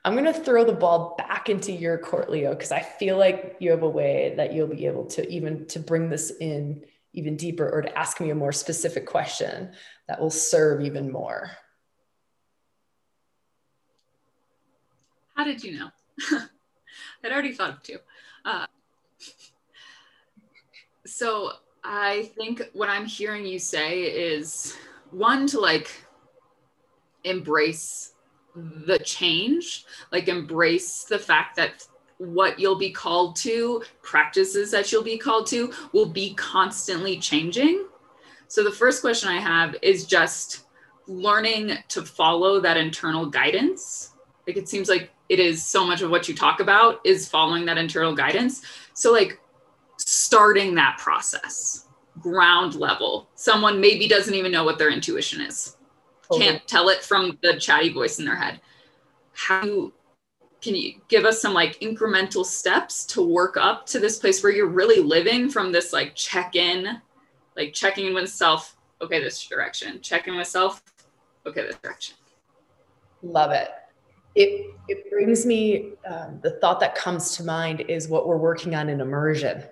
I'm 0.05 0.13
going 0.13 0.31
to 0.31 0.33
throw 0.33 0.63
the 0.63 0.71
ball 0.71 1.15
back 1.17 1.49
into 1.49 1.71
your 1.71 1.97
court, 1.97 2.29
Leo, 2.29 2.51
because 2.51 2.71
I 2.71 2.81
feel 2.81 3.17
like 3.17 3.55
you 3.59 3.71
have 3.71 3.81
a 3.81 3.89
way 3.89 4.35
that 4.37 4.53
you'll 4.53 4.67
be 4.67 4.85
able 4.85 5.05
to 5.07 5.27
even 5.27 5.65
to 5.67 5.79
bring 5.79 6.09
this 6.09 6.31
in 6.39 6.83
even 7.13 7.35
deeper 7.35 7.67
or 7.67 7.81
to 7.81 7.97
ask 7.97 8.19
me 8.19 8.29
a 8.29 8.35
more 8.35 8.51
specific 8.51 9.07
question 9.07 9.71
that 10.07 10.21
will 10.21 10.29
serve 10.29 10.81
even 10.81 11.11
more. 11.11 11.49
How 15.35 15.45
did 15.45 15.63
you 15.63 15.79
know? 15.79 15.89
I'd 17.23 17.31
already 17.31 17.53
thought 17.53 17.71
of 17.71 17.83
two. 17.83 17.97
Uh, 18.45 18.65
so 21.05 21.51
I 21.83 22.31
think 22.37 22.63
what 22.73 22.89
I'm 22.89 23.05
hearing 23.05 23.45
you 23.45 23.59
say 23.59 24.01
is 24.03 24.75
one 25.11 25.47
to 25.47 25.59
like 25.59 25.89
embrace 27.23 28.13
the 28.55 28.99
change, 28.99 29.85
like 30.11 30.27
embrace 30.27 31.03
the 31.03 31.19
fact 31.19 31.55
that 31.55 31.87
what 32.17 32.59
you'll 32.59 32.77
be 32.77 32.91
called 32.91 33.35
to, 33.35 33.83
practices 34.01 34.71
that 34.71 34.91
you'll 34.91 35.03
be 35.03 35.17
called 35.17 35.47
to, 35.47 35.73
will 35.91 36.05
be 36.05 36.33
constantly 36.35 37.17
changing. 37.17 37.85
So 38.47 38.63
the 38.63 38.71
first 38.71 39.01
question 39.01 39.29
I 39.29 39.39
have 39.39 39.75
is 39.81 40.05
just 40.05 40.65
learning 41.07 41.77
to 41.89 42.03
follow 42.03 42.59
that 42.61 42.77
internal 42.77 43.25
guidance. 43.25 44.11
Like 44.47 44.57
it 44.57 44.69
seems 44.69 44.89
like 44.89 45.11
it 45.29 45.39
is 45.39 45.63
so 45.63 45.85
much 45.85 46.01
of 46.01 46.09
what 46.11 46.27
you 46.27 46.35
talk 46.35 46.59
about 46.59 46.99
is 47.05 47.27
following 47.27 47.65
that 47.65 47.77
internal 47.77 48.13
guidance. 48.13 48.61
So 48.93 49.11
like 49.11 49.39
starting 49.97 50.75
that 50.75 50.97
process 50.97 51.87
ground 52.19 52.75
level. 52.75 53.29
Someone 53.35 53.81
maybe 53.81 54.07
doesn't 54.07 54.33
even 54.33 54.51
know 54.51 54.63
what 54.63 54.77
their 54.77 54.91
intuition 54.91 55.41
is 55.41 55.75
can't 56.37 56.67
tell 56.67 56.89
it 56.89 57.03
from 57.03 57.37
the 57.41 57.57
chatty 57.57 57.89
voice 57.89 58.19
in 58.19 58.25
their 58.25 58.35
head. 58.35 58.61
How 59.33 59.91
can 60.61 60.75
you 60.75 61.01
give 61.07 61.25
us 61.25 61.41
some 61.41 61.53
like 61.53 61.79
incremental 61.79 62.45
steps 62.45 63.05
to 63.07 63.21
work 63.21 63.57
up 63.57 63.85
to 63.87 63.99
this 63.99 64.19
place 64.19 64.41
where 64.41 64.51
you're 64.51 64.67
really 64.67 65.01
living 65.01 65.49
from 65.49 65.71
this 65.71 65.91
like 65.91 66.15
check 66.15 66.55
in, 66.55 67.01
like 67.55 67.73
checking 67.73 68.07
in 68.07 68.13
with 68.13 68.29
self, 68.29 68.77
okay, 69.01 69.21
this 69.21 69.45
direction, 69.45 69.99
check 70.01 70.27
in 70.27 70.37
with 70.37 70.47
self, 70.47 70.81
okay, 71.45 71.63
this 71.63 71.75
direction. 71.77 72.15
Love 73.21 73.51
it. 73.51 73.69
It, 74.35 74.75
it 74.87 75.09
brings 75.09 75.45
me, 75.45 75.93
um, 76.07 76.39
the 76.41 76.51
thought 76.59 76.79
that 76.79 76.95
comes 76.95 77.35
to 77.37 77.43
mind 77.43 77.81
is 77.81 78.07
what 78.07 78.27
we're 78.27 78.37
working 78.37 78.75
on 78.75 78.89
in 78.89 78.99
immersion. 78.99 79.63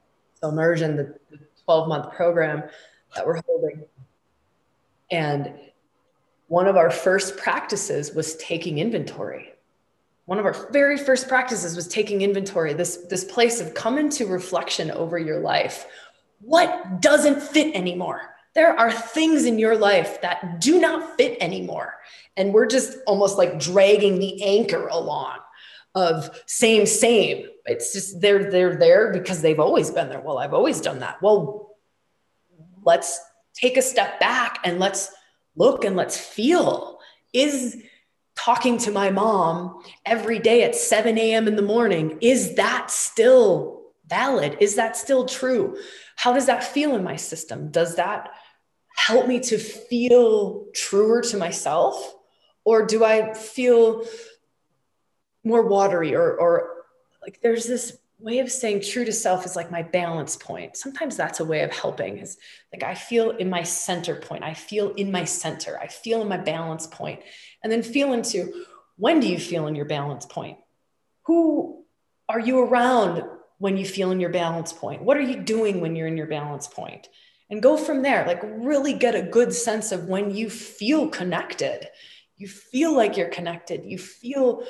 So, 0.41 0.49
immersion, 0.49 0.95
the 0.95 1.15
12 1.65 1.87
month 1.87 2.13
program 2.13 2.63
that 3.15 3.25
we're 3.25 3.41
holding. 3.45 3.83
And 5.11 5.53
one 6.47 6.67
of 6.67 6.77
our 6.77 6.89
first 6.89 7.37
practices 7.37 8.13
was 8.13 8.35
taking 8.37 8.79
inventory. 8.79 9.53
One 10.25 10.39
of 10.39 10.45
our 10.45 10.69
very 10.71 10.97
first 10.97 11.27
practices 11.27 11.75
was 11.75 11.87
taking 11.87 12.21
inventory, 12.21 12.73
this, 12.73 13.05
this 13.09 13.23
place 13.23 13.59
of 13.59 13.73
come 13.73 13.97
into 13.97 14.25
reflection 14.25 14.91
over 14.91 15.17
your 15.17 15.39
life. 15.39 15.87
What 16.39 17.01
doesn't 17.01 17.41
fit 17.41 17.75
anymore? 17.75 18.35
There 18.53 18.77
are 18.77 18.91
things 18.91 19.45
in 19.45 19.59
your 19.59 19.77
life 19.77 20.21
that 20.21 20.59
do 20.59 20.79
not 20.79 21.17
fit 21.17 21.37
anymore. 21.39 21.95
And 22.37 22.53
we're 22.53 22.67
just 22.67 22.97
almost 23.07 23.37
like 23.37 23.59
dragging 23.59 24.19
the 24.19 24.41
anchor 24.43 24.87
along 24.87 25.37
of 25.95 26.41
same, 26.45 26.85
same. 26.85 27.45
It's 27.65 27.93
just 27.93 28.21
they're 28.21 28.49
they're 28.49 28.75
there 28.75 29.11
because 29.11 29.41
they've 29.41 29.59
always 29.59 29.91
been 29.91 30.09
there. 30.09 30.21
Well, 30.21 30.37
I've 30.37 30.53
always 30.53 30.81
done 30.81 30.99
that. 30.99 31.21
Well, 31.21 31.75
let's 32.83 33.19
take 33.53 33.77
a 33.77 33.81
step 33.81 34.19
back 34.19 34.59
and 34.63 34.79
let's 34.79 35.11
look 35.55 35.83
and 35.83 35.95
let's 35.95 36.17
feel. 36.17 36.99
Is 37.33 37.81
talking 38.35 38.77
to 38.79 38.91
my 38.91 39.11
mom 39.11 39.83
every 40.05 40.39
day 40.39 40.63
at 40.63 40.75
7 40.75 41.17
a.m. 41.17 41.47
in 41.47 41.55
the 41.55 41.61
morning, 41.61 42.17
is 42.21 42.55
that 42.55 42.89
still 42.89 43.81
valid? 44.07 44.57
Is 44.59 44.75
that 44.75 44.97
still 44.97 45.25
true? 45.25 45.77
How 46.15 46.33
does 46.33 46.47
that 46.47 46.63
feel 46.63 46.95
in 46.95 47.03
my 47.03 47.15
system? 47.15 47.69
Does 47.69 47.95
that 47.95 48.29
help 48.95 49.27
me 49.27 49.39
to 49.41 49.57
feel 49.57 50.65
truer 50.73 51.21
to 51.21 51.37
myself? 51.37 52.15
Or 52.63 52.85
do 52.85 53.03
I 53.03 53.33
feel 53.33 54.05
more 55.43 55.65
watery 55.67 56.15
or, 56.15 56.35
or 56.35 56.69
like 57.21 57.39
there's 57.41 57.65
this 57.65 57.97
way 58.19 58.39
of 58.39 58.51
saying 58.51 58.81
true 58.81 59.03
to 59.03 59.11
self 59.11 59.45
is 59.45 59.55
like 59.55 59.71
my 59.71 59.81
balance 59.81 60.35
point. 60.35 60.77
Sometimes 60.77 61.17
that's 61.17 61.39
a 61.39 61.45
way 61.45 61.61
of 61.61 61.71
helping 61.71 62.19
is 62.19 62.37
like 62.71 62.83
I 62.83 62.93
feel 62.93 63.31
in 63.31 63.49
my 63.49 63.63
center 63.63 64.15
point. 64.15 64.43
I 64.43 64.53
feel 64.53 64.91
in 64.91 65.11
my 65.11 65.23
center. 65.23 65.79
I 65.79 65.87
feel 65.87 66.21
in 66.21 66.27
my 66.27 66.37
balance 66.37 66.85
point. 66.85 67.21
And 67.63 67.71
then 67.71 67.81
feel 67.81 68.13
into 68.13 68.65
when 68.97 69.19
do 69.19 69.27
you 69.27 69.39
feel 69.39 69.65
in 69.65 69.75
your 69.75 69.85
balance 69.85 70.27
point? 70.27 70.57
Who 71.25 71.83
are 72.29 72.39
you 72.39 72.59
around 72.59 73.23
when 73.57 73.77
you 73.77 73.85
feel 73.85 74.11
in 74.11 74.19
your 74.19 74.29
balance 74.29 74.71
point? 74.71 75.01
What 75.01 75.17
are 75.17 75.21
you 75.21 75.37
doing 75.37 75.81
when 75.81 75.95
you're 75.95 76.07
in 76.07 76.17
your 76.17 76.27
balance 76.27 76.67
point? 76.67 77.09
and 77.51 77.61
go 77.61 77.77
from 77.77 78.01
there. 78.01 78.25
Like, 78.25 78.41
really 78.43 78.93
get 78.93 79.13
a 79.13 79.21
good 79.21 79.53
sense 79.53 79.91
of 79.91 80.05
when 80.05 80.31
you 80.31 80.49
feel 80.49 81.09
connected. 81.09 81.87
You 82.41 82.47
feel 82.47 82.95
like 82.95 83.17
you're 83.17 83.29
connected. 83.29 83.85
You 83.85 83.99
feel 83.99 84.63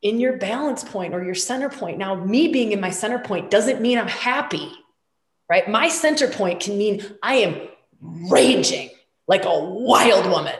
in 0.00 0.18
your 0.18 0.38
balance 0.38 0.82
point 0.82 1.12
or 1.12 1.22
your 1.22 1.34
center 1.34 1.68
point. 1.68 1.98
Now, 1.98 2.14
me 2.14 2.48
being 2.48 2.72
in 2.72 2.80
my 2.80 2.88
center 2.88 3.18
point 3.18 3.50
doesn't 3.50 3.82
mean 3.82 3.98
I'm 3.98 4.08
happy, 4.08 4.72
right? 5.46 5.68
My 5.68 5.88
center 5.88 6.26
point 6.26 6.60
can 6.60 6.78
mean 6.78 7.04
I 7.22 7.34
am 7.34 7.68
raging 8.00 8.88
like 9.28 9.44
a 9.44 9.60
wild 9.62 10.24
woman 10.24 10.54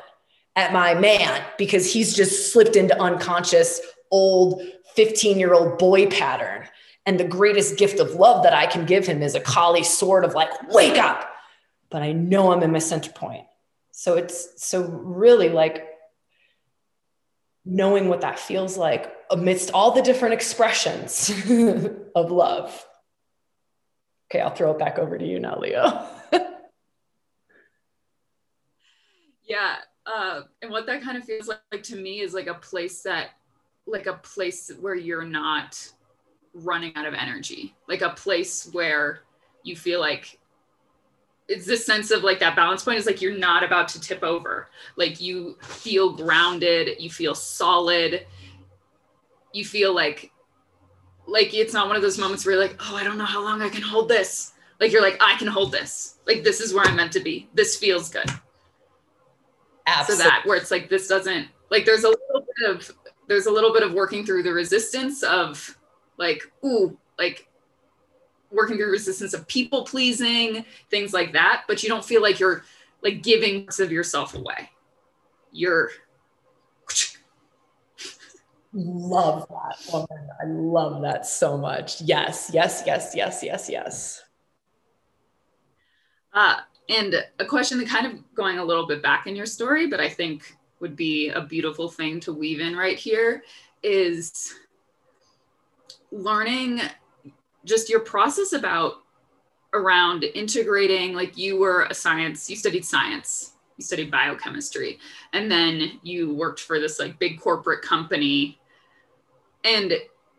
at 0.56 0.74
my 0.74 0.92
man 0.92 1.42
because 1.56 1.90
he's 1.90 2.12
just 2.14 2.52
slipped 2.52 2.76
into 2.76 3.00
unconscious 3.00 3.80
old 4.10 4.60
15 4.94 5.38
year 5.38 5.54
old 5.54 5.78
boy 5.78 6.06
pattern. 6.06 6.68
And 7.06 7.18
the 7.18 7.24
greatest 7.24 7.78
gift 7.78 7.98
of 7.98 8.10
love 8.10 8.42
that 8.42 8.52
I 8.52 8.66
can 8.66 8.84
give 8.84 9.06
him 9.06 9.22
is 9.22 9.34
a 9.34 9.40
Kali 9.40 9.84
sword 9.84 10.22
of 10.22 10.34
like, 10.34 10.50
wake 10.70 10.98
up. 10.98 11.30
But 11.88 12.02
I 12.02 12.12
know 12.12 12.52
I'm 12.52 12.62
in 12.62 12.72
my 12.72 12.78
center 12.78 13.10
point. 13.10 13.46
So 13.90 14.18
it's 14.18 14.62
so 14.62 14.82
really 14.82 15.48
like 15.48 15.95
knowing 17.66 18.08
what 18.08 18.20
that 18.20 18.38
feels 18.38 18.78
like 18.78 19.12
amidst 19.30 19.72
all 19.72 19.90
the 19.90 20.00
different 20.00 20.34
expressions 20.34 21.30
of 22.14 22.30
love. 22.30 22.86
Okay, 24.30 24.40
I'll 24.40 24.54
throw 24.54 24.70
it 24.70 24.78
back 24.78 24.98
over 24.98 25.18
to 25.18 25.26
you 25.26 25.40
now, 25.40 25.58
Leo. 25.58 26.06
yeah. 29.44 29.76
Uh, 30.06 30.42
and 30.62 30.70
what 30.70 30.86
that 30.86 31.02
kind 31.02 31.18
of 31.18 31.24
feels 31.24 31.48
like, 31.48 31.58
like 31.72 31.82
to 31.82 31.96
me 31.96 32.20
is 32.20 32.32
like 32.32 32.46
a 32.46 32.54
place 32.54 33.02
that, 33.02 33.30
like 33.86 34.06
a 34.06 34.14
place 34.14 34.70
where 34.80 34.94
you're 34.94 35.24
not 35.24 35.92
running 36.54 36.94
out 36.94 37.06
of 37.06 37.14
energy, 37.14 37.74
like 37.88 38.02
a 38.02 38.10
place 38.10 38.68
where 38.72 39.20
you 39.64 39.74
feel 39.76 40.00
like 40.00 40.38
it's 41.48 41.66
this 41.66 41.86
sense 41.86 42.10
of 42.10 42.24
like 42.24 42.40
that 42.40 42.56
balance 42.56 42.82
point 42.82 42.98
is 42.98 43.06
like 43.06 43.22
you're 43.22 43.36
not 43.36 43.62
about 43.62 43.88
to 43.88 44.00
tip 44.00 44.22
over. 44.22 44.68
Like 44.96 45.20
you 45.20 45.56
feel 45.62 46.12
grounded, 46.12 47.00
you 47.00 47.10
feel 47.10 47.34
solid, 47.34 48.26
you 49.52 49.64
feel 49.64 49.94
like 49.94 50.32
like 51.26 51.54
it's 51.54 51.72
not 51.72 51.88
one 51.88 51.96
of 51.96 52.02
those 52.02 52.18
moments 52.18 52.44
where 52.44 52.54
you're 52.54 52.62
like, 52.62 52.76
oh, 52.80 52.96
I 52.96 53.02
don't 53.04 53.18
know 53.18 53.24
how 53.24 53.42
long 53.42 53.62
I 53.62 53.68
can 53.68 53.82
hold 53.82 54.08
this. 54.08 54.52
Like 54.80 54.92
you're 54.92 55.02
like, 55.02 55.18
I 55.20 55.36
can 55.38 55.48
hold 55.48 55.72
this. 55.72 56.18
Like 56.26 56.44
this 56.44 56.60
is 56.60 56.74
where 56.74 56.84
I'm 56.84 56.96
meant 56.96 57.12
to 57.12 57.20
be. 57.20 57.48
This 57.54 57.76
feels 57.76 58.08
good. 58.08 58.30
Absolutely. 59.86 60.24
So 60.24 60.28
that 60.28 60.42
where 60.46 60.56
it's 60.56 60.70
like 60.70 60.88
this 60.88 61.06
doesn't 61.06 61.48
like 61.70 61.84
there's 61.84 62.04
a 62.04 62.08
little 62.08 62.46
bit 62.58 62.70
of 62.70 62.90
there's 63.28 63.46
a 63.46 63.50
little 63.50 63.72
bit 63.72 63.82
of 63.82 63.92
working 63.92 64.24
through 64.24 64.42
the 64.42 64.52
resistance 64.52 65.22
of 65.22 65.76
like, 66.16 66.42
ooh, 66.64 66.96
like 67.18 67.48
working 68.50 68.76
through 68.76 68.90
resistance 68.90 69.34
of 69.34 69.46
people 69.48 69.84
pleasing, 69.84 70.64
things 70.90 71.12
like 71.12 71.32
that. 71.32 71.64
But 71.68 71.82
you 71.82 71.88
don't 71.88 72.04
feel 72.04 72.22
like 72.22 72.40
you're 72.40 72.64
like 73.02 73.22
giving 73.22 73.64
parts 73.64 73.80
of 73.80 73.92
yourself 73.92 74.34
away. 74.34 74.70
You're 75.52 75.90
love 78.72 79.48
that 79.48 79.92
woman. 79.92 80.28
I 80.40 80.46
love 80.46 81.02
that 81.02 81.26
so 81.26 81.56
much. 81.56 82.02
Yes, 82.02 82.50
yes, 82.52 82.82
yes, 82.86 83.12
yes, 83.14 83.42
yes, 83.42 83.68
yes. 83.70 84.22
Uh, 86.32 86.56
and 86.88 87.24
a 87.38 87.44
question 87.44 87.78
that 87.78 87.88
kind 87.88 88.06
of 88.06 88.34
going 88.34 88.58
a 88.58 88.64
little 88.64 88.86
bit 88.86 89.02
back 89.02 89.26
in 89.26 89.34
your 89.34 89.46
story, 89.46 89.86
but 89.86 90.00
I 90.00 90.08
think 90.08 90.56
would 90.80 90.94
be 90.94 91.30
a 91.30 91.40
beautiful 91.40 91.88
thing 91.88 92.20
to 92.20 92.32
weave 92.32 92.60
in 92.60 92.76
right 92.76 92.98
here 92.98 93.42
is 93.82 94.54
learning 96.10 96.82
just 97.66 97.90
your 97.90 98.00
process 98.00 98.52
about 98.52 99.02
around 99.74 100.24
integrating 100.24 101.12
like 101.12 101.36
you 101.36 101.58
were 101.58 101.82
a 101.84 101.94
science 101.94 102.48
you 102.48 102.56
studied 102.56 102.84
science 102.84 103.52
you 103.76 103.84
studied 103.84 104.10
biochemistry 104.10 104.98
and 105.34 105.50
then 105.50 106.00
you 106.02 106.32
worked 106.32 106.60
for 106.60 106.80
this 106.80 106.98
like 106.98 107.18
big 107.18 107.38
corporate 107.38 107.82
company 107.82 108.58
and 109.64 109.92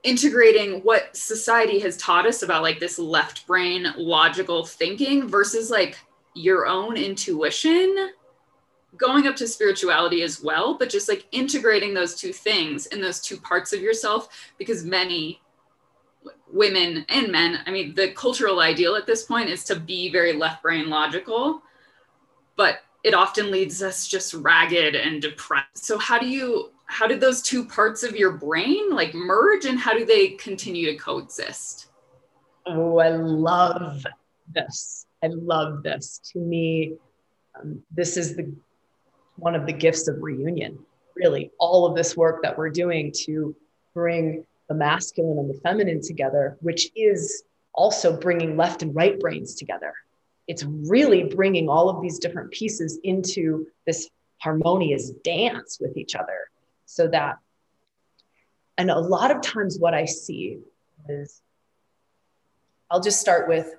integrating 0.04 0.80
what 0.82 1.16
society 1.16 1.80
has 1.80 1.98
taught 1.98 2.26
us 2.26 2.42
about 2.42 2.64
like 2.64 2.80
this 2.80 2.98
left 2.98 3.46
brain 3.46 3.88
logical 3.98 4.66
thinking 4.66 5.28
versus 5.28 5.70
like 5.70 5.98
your 6.34 6.66
own 6.66 6.96
intuition 6.96 8.10
going 8.96 9.28
up 9.28 9.36
to 9.36 9.48
spirituality 9.48 10.24
as 10.24 10.42
well 10.42 10.78
but 10.78 10.90
just 10.90 11.10
like 11.10 11.28
integrating 11.32 11.94
those 11.94 12.16
two 12.16 12.32
things 12.32 12.88
in 12.88 13.02
those 13.02 13.20
two 13.20 13.38
parts 13.38 13.74
of 13.74 13.82
yourself 13.82 14.52
because 14.58 14.86
many 14.86 15.42
women 16.52 17.06
and 17.10 17.32
men 17.32 17.60
i 17.66 17.72
mean 17.72 17.94
the 17.96 18.10
cultural 18.12 18.60
ideal 18.60 18.96
at 18.96 19.06
this 19.06 19.24
point 19.24 19.50
is 19.50 19.64
to 19.64 19.76
be 19.76 20.10
very 20.12 20.34
left 20.34 20.62
brain 20.62 20.90
logical 20.90 21.62
but 22.56 22.80
it 23.04 23.14
often 23.14 23.52
leads 23.52 23.82
us 23.82 24.06
just 24.06 24.34
ragged 24.34 24.94
and 24.94 25.22
depressed. 25.22 25.86
So 25.86 25.98
how 25.98 26.20
do 26.20 26.28
you 26.28 26.72
how 26.88 27.08
did 27.08 27.22
those 27.22 27.42
two 27.42 27.66
parts 27.66 28.04
of 28.04 28.16
your 28.16 28.32
brain 28.32 28.90
like 28.92 29.14
merge 29.14 29.66
and 29.66 29.80
how 29.80 29.94
do 29.94 30.06
they 30.06 30.30
continue 30.30 30.92
to 30.92 30.98
coexist? 30.98 31.88
Oh 32.66 32.98
i 32.98 33.10
love 33.10 34.06
this. 34.54 35.06
I 35.24 35.28
love 35.28 35.84
this. 35.84 36.20
To 36.34 36.40
me 36.40 36.96
um, 37.60 37.82
this 37.92 38.18
is 38.18 38.36
the 38.36 38.52
one 39.38 39.56
of 39.56 39.66
the 39.66 39.74
gifts 39.74 40.08
of 40.08 40.22
reunion 40.22 40.78
really. 41.16 41.52
All 41.60 41.86
of 41.86 41.96
this 41.96 42.18
work 42.18 42.44
that 42.44 42.58
we're 42.58 42.70
doing 42.70 43.14
to 43.26 43.56
bring 43.94 44.46
the 44.70 44.76
masculine 44.76 45.38
and 45.38 45.50
the 45.50 45.60
feminine 45.62 46.02
together, 46.02 46.58
which 46.62 46.90
is 46.96 47.44
also 47.74 48.18
bringing 48.20 48.58
left 48.58 48.82
and 48.82 48.96
right 48.96 49.20
brains 49.20 49.56
together. 49.56 49.94
It's 50.48 50.64
really 50.64 51.24
bringing 51.24 51.70
all 51.70 51.90
of 51.90 52.02
these 52.02 52.20
different 52.20 52.52
pieces 52.52 53.00
into 53.04 53.68
this 53.86 54.10
harmonious 54.40 55.12
dance 55.24 55.78
with 55.80 55.98
each 55.98 56.16
other 56.16 56.50
so 56.86 57.08
that, 57.10 57.38
and 58.78 58.90
a 58.90 59.00
lot 59.00 59.32
of 59.32 59.42
times 59.42 59.78
what 59.80 59.94
I 59.94 60.06
see 60.06 60.60
is 61.10 61.42
I'll 62.90 63.02
just 63.02 63.20
start 63.20 63.48
with 63.48 63.76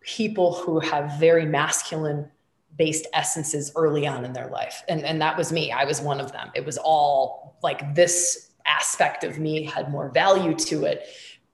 people 0.00 0.54
who 0.54 0.80
have 0.80 1.18
very 1.18 1.44
masculine 1.44 2.30
based 2.78 3.06
essences 3.12 3.72
early 3.76 4.06
on 4.06 4.24
in 4.24 4.32
their 4.32 4.48
life. 4.48 4.82
And, 4.88 5.02
and 5.02 5.20
that 5.20 5.36
was 5.36 5.52
me. 5.52 5.70
I 5.72 5.84
was 5.84 6.00
one 6.00 6.20
of 6.20 6.32
them. 6.32 6.50
It 6.54 6.64
was 6.64 6.78
all 6.78 7.58
like 7.62 7.94
this 7.94 8.49
aspect 8.70 9.24
of 9.24 9.38
me 9.38 9.64
had 9.64 9.90
more 9.90 10.08
value 10.10 10.54
to 10.54 10.84
it. 10.84 11.06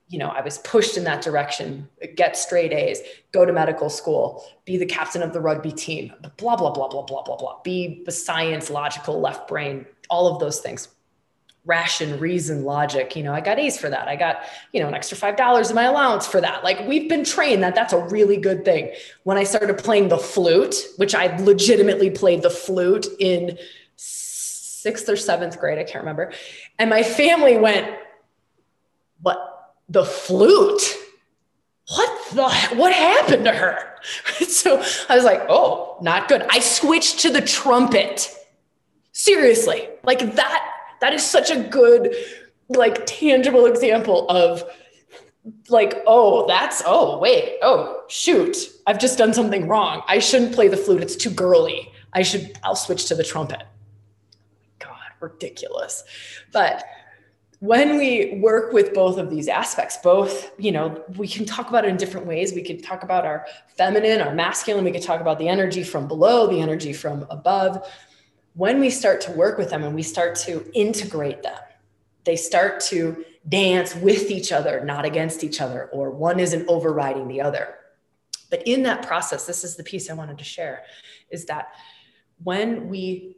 You 0.08 0.20
know 0.20 0.28
i 0.28 0.40
was 0.40 0.58
pushed 0.58 0.96
in 0.96 1.02
that 1.02 1.20
direction 1.20 1.88
get 2.14 2.36
straight 2.36 2.72
a's 2.72 3.00
go 3.32 3.44
to 3.44 3.52
medical 3.52 3.90
school 3.90 4.44
be 4.64 4.76
the 4.76 4.86
captain 4.86 5.20
of 5.20 5.32
the 5.32 5.40
rugby 5.40 5.72
team 5.72 6.12
blah 6.36 6.54
blah 6.54 6.70
blah 6.70 6.86
blah 6.86 7.02
blah 7.02 7.22
blah 7.24 7.36
blah 7.36 7.60
be 7.64 8.04
the 8.06 8.12
science 8.12 8.70
logical 8.70 9.20
left 9.20 9.48
brain 9.48 9.84
all 10.08 10.32
of 10.32 10.38
those 10.38 10.60
things. 10.60 10.88
Ration 11.64 12.20
reason 12.20 12.64
logic 12.64 13.16
you 13.16 13.24
know 13.24 13.34
i 13.34 13.40
got 13.40 13.58
a's 13.58 13.76
for 13.76 13.90
that. 13.90 14.06
I 14.06 14.14
got 14.14 14.44
you 14.72 14.80
know 14.80 14.86
an 14.86 14.94
extra 14.94 15.16
five 15.16 15.36
dollars 15.36 15.70
in 15.70 15.74
my 15.74 15.86
allowance 15.92 16.24
for 16.24 16.40
that. 16.40 16.62
Like 16.62 16.86
we've 16.86 17.08
been 17.08 17.24
trained 17.24 17.64
that 17.64 17.74
that's 17.74 17.92
a 17.92 18.06
really 18.06 18.36
good 18.36 18.64
thing. 18.64 18.92
When 19.24 19.36
i 19.36 19.42
started 19.42 19.76
playing 19.76 20.06
the 20.08 20.18
flute 20.18 20.76
which 20.98 21.16
i 21.16 21.24
legitimately 21.50 22.10
played 22.10 22.42
the 22.42 22.50
flute 22.50 23.08
in 23.18 23.58
sixth 24.86 25.08
or 25.08 25.16
seventh 25.16 25.58
grade, 25.58 25.80
I 25.80 25.82
can't 25.82 26.04
remember. 26.04 26.32
And 26.78 26.88
my 26.88 27.02
family 27.02 27.56
went, 27.56 27.92
What? 29.20 29.38
The 29.88 30.04
flute? 30.04 30.84
What 31.88 32.10
the 32.32 32.76
what 32.76 32.92
happened 32.92 33.44
to 33.46 33.52
her? 33.52 33.78
so 34.48 34.80
I 35.08 35.16
was 35.16 35.24
like, 35.24 35.42
oh, 35.48 35.98
not 36.00 36.28
good. 36.28 36.42
I 36.48 36.60
switched 36.60 37.20
to 37.20 37.30
the 37.30 37.40
trumpet. 37.40 38.32
Seriously, 39.12 39.88
like 40.04 40.20
that, 40.34 40.70
that 41.00 41.12
is 41.14 41.24
such 41.24 41.50
a 41.50 41.60
good, 41.60 42.14
like 42.68 43.06
tangible 43.06 43.66
example 43.66 44.28
of 44.28 44.62
like, 45.68 46.02
oh, 46.06 46.46
that's 46.46 46.82
oh, 46.86 47.18
wait, 47.18 47.58
oh, 47.62 48.02
shoot, 48.08 48.56
I've 48.86 48.98
just 48.98 49.16
done 49.18 49.32
something 49.32 49.66
wrong. 49.68 50.02
I 50.06 50.18
shouldn't 50.18 50.54
play 50.54 50.68
the 50.68 50.76
flute. 50.76 51.02
It's 51.02 51.16
too 51.16 51.30
girly. 51.30 51.90
I 52.12 52.22
should, 52.22 52.58
I'll 52.62 52.76
switch 52.76 53.06
to 53.06 53.14
the 53.14 53.24
trumpet 53.24 53.62
ridiculous. 55.20 56.04
But 56.52 56.84
when 57.60 57.96
we 57.96 58.38
work 58.40 58.72
with 58.72 58.92
both 58.92 59.18
of 59.18 59.30
these 59.30 59.48
aspects, 59.48 59.96
both, 60.02 60.52
you 60.58 60.72
know, 60.72 61.02
we 61.16 61.26
can 61.26 61.46
talk 61.46 61.68
about 61.68 61.84
it 61.84 61.88
in 61.88 61.96
different 61.96 62.26
ways. 62.26 62.52
We 62.52 62.62
could 62.62 62.82
talk 62.82 63.02
about 63.02 63.24
our 63.24 63.46
feminine, 63.76 64.20
our 64.20 64.34
masculine, 64.34 64.84
we 64.84 64.92
could 64.92 65.02
talk 65.02 65.20
about 65.20 65.38
the 65.38 65.48
energy 65.48 65.82
from 65.82 66.06
below, 66.06 66.46
the 66.46 66.60
energy 66.60 66.92
from 66.92 67.26
above. 67.30 67.90
When 68.54 68.78
we 68.78 68.90
start 68.90 69.20
to 69.22 69.32
work 69.32 69.56
with 69.58 69.70
them 69.70 69.84
and 69.84 69.94
we 69.94 70.02
start 70.02 70.36
to 70.36 70.70
integrate 70.74 71.42
them, 71.42 71.58
they 72.24 72.36
start 72.36 72.80
to 72.80 73.24
dance 73.48 73.94
with 73.94 74.30
each 74.30 74.52
other, 74.52 74.84
not 74.84 75.04
against 75.04 75.44
each 75.44 75.60
other, 75.60 75.88
or 75.92 76.10
one 76.10 76.40
isn't 76.40 76.68
overriding 76.68 77.28
the 77.28 77.40
other. 77.40 77.76
But 78.50 78.66
in 78.66 78.82
that 78.82 79.06
process, 79.06 79.46
this 79.46 79.64
is 79.64 79.76
the 79.76 79.84
piece 79.84 80.10
I 80.10 80.14
wanted 80.14 80.38
to 80.38 80.44
share 80.44 80.82
is 81.30 81.46
that 81.46 81.68
when 82.42 82.88
we 82.88 83.36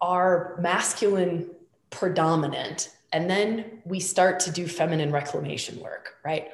are 0.00 0.56
masculine 0.60 1.50
predominant 1.90 2.90
And 3.12 3.28
then 3.28 3.82
we 3.84 3.98
start 4.00 4.38
to 4.40 4.50
do 4.50 4.68
feminine 4.68 5.10
reclamation 5.10 5.80
work, 5.80 6.14
right? 6.24 6.48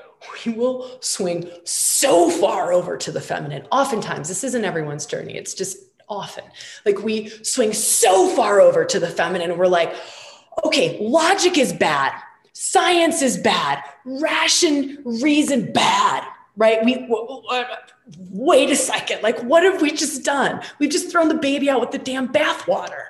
We 0.45 0.53
will 0.53 0.97
swing 1.01 1.51
so 1.65 2.31
far 2.31 2.73
over 2.73 2.97
to 2.97 3.13
the 3.13 3.21
feminine. 3.21 3.67
Oftentimes, 3.71 4.29
this 4.29 4.43
isn't 4.43 4.65
everyone's 4.65 5.05
journey, 5.05 5.37
it's 5.37 5.53
just 5.53 5.77
often. 6.09 6.45
Like 6.87 7.03
we 7.03 7.29
swing 7.29 7.73
so 7.75 8.29
far 8.35 8.61
over 8.61 8.85
to 8.85 8.99
the 8.99 9.09
feminine, 9.09 9.59
we're 9.59 9.67
like, 9.67 9.95
okay, 10.65 10.99
logic 11.01 11.59
is 11.59 11.73
bad, 11.73 12.15
science 12.55 13.21
is 13.21 13.37
bad, 13.37 13.83
ration, 14.07 15.03
reason 15.05 15.71
bad, 15.73 16.27
right? 16.57 16.83
We 16.83 17.07
uh, 17.51 17.65
wait 18.31 18.71
a 18.71 18.77
second, 18.77 19.23
like 19.23 19.39
what 19.43 19.63
have 19.65 19.83
we 19.83 19.91
just 19.91 20.25
done? 20.25 20.63
We've 20.79 20.91
just 20.91 21.11
thrown 21.11 21.29
the 21.29 21.35
baby 21.35 21.69
out 21.69 21.81
with 21.81 21.91
the 21.91 21.99
damn 21.99 22.33
bathwater. 22.33 23.09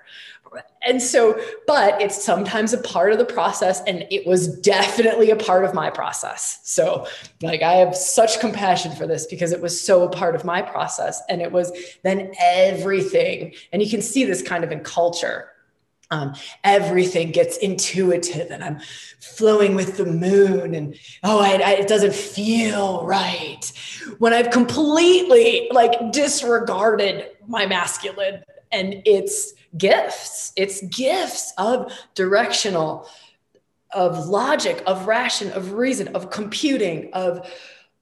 And 0.83 1.03
so, 1.03 1.41
but 1.67 2.01
it's 2.01 2.23
sometimes 2.23 2.73
a 2.73 2.79
part 2.79 3.13
of 3.13 3.19
the 3.19 3.25
process, 3.25 3.83
and 3.87 4.07
it 4.11 4.27
was 4.27 4.59
definitely 4.61 5.31
a 5.31 5.37
part 5.37 5.65
of 5.65 5.75
my 5.75 5.91
process. 5.91 6.61
So, 6.65 7.07
like, 7.43 7.63
I 7.63 7.75
have 7.75 7.97
such 7.97 8.41
compassion 8.41 8.93
for 8.93 9.07
this 9.07 9.27
because 9.27 9.53
it 9.53 9.61
was 9.61 9.81
so 9.81 10.05
a 10.05 10.11
part 10.11 10.35
of 10.35 10.45
my 10.45 10.63
process. 10.63 11.21
And 11.29 11.43
it 11.43 11.53
was 11.53 11.73
then 12.03 12.33
everything. 12.41 13.55
And 13.73 13.83
you 13.83 13.91
can 13.91 14.03
see 14.03 14.25
this 14.25 14.43
kind 14.43 14.65
of 14.65 14.73
in 14.73 14.81
culture 14.81 15.51
um, 16.11 16.35
everything 16.63 17.33
gets 17.33 17.57
intuitive 17.59 18.51
and 18.51 18.63
i'm 18.63 18.79
flowing 19.21 19.75
with 19.75 19.97
the 19.97 20.07
moon 20.07 20.75
and 20.75 20.97
oh 21.25 21.41
I, 21.41 21.55
I, 21.55 21.71
it 21.73 21.89
doesn't 21.89 22.15
feel 22.15 23.05
right 23.05 23.61
when 24.19 24.33
i've 24.33 24.51
completely 24.51 25.69
like 25.73 26.13
disregarded 26.13 27.31
my 27.49 27.67
masculine 27.67 28.45
and 28.71 29.03
its 29.05 29.55
gifts. 29.77 30.53
It's 30.57 30.83
gifts 30.89 31.53
of 31.59 31.93
directional 32.15 33.09
of 33.93 34.27
logic 34.27 34.83
of 34.87 35.07
ration 35.07 35.53
of 35.53 35.73
reason 35.73 36.09
of 36.09 36.31
computing 36.31 37.11
of 37.13 37.51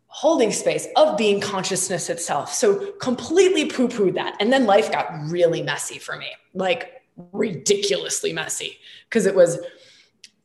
holding 0.07 0.53
space 0.53 0.87
of 0.97 1.17
being 1.17 1.41
consciousness 1.41 2.09
itself. 2.09 2.53
So 2.53 2.93
completely 2.93 3.67
poo-pooed 3.67 4.15
that. 4.15 4.37
And 4.41 4.53
then 4.53 4.65
life 4.65 4.91
got 4.91 5.09
really 5.29 5.63
messy 5.63 5.99
for 5.99 6.17
me 6.17 6.29
like 6.55 7.03
ridiculously 7.33 8.33
messy 8.33 8.79
because 9.09 9.27
it 9.27 9.35
was 9.35 9.59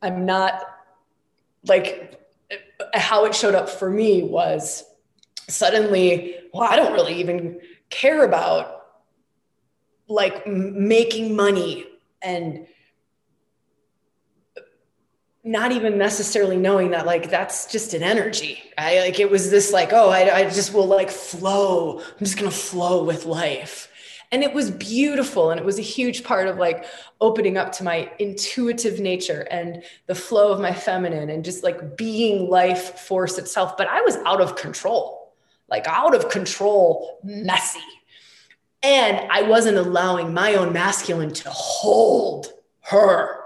i'm 0.02 0.24
not 0.24 0.62
like 1.66 2.20
how 2.94 3.24
it 3.24 3.34
showed 3.34 3.54
up 3.54 3.68
for 3.68 3.90
me 3.90 4.22
was 4.22 4.84
suddenly 5.48 6.36
well 6.52 6.68
i 6.70 6.76
don't 6.76 6.92
really 6.92 7.14
even 7.14 7.60
care 7.90 8.24
about 8.24 8.79
like 10.10 10.46
making 10.46 11.34
money 11.36 11.86
and 12.20 12.66
not 15.42 15.72
even 15.72 15.96
necessarily 15.96 16.56
knowing 16.56 16.90
that 16.90 17.06
like 17.06 17.30
that's 17.30 17.72
just 17.72 17.94
an 17.94 18.02
energy 18.02 18.62
i 18.76 19.00
like 19.00 19.18
it 19.18 19.30
was 19.30 19.50
this 19.50 19.72
like 19.72 19.90
oh 19.92 20.10
I, 20.10 20.40
I 20.40 20.44
just 20.44 20.74
will 20.74 20.86
like 20.86 21.10
flow. 21.10 22.00
I'm 22.00 22.18
just 22.18 22.36
gonna 22.36 22.50
flow 22.50 23.04
with 23.04 23.26
life. 23.26 23.86
And 24.32 24.44
it 24.44 24.54
was 24.54 24.70
beautiful 24.70 25.50
and 25.50 25.58
it 25.58 25.66
was 25.66 25.80
a 25.80 25.82
huge 25.82 26.22
part 26.22 26.46
of 26.46 26.56
like 26.56 26.84
opening 27.20 27.56
up 27.56 27.72
to 27.72 27.84
my 27.84 28.12
intuitive 28.20 29.00
nature 29.00 29.40
and 29.50 29.82
the 30.06 30.14
flow 30.14 30.52
of 30.52 30.60
my 30.60 30.72
feminine 30.72 31.30
and 31.30 31.44
just 31.44 31.64
like 31.64 31.96
being 31.96 32.48
life 32.48 33.00
force 33.00 33.38
itself. 33.38 33.76
But 33.76 33.88
i 33.88 34.00
was 34.02 34.16
out 34.26 34.40
of 34.40 34.56
control 34.56 35.34
like 35.68 35.86
out 35.86 36.14
of 36.14 36.28
control 36.28 37.18
messy 37.22 37.80
and 38.82 39.30
i 39.30 39.42
wasn't 39.42 39.76
allowing 39.76 40.32
my 40.32 40.54
own 40.54 40.72
masculine 40.72 41.32
to 41.32 41.48
hold 41.50 42.52
her 42.80 43.40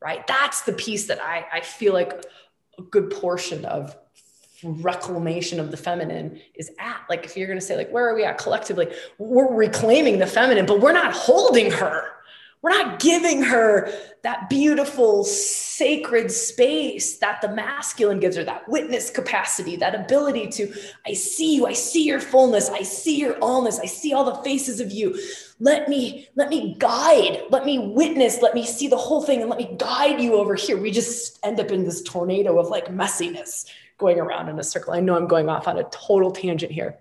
right 0.00 0.26
that's 0.26 0.62
the 0.62 0.72
piece 0.72 1.06
that 1.06 1.20
i 1.22 1.44
i 1.52 1.60
feel 1.60 1.92
like 1.92 2.24
a 2.78 2.82
good 2.82 3.10
portion 3.10 3.64
of 3.64 3.96
reclamation 4.64 5.60
of 5.60 5.70
the 5.70 5.76
feminine 5.76 6.40
is 6.54 6.70
at. 6.78 7.02
Like, 7.08 7.24
if 7.24 7.36
you're 7.36 7.46
going 7.46 7.58
to 7.58 7.64
say, 7.64 7.76
like, 7.76 7.90
where 7.90 8.08
are 8.08 8.14
we 8.14 8.24
at 8.24 8.38
collectively? 8.38 8.88
We're 9.18 9.52
reclaiming 9.52 10.18
the 10.18 10.26
feminine, 10.26 10.66
but 10.66 10.80
we're 10.80 10.92
not 10.92 11.12
holding 11.12 11.70
her. 11.72 12.08
We're 12.62 12.70
not 12.70 13.00
giving 13.00 13.42
her 13.42 13.92
that 14.22 14.48
beautiful, 14.48 15.24
sacred 15.24 16.30
space 16.30 17.18
that 17.18 17.42
the 17.42 17.48
masculine 17.48 18.20
gives 18.20 18.36
her, 18.36 18.44
that 18.44 18.68
witness 18.68 19.10
capacity, 19.10 19.74
that 19.76 19.96
ability 19.96 20.46
to, 20.50 20.72
I 21.04 21.14
see 21.14 21.56
you, 21.56 21.66
I 21.66 21.72
see 21.72 22.04
your 22.04 22.20
fullness, 22.20 22.70
I 22.70 22.82
see 22.82 23.18
your 23.18 23.34
allness, 23.40 23.80
I 23.82 23.86
see 23.86 24.12
all 24.12 24.24
the 24.24 24.42
faces 24.44 24.78
of 24.78 24.92
you. 24.92 25.18
Let 25.58 25.88
me, 25.88 26.28
let 26.36 26.50
me 26.50 26.76
guide, 26.78 27.42
let 27.50 27.64
me 27.64 27.80
witness, 27.80 28.40
let 28.42 28.54
me 28.54 28.64
see 28.64 28.86
the 28.86 28.96
whole 28.96 29.22
thing, 29.22 29.40
and 29.40 29.50
let 29.50 29.58
me 29.58 29.74
guide 29.76 30.20
you 30.20 30.34
over 30.34 30.54
here. 30.54 30.76
We 30.76 30.92
just 30.92 31.40
end 31.44 31.58
up 31.58 31.72
in 31.72 31.82
this 31.82 32.00
tornado 32.02 32.60
of 32.60 32.68
like 32.68 32.86
messiness 32.86 33.66
going 33.98 34.20
around 34.20 34.48
in 34.48 34.58
a 34.60 34.64
circle. 34.64 34.94
I 34.94 35.00
know 35.00 35.16
I'm 35.16 35.26
going 35.26 35.48
off 35.48 35.66
on 35.66 35.78
a 35.78 35.84
total 35.90 36.30
tangent 36.30 36.70
here. 36.70 36.96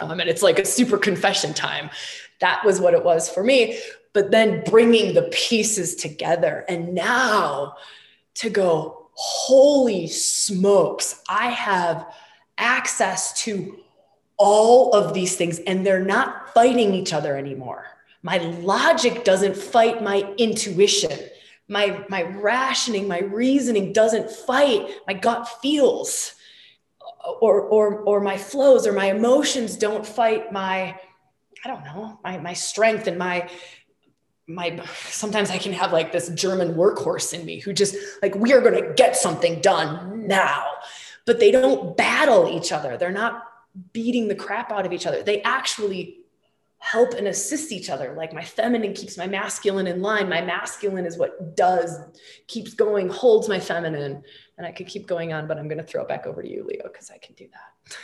Um, 0.00 0.20
and 0.20 0.30
it's 0.30 0.42
like 0.42 0.60
a 0.60 0.64
super 0.64 0.96
confession 0.96 1.54
time. 1.54 1.90
That 2.40 2.64
was 2.64 2.80
what 2.80 2.94
it 2.94 3.04
was 3.04 3.28
for 3.28 3.42
me. 3.42 3.80
But 4.12 4.30
then 4.30 4.62
bringing 4.64 5.14
the 5.14 5.22
pieces 5.32 5.94
together. 5.94 6.64
And 6.68 6.94
now 6.94 7.76
to 8.34 8.50
go, 8.50 9.08
holy 9.12 10.06
smokes, 10.06 11.22
I 11.28 11.50
have 11.50 12.06
access 12.58 13.32
to 13.44 13.78
all 14.36 14.92
of 14.92 15.14
these 15.14 15.36
things, 15.36 15.60
and 15.60 15.86
they're 15.86 16.04
not 16.04 16.52
fighting 16.52 16.94
each 16.94 17.12
other 17.12 17.36
anymore. 17.36 17.86
My 18.22 18.38
logic 18.38 19.24
doesn't 19.24 19.56
fight 19.56 20.02
my 20.02 20.32
intuition 20.36 21.18
my 21.72 22.04
my 22.08 22.22
rationing 22.22 23.08
my 23.08 23.20
reasoning 23.20 23.92
doesn't 23.92 24.30
fight 24.30 24.90
my 25.06 25.14
gut 25.14 25.48
feels 25.62 26.34
or 27.40 27.60
or 27.60 28.00
or 28.00 28.20
my 28.20 28.36
flows 28.36 28.86
or 28.86 28.92
my 28.92 29.06
emotions 29.06 29.76
don't 29.76 30.06
fight 30.06 30.52
my 30.52 30.98
i 31.64 31.68
don't 31.68 31.84
know 31.84 32.18
my 32.22 32.36
my 32.38 32.52
strength 32.52 33.06
and 33.06 33.16
my 33.16 33.48
my 34.52 34.80
sometimes 35.08 35.50
i 35.50 35.58
can 35.58 35.72
have 35.72 35.92
like 35.92 36.12
this 36.12 36.28
german 36.30 36.74
workhorse 36.74 37.32
in 37.32 37.44
me 37.44 37.60
who 37.60 37.72
just 37.72 37.96
like 38.22 38.34
we 38.34 38.52
are 38.52 38.60
going 38.60 38.74
to 38.74 38.92
get 38.94 39.16
something 39.16 39.60
done 39.60 40.26
now 40.26 40.64
but 41.24 41.40
they 41.40 41.50
don't 41.50 41.96
battle 41.96 42.48
each 42.48 42.72
other 42.72 42.96
they're 42.96 43.10
not 43.10 43.44
beating 43.92 44.28
the 44.28 44.34
crap 44.34 44.70
out 44.70 44.86
of 44.86 44.92
each 44.92 45.06
other 45.06 45.22
they 45.22 45.42
actually 45.42 46.22
help 46.82 47.14
and 47.14 47.28
assist 47.28 47.70
each 47.70 47.88
other. 47.90 48.12
Like 48.14 48.32
my 48.32 48.42
feminine 48.42 48.92
keeps 48.92 49.16
my 49.16 49.28
masculine 49.28 49.86
in 49.86 50.02
line. 50.02 50.28
My 50.28 50.42
masculine 50.42 51.06
is 51.06 51.16
what 51.16 51.54
does, 51.54 51.96
keeps 52.48 52.74
going, 52.74 53.08
holds 53.08 53.48
my 53.48 53.60
feminine. 53.60 54.24
And 54.58 54.66
I 54.66 54.72
could 54.72 54.88
keep 54.88 55.06
going 55.06 55.32
on, 55.32 55.46
but 55.46 55.58
I'm 55.58 55.68
going 55.68 55.78
to 55.78 55.84
throw 55.84 56.02
it 56.02 56.08
back 56.08 56.26
over 56.26 56.42
to 56.42 56.48
you, 56.50 56.64
Leo, 56.64 56.82
because 56.82 57.08
I 57.08 57.18
can 57.18 57.36
do 57.36 57.46
that. 57.52 57.96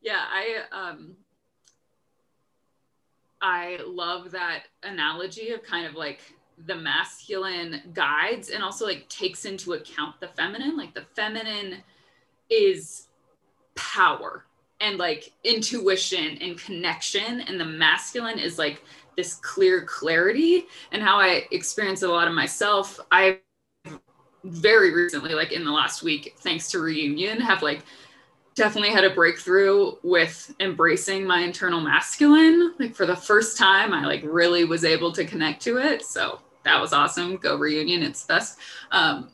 yeah, 0.00 0.22
I, 0.30 0.58
um, 0.70 1.16
I 3.40 3.78
love 3.86 4.30
that 4.32 4.64
analogy 4.82 5.50
of 5.50 5.62
kind 5.62 5.86
of 5.86 5.94
like 5.94 6.20
the 6.66 6.74
masculine 6.74 7.82
guides 7.94 8.50
and 8.50 8.62
also 8.62 8.84
like 8.84 9.08
takes 9.08 9.44
into 9.44 9.74
account 9.74 10.20
the 10.20 10.28
feminine. 10.28 10.76
Like 10.76 10.94
the 10.94 11.06
feminine 11.14 11.82
is 12.50 13.08
power 13.74 14.44
and 14.80 14.98
like 14.98 15.32
intuition 15.44 16.38
and 16.40 16.58
connection 16.58 17.40
and 17.42 17.60
the 17.60 17.64
masculine 17.64 18.38
is 18.38 18.58
like 18.58 18.82
this 19.16 19.34
clear 19.34 19.84
clarity 19.84 20.66
and 20.92 21.02
how 21.02 21.18
i 21.18 21.44
experience 21.50 22.02
a 22.02 22.08
lot 22.08 22.28
of 22.28 22.34
myself 22.34 23.00
i 23.10 23.38
very 24.44 24.94
recently 24.94 25.34
like 25.34 25.52
in 25.52 25.64
the 25.64 25.70
last 25.70 26.02
week 26.02 26.34
thanks 26.38 26.70
to 26.70 26.78
reunion 26.78 27.40
have 27.40 27.62
like 27.62 27.82
definitely 28.58 28.90
had 28.90 29.04
a 29.04 29.14
breakthrough 29.14 29.92
with 30.02 30.54
embracing 30.60 31.26
my 31.26 31.40
internal 31.40 31.80
masculine. 31.80 32.74
Like 32.78 32.94
for 32.94 33.06
the 33.06 33.16
first 33.16 33.56
time 33.56 33.94
i 33.94 34.04
like 34.04 34.22
really 34.24 34.64
was 34.64 34.84
able 34.84 35.12
to 35.12 35.24
connect 35.24 35.62
to 35.62 35.78
it. 35.78 36.04
So 36.04 36.40
that 36.64 36.78
was 36.80 36.92
awesome. 36.92 37.36
Go 37.36 37.56
reunion. 37.56 38.02
It's 38.02 38.24
best. 38.24 38.58
Um, 38.90 39.30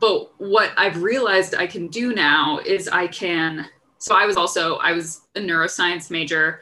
but 0.00 0.32
what 0.38 0.72
i've 0.76 1.00
realized 1.00 1.54
i 1.54 1.66
can 1.66 1.86
do 1.86 2.12
now 2.12 2.58
is 2.66 2.88
i 2.88 3.06
can 3.06 3.66
so 3.98 4.14
I 4.14 4.26
was 4.26 4.36
also 4.36 4.76
I 4.76 4.92
was 4.92 5.22
a 5.34 5.40
neuroscience 5.40 6.10
major 6.10 6.60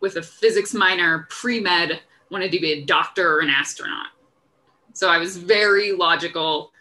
with 0.00 0.16
a 0.16 0.22
physics 0.22 0.74
minor, 0.74 1.26
pre-med, 1.30 2.00
wanted 2.30 2.50
to 2.52 2.60
be 2.60 2.72
a 2.72 2.84
doctor 2.84 3.36
or 3.36 3.40
an 3.40 3.50
astronaut. 3.50 4.08
So 4.92 5.08
I 5.08 5.18
was 5.18 5.36
very 5.36 5.92
logical, 5.92 6.72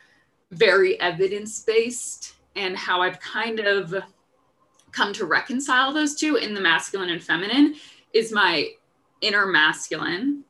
very 0.49 0.99
evidence-based, 0.99 2.35
and 2.55 2.77
how 2.77 3.01
I've 3.01 3.19
kind 3.19 3.59
of 3.59 3.93
come 4.91 5.13
to 5.13 5.25
reconcile 5.25 5.93
those 5.93 6.15
two 6.15 6.35
in 6.35 6.53
the 6.53 6.61
masculine 6.61 7.09
and 7.09 7.23
feminine 7.23 7.75
is 8.13 8.31
my 8.31 8.69
inner 9.21 9.45
masculine 9.45 10.43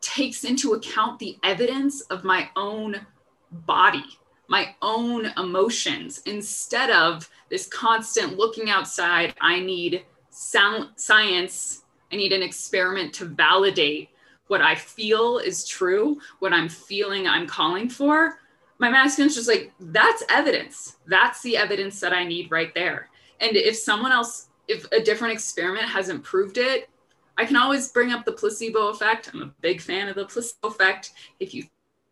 takes 0.00 0.44
into 0.44 0.74
account 0.74 1.18
the 1.18 1.38
evidence 1.42 2.02
of 2.02 2.24
my 2.24 2.50
own 2.56 3.06
body, 3.50 4.04
my 4.48 4.74
own 4.82 5.26
emotions, 5.38 6.20
instead 6.26 6.90
of 6.90 7.30
this 7.48 7.66
constant 7.68 8.36
looking 8.36 8.68
outside. 8.68 9.34
I 9.40 9.60
need 9.60 10.04
sound, 10.30 10.90
science. 10.96 11.84
I 12.10 12.16
need 12.16 12.32
an 12.32 12.42
experiment 12.42 13.14
to 13.14 13.24
validate 13.24 14.10
what 14.48 14.60
I 14.60 14.74
feel 14.74 15.38
is 15.38 15.66
true, 15.66 16.18
what 16.40 16.52
I'm 16.52 16.68
feeling 16.68 17.26
I'm 17.26 17.46
calling 17.46 17.88
for, 17.88 18.38
my 18.82 18.90
masculine's 18.90 19.36
just 19.36 19.48
like, 19.48 19.72
that's 19.78 20.24
evidence. 20.28 20.96
That's 21.06 21.40
the 21.42 21.56
evidence 21.56 22.00
that 22.00 22.12
I 22.12 22.24
need 22.24 22.50
right 22.50 22.74
there. 22.74 23.10
And 23.40 23.56
if 23.56 23.76
someone 23.76 24.10
else, 24.10 24.48
if 24.66 24.90
a 24.90 25.00
different 25.00 25.34
experiment 25.34 25.86
hasn't 25.86 26.24
proved 26.24 26.58
it, 26.58 26.90
I 27.38 27.44
can 27.44 27.54
always 27.54 27.92
bring 27.92 28.10
up 28.10 28.24
the 28.24 28.32
placebo 28.32 28.88
effect. 28.88 29.30
I'm 29.32 29.42
a 29.42 29.52
big 29.60 29.80
fan 29.80 30.08
of 30.08 30.16
the 30.16 30.26
placebo 30.26 30.66
effect. 30.66 31.12
If 31.38 31.54
you 31.54 31.64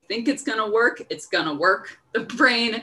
think 0.07 0.29
it's 0.29 0.45
going 0.45 0.59
to 0.59 0.73
work, 0.73 1.03
it's 1.11 1.27
going 1.27 1.47
to 1.47 1.55
work. 1.55 1.99
The 2.15 2.21
brain 2.21 2.83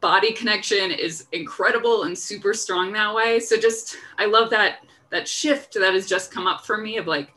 body 0.00 0.32
connection 0.32 0.90
is 0.90 1.26
incredible 1.32 2.02
and 2.02 2.16
super 2.16 2.52
strong 2.52 2.92
that 2.92 3.14
way. 3.14 3.40
So 3.40 3.56
just 3.56 3.96
I 4.18 4.26
love 4.26 4.50
that 4.50 4.80
that 5.10 5.26
shift 5.26 5.72
that 5.74 5.94
has 5.94 6.06
just 6.06 6.30
come 6.30 6.46
up 6.46 6.66
for 6.66 6.76
me 6.76 6.98
of 6.98 7.06
like 7.06 7.34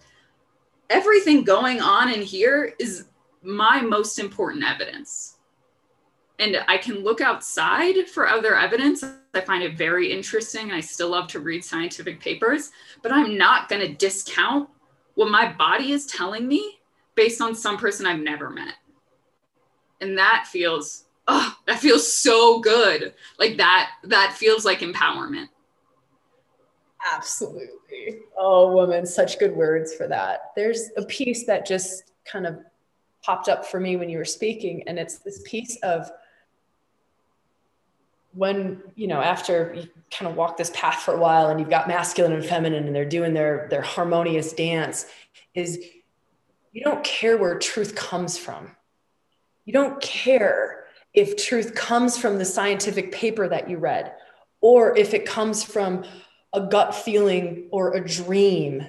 everything 0.90 1.46
going 1.46 1.80
on 1.82 2.14
in 2.14 2.22
here 2.22 2.74
is 2.78 3.06
my 3.42 3.82
most 3.82 4.20
important 4.20 4.66
evidence. 4.66 5.37
And 6.40 6.58
I 6.68 6.78
can 6.78 7.04
look 7.04 7.20
outside 7.20 8.08
for 8.08 8.28
other 8.28 8.56
evidence. 8.56 9.04
I 9.34 9.42
find 9.42 9.64
it 9.64 9.76
very 9.76 10.12
interesting. 10.12 10.72
I 10.72 10.82
still 10.82 11.10
love 11.10 11.28
to 11.30 11.40
read 11.40 11.66
scientific 11.66 12.20
papers, 12.20 12.72
but 13.02 13.12
I'm 13.12 13.38
not 13.38 13.70
going 13.70 13.82
to 13.82 13.94
discount 13.94 14.70
what 15.16 15.32
my 15.32 15.52
body 15.54 15.94
is 15.94 16.06
telling 16.06 16.48
me 16.48 16.78
based 17.16 17.42
on 17.42 17.56
some 17.56 17.78
person 17.78 18.06
I've 18.06 18.20
never 18.20 18.52
met. 18.52 18.76
And 20.00 20.16
that 20.20 20.46
feels, 20.48 21.06
oh, 21.28 21.56
that 21.66 21.80
feels 21.80 22.12
so 22.12 22.60
good. 22.60 23.16
Like 23.40 23.58
that, 23.58 23.90
that 24.04 24.34
feels 24.38 24.64
like 24.64 24.82
empowerment. 24.82 25.48
Absolutely. 27.14 28.20
Oh, 28.38 28.72
woman, 28.72 29.08
such 29.08 29.40
good 29.40 29.56
words 29.56 29.96
for 29.96 30.08
that. 30.08 30.52
There's 30.56 30.90
a 30.98 31.06
piece 31.06 31.46
that 31.48 31.66
just 31.66 32.12
kind 32.26 32.46
of 32.46 32.60
popped 33.24 33.50
up 33.50 33.66
for 33.66 33.80
me 33.80 33.96
when 33.96 34.10
you 34.10 34.20
were 34.20 34.26
speaking, 34.26 34.84
and 34.88 35.00
it's 35.00 35.18
this 35.18 35.42
piece 35.46 35.78
of 35.84 36.12
when 38.38 38.82
you 38.96 39.08
know 39.08 39.20
after 39.20 39.74
you 39.76 39.90
kind 40.12 40.30
of 40.30 40.38
walk 40.38 40.58
this 40.58 40.72
path 40.74 41.02
for 41.02 41.14
a 41.14 41.18
while 41.18 41.50
and 41.50 41.60
you've 41.60 41.70
got 41.70 41.88
masculine 41.88 42.32
and 42.32 42.46
feminine 42.46 42.86
and 42.86 42.96
they're 42.96 43.04
doing 43.04 43.34
their 43.34 43.68
their 43.70 43.82
harmonious 43.82 44.54
dance 44.54 45.08
is 45.56 45.80
you 46.72 46.84
don't 46.84 47.04
care 47.04 47.38
where 47.38 47.58
truth 47.58 47.96
comes 47.96 48.38
from. 48.38 48.76
You 49.66 49.74
don't 49.74 50.00
care 50.00 50.86
if 51.14 51.36
truth 51.36 51.74
comes 51.74 52.18
from 52.18 52.38
the 52.38 52.46
scientific 52.46 53.12
paper 53.12 53.50
that 53.50 53.70
you 53.70 53.78
read 53.78 54.14
or 54.62 54.96
if 54.96 55.16
it 55.16 55.26
comes 55.26 55.64
from 55.64 56.06
a 56.54 56.62
gut 56.62 56.94
feeling 56.94 57.68
or 57.72 57.96
a 57.96 58.06
dream 58.06 58.88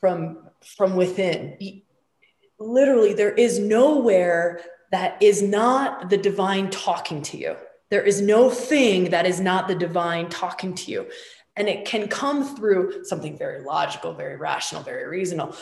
from 0.00 0.50
from 0.76 0.94
within. 0.94 1.56
Literally 2.58 3.14
there 3.14 3.32
is 3.32 3.58
nowhere 3.58 4.60
that 4.90 5.22
is 5.22 5.42
not 5.42 6.10
the 6.10 6.18
divine 6.18 6.68
talking 6.68 7.22
to 7.22 7.38
you 7.38 7.56
there 7.92 8.02
is 8.02 8.20
no 8.20 8.50
thing 8.50 9.10
that 9.10 9.26
is 9.26 9.38
not 9.40 9.68
the 9.68 9.74
divine 9.74 10.28
talking 10.28 10.74
to 10.74 10.90
you 10.90 11.06
and 11.54 11.68
it 11.68 11.84
can 11.84 12.08
come 12.08 12.56
through 12.56 13.04
something 13.04 13.38
very 13.38 13.62
logical 13.62 14.12
very 14.14 14.36
rational 14.36 14.82
very 14.82 15.06
reasonable 15.06 15.54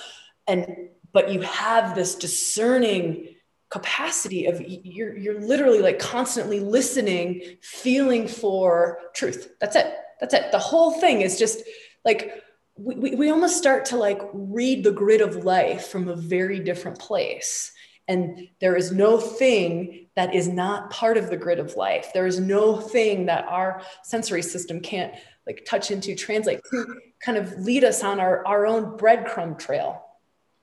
and 0.47 0.67
but 1.13 1.31
you 1.31 1.41
have 1.43 1.95
this 1.95 2.15
discerning 2.15 3.29
capacity 3.69 4.47
of 4.47 4.61
you're 4.67 5.17
you're 5.17 5.41
literally 5.41 5.81
like 5.81 5.99
constantly 5.99 6.61
listening 6.61 7.43
feeling 7.61 8.27
for 8.27 8.99
truth 9.15 9.51
that's 9.61 9.77
it 9.77 9.95
that's 10.21 10.35
it. 10.35 10.53
The 10.53 10.59
whole 10.59 10.93
thing 11.01 11.23
is 11.23 11.39
just 11.39 11.63
like 12.05 12.43
we, 12.77 12.95
we, 12.95 13.15
we 13.15 13.31
almost 13.31 13.57
start 13.57 13.87
to 13.87 13.97
like 13.97 14.21
read 14.33 14.85
the 14.85 14.93
grid 14.93 15.23
of 15.23 15.45
life 15.45 15.89
from 15.89 16.09
a 16.09 16.17
very 16.17 16.61
different 16.61 16.99
place. 16.99 17.73
And 18.11 18.49
there 18.61 18.75
is 18.75 18.91
no 18.91 19.19
thing 19.19 20.09
that 20.17 20.35
is 20.35 20.49
not 20.49 20.91
part 20.91 21.17
of 21.17 21.31
the 21.31 21.37
grid 21.37 21.61
of 21.61 21.77
life. 21.77 22.11
There 22.13 22.27
is 22.27 22.41
no 22.41 22.77
thing 22.77 23.27
that 23.27 23.45
our 23.45 23.83
sensory 24.03 24.43
system 24.43 24.81
can't 24.81 25.15
like 25.47 25.65
touch 25.65 25.93
into, 25.93 26.17
translate 26.17 26.59
to 26.73 26.97
kind 27.21 27.39
of 27.39 27.53
lead 27.61 27.85
us 27.85 28.03
on 28.03 28.19
our, 28.19 28.45
our 28.49 28.67
own 28.67 28.99
breadcrumb 28.99 29.57
trail 29.61 30.05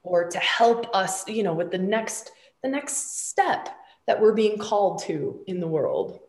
or 0.04 0.28
to 0.28 0.38
help 0.40 0.94
us, 0.94 1.26
you 1.30 1.42
know, 1.42 1.54
with 1.54 1.72
the 1.72 1.78
next, 1.78 2.32
the 2.64 2.70
next 2.70 3.30
step 3.30 3.70
that 4.08 4.20
we're 4.20 4.34
being 4.34 4.58
called 4.58 5.04
to 5.04 5.40
in 5.48 5.62
the 5.62 5.68
world. 5.70 6.20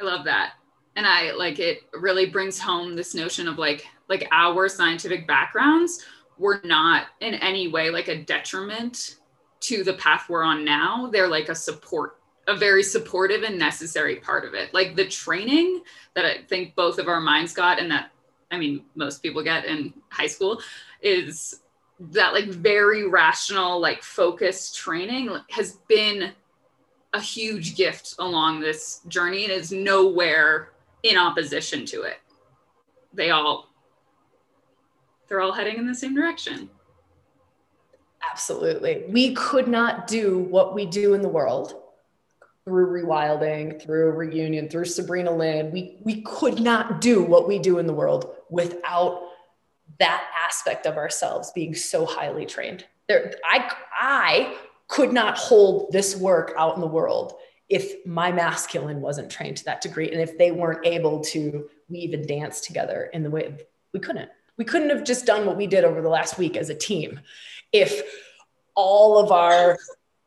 I 0.00 0.04
love 0.04 0.26
that. 0.26 0.52
And 0.94 1.04
I 1.04 1.32
like 1.32 1.58
it 1.58 1.80
really 1.92 2.26
brings 2.26 2.60
home 2.60 2.94
this 2.94 3.12
notion 3.12 3.48
of 3.48 3.58
like 3.58 3.84
like 4.08 4.28
our 4.30 4.68
scientific 4.68 5.26
backgrounds 5.26 6.04
were 6.38 6.60
not 6.64 7.06
in 7.20 7.34
any 7.34 7.68
way 7.68 7.90
like 7.90 8.08
a 8.08 8.22
detriment 8.22 9.16
to 9.60 9.84
the 9.84 9.94
path 9.94 10.26
we're 10.28 10.42
on 10.42 10.64
now. 10.64 11.08
They're 11.10 11.28
like 11.28 11.48
a 11.48 11.54
support, 11.54 12.18
a 12.46 12.56
very 12.56 12.82
supportive 12.82 13.42
and 13.42 13.58
necessary 13.58 14.16
part 14.16 14.44
of 14.44 14.54
it. 14.54 14.74
Like 14.74 14.94
the 14.94 15.06
training 15.06 15.82
that 16.14 16.24
I 16.24 16.42
think 16.42 16.74
both 16.74 16.98
of 16.98 17.08
our 17.08 17.20
minds 17.20 17.54
got 17.54 17.78
and 17.78 17.90
that 17.90 18.10
I 18.50 18.58
mean 18.58 18.84
most 18.94 19.22
people 19.22 19.42
get 19.42 19.64
in 19.64 19.94
high 20.10 20.26
school 20.26 20.60
is 21.00 21.60
that 21.98 22.32
like 22.32 22.46
very 22.46 23.08
rational 23.08 23.80
like 23.80 24.02
focused 24.02 24.76
training 24.76 25.30
has 25.50 25.78
been 25.88 26.32
a 27.12 27.20
huge 27.20 27.76
gift 27.76 28.16
along 28.18 28.60
this 28.60 29.00
journey 29.06 29.44
and 29.44 29.52
is 29.52 29.70
nowhere 29.70 30.72
in 31.04 31.16
opposition 31.16 31.86
to 31.86 32.02
it. 32.02 32.16
They 33.12 33.30
all 33.30 33.68
they're 35.34 35.40
all 35.40 35.50
heading 35.50 35.78
in 35.78 35.86
the 35.88 35.94
same 35.96 36.14
direction. 36.14 36.70
Absolutely. 38.30 39.02
We 39.08 39.34
could 39.34 39.66
not 39.66 40.06
do 40.06 40.38
what 40.38 40.76
we 40.76 40.86
do 40.86 41.14
in 41.14 41.22
the 41.22 41.28
world 41.28 41.74
through 42.64 43.02
rewilding, 43.02 43.82
through 43.82 44.12
reunion, 44.12 44.68
through 44.68 44.84
Sabrina 44.84 45.32
Lynn. 45.32 45.72
We 45.72 45.98
we 46.02 46.22
could 46.22 46.60
not 46.60 47.00
do 47.00 47.24
what 47.24 47.48
we 47.48 47.58
do 47.58 47.80
in 47.80 47.88
the 47.88 47.92
world 47.92 48.32
without 48.48 49.22
that 49.98 50.24
aspect 50.46 50.86
of 50.86 50.96
ourselves 50.96 51.50
being 51.52 51.74
so 51.74 52.06
highly 52.06 52.46
trained. 52.46 52.86
There, 53.08 53.34
I 53.44 53.72
I 53.92 54.56
could 54.86 55.12
not 55.12 55.36
hold 55.36 55.90
this 55.90 56.14
work 56.14 56.54
out 56.56 56.76
in 56.76 56.80
the 56.80 56.86
world 56.86 57.34
if 57.68 58.06
my 58.06 58.30
masculine 58.30 59.00
wasn't 59.00 59.32
trained 59.32 59.56
to 59.56 59.64
that 59.64 59.80
degree 59.80 60.12
and 60.12 60.20
if 60.20 60.38
they 60.38 60.52
weren't 60.52 60.86
able 60.86 61.22
to 61.24 61.68
weave 61.88 62.14
and 62.14 62.24
dance 62.28 62.60
together 62.60 63.10
in 63.12 63.24
the 63.24 63.30
way 63.30 63.52
we 63.92 63.98
couldn't 63.98 64.30
we 64.58 64.64
couldn't 64.64 64.90
have 64.90 65.04
just 65.04 65.26
done 65.26 65.46
what 65.46 65.56
we 65.56 65.66
did 65.66 65.84
over 65.84 66.00
the 66.00 66.08
last 66.08 66.38
week 66.38 66.56
as 66.56 66.70
a 66.70 66.74
team 66.74 67.20
if 67.72 68.02
all 68.74 69.18
of 69.18 69.30
our 69.30 69.78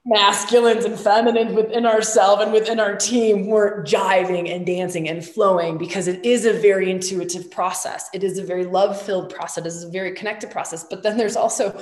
masculines 0.06 0.86
and 0.86 0.98
feminines 0.98 1.54
within 1.54 1.86
ourselves 1.86 2.42
and 2.42 2.54
within 2.54 2.80
our 2.80 2.96
team 2.96 3.48
weren't 3.48 3.86
jiving 3.86 4.50
and 4.54 4.66
dancing 4.66 5.10
and 5.10 5.26
flowing 5.26 5.78
because 5.78 6.08
it 6.08 6.24
is 6.26 6.46
a 6.46 6.54
very 6.54 6.90
intuitive 6.90 7.52
process 7.52 8.10
it 8.14 8.24
is 8.24 8.38
a 8.38 8.44
very 8.44 8.66
love 8.66 9.00
filled 9.02 9.34
process 9.34 9.66
it 9.66 9.68
is 9.68 9.84
a 9.84 9.90
very 9.90 10.14
connected 10.14 10.50
process 10.50 10.86
but 10.90 11.04
then 11.04 11.18
there's 11.18 11.36
also 11.36 11.78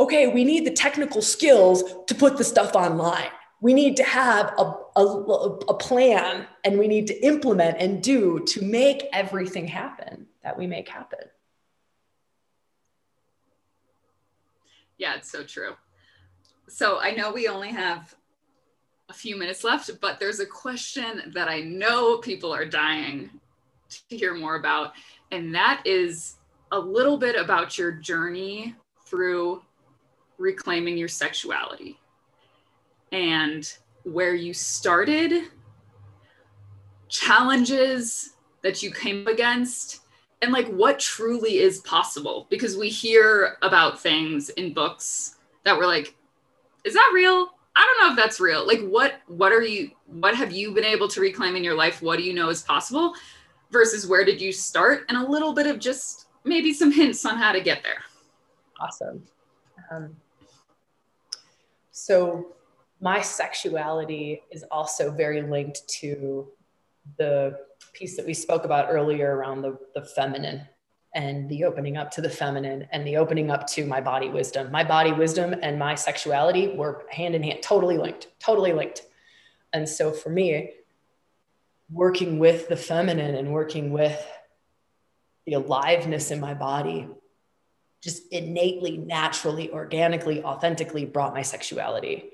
okay, 0.00 0.28
we 0.28 0.44
need 0.44 0.66
the 0.66 0.72
technical 0.72 1.20
skills 1.20 1.84
to 2.06 2.14
put 2.14 2.38
the 2.38 2.44
stuff 2.44 2.74
online. 2.74 3.28
We 3.60 3.74
need 3.74 3.98
to 3.98 4.04
have 4.04 4.54
a, 4.56 4.74
a, 4.96 5.04
a, 5.68 5.74
plan 5.74 6.46
and 6.64 6.78
we 6.78 6.88
need 6.88 7.06
to 7.08 7.26
implement 7.26 7.76
and 7.78 8.02
do 8.02 8.42
to 8.46 8.64
make 8.64 9.04
everything 9.12 9.66
happen 9.66 10.26
that 10.42 10.58
we 10.58 10.66
make 10.66 10.88
happen. 10.88 11.18
Yeah, 15.00 15.14
it's 15.14 15.32
so 15.32 15.42
true. 15.42 15.72
So 16.68 17.00
I 17.00 17.12
know 17.12 17.32
we 17.32 17.48
only 17.48 17.70
have 17.70 18.14
a 19.08 19.14
few 19.14 19.34
minutes 19.34 19.64
left, 19.64 19.90
but 20.02 20.20
there's 20.20 20.40
a 20.40 20.46
question 20.46 21.32
that 21.34 21.48
I 21.48 21.60
know 21.60 22.18
people 22.18 22.54
are 22.54 22.66
dying 22.66 23.30
to 23.88 24.16
hear 24.16 24.34
more 24.34 24.56
about. 24.56 24.92
And 25.32 25.54
that 25.54 25.82
is 25.86 26.36
a 26.70 26.78
little 26.78 27.16
bit 27.16 27.34
about 27.34 27.78
your 27.78 27.92
journey 27.92 28.76
through 29.06 29.62
reclaiming 30.36 30.98
your 30.98 31.08
sexuality 31.08 31.98
and 33.10 33.72
where 34.04 34.34
you 34.34 34.52
started, 34.52 35.44
challenges 37.08 38.34
that 38.62 38.82
you 38.82 38.92
came 38.92 39.26
against, 39.26 39.99
and 40.42 40.52
like 40.52 40.68
what 40.68 40.98
truly 40.98 41.58
is 41.58 41.80
possible. 41.80 42.46
Because 42.50 42.76
we 42.76 42.88
hear 42.88 43.56
about 43.62 44.00
things 44.00 44.48
in 44.50 44.72
books 44.72 45.36
that 45.64 45.76
we're 45.76 45.86
like, 45.86 46.14
is 46.84 46.94
that 46.94 47.10
real? 47.14 47.50
I 47.76 47.86
don't 47.86 48.06
know 48.06 48.12
if 48.12 48.16
that's 48.16 48.40
real. 48.40 48.66
Like 48.66 48.80
what 48.80 49.20
what 49.26 49.52
are 49.52 49.62
you 49.62 49.90
what 50.06 50.34
have 50.34 50.52
you 50.52 50.72
been 50.72 50.84
able 50.84 51.08
to 51.08 51.20
reclaim 51.20 51.56
in 51.56 51.64
your 51.64 51.74
life? 51.74 52.02
What 52.02 52.16
do 52.16 52.24
you 52.24 52.34
know 52.34 52.48
is 52.48 52.62
possible? 52.62 53.14
Versus 53.70 54.06
where 54.06 54.24
did 54.24 54.40
you 54.40 54.52
start? 54.52 55.04
And 55.08 55.16
a 55.16 55.28
little 55.28 55.52
bit 55.52 55.66
of 55.66 55.78
just 55.78 56.26
maybe 56.44 56.72
some 56.72 56.90
hints 56.90 57.24
on 57.24 57.36
how 57.36 57.52
to 57.52 57.60
get 57.60 57.82
there. 57.82 58.02
Awesome. 58.80 59.22
Um, 59.90 60.16
so 61.90 62.54
my 63.00 63.20
sexuality 63.20 64.42
is 64.50 64.64
also 64.70 65.10
very 65.10 65.42
linked 65.42 65.86
to 66.00 66.48
the 67.18 67.58
piece 67.92 68.16
that 68.16 68.26
we 68.26 68.34
spoke 68.34 68.64
about 68.64 68.88
earlier 68.90 69.36
around 69.36 69.62
the, 69.62 69.78
the 69.94 70.02
feminine 70.02 70.66
and 71.14 71.48
the 71.48 71.64
opening 71.64 71.96
up 71.96 72.10
to 72.12 72.20
the 72.20 72.30
feminine 72.30 72.86
and 72.92 73.06
the 73.06 73.16
opening 73.16 73.50
up 73.50 73.66
to 73.66 73.84
my 73.84 74.00
body 74.00 74.28
wisdom. 74.28 74.70
My 74.70 74.84
body 74.84 75.12
wisdom 75.12 75.54
and 75.60 75.78
my 75.78 75.94
sexuality 75.94 76.68
were 76.68 77.04
hand 77.10 77.34
in 77.34 77.42
hand, 77.42 77.62
totally 77.62 77.98
linked, 77.98 78.28
totally 78.38 78.72
linked. 78.72 79.02
And 79.72 79.88
so 79.88 80.12
for 80.12 80.30
me, 80.30 80.70
working 81.90 82.38
with 82.38 82.68
the 82.68 82.76
feminine 82.76 83.34
and 83.34 83.52
working 83.52 83.90
with 83.90 84.24
the 85.46 85.54
aliveness 85.54 86.30
in 86.30 86.38
my 86.38 86.54
body 86.54 87.08
just 88.02 88.32
innately, 88.32 88.96
naturally, 88.96 89.70
organically, 89.70 90.42
authentically 90.42 91.04
brought 91.04 91.34
my 91.34 91.42
sexuality, 91.42 92.30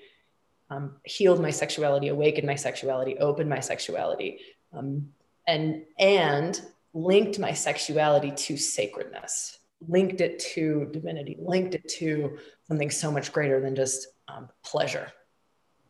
um, 0.70 0.96
healed 1.04 1.40
my 1.40 1.50
sexuality, 1.50 2.08
awakened 2.08 2.46
my 2.46 2.54
sexuality, 2.54 3.18
opened 3.18 3.48
my 3.48 3.60
sexuality, 3.60 4.40
um, 4.72 5.08
and 5.46 5.82
and 5.98 6.60
linked 6.94 7.38
my 7.38 7.52
sexuality 7.52 8.30
to 8.32 8.56
sacredness, 8.56 9.58
linked 9.86 10.20
it 10.20 10.38
to 10.38 10.88
divinity, 10.92 11.36
linked 11.38 11.74
it 11.74 11.86
to 11.88 12.38
something 12.66 12.90
so 12.90 13.12
much 13.12 13.32
greater 13.32 13.60
than 13.60 13.76
just 13.76 14.08
um, 14.28 14.48
pleasure, 14.64 15.12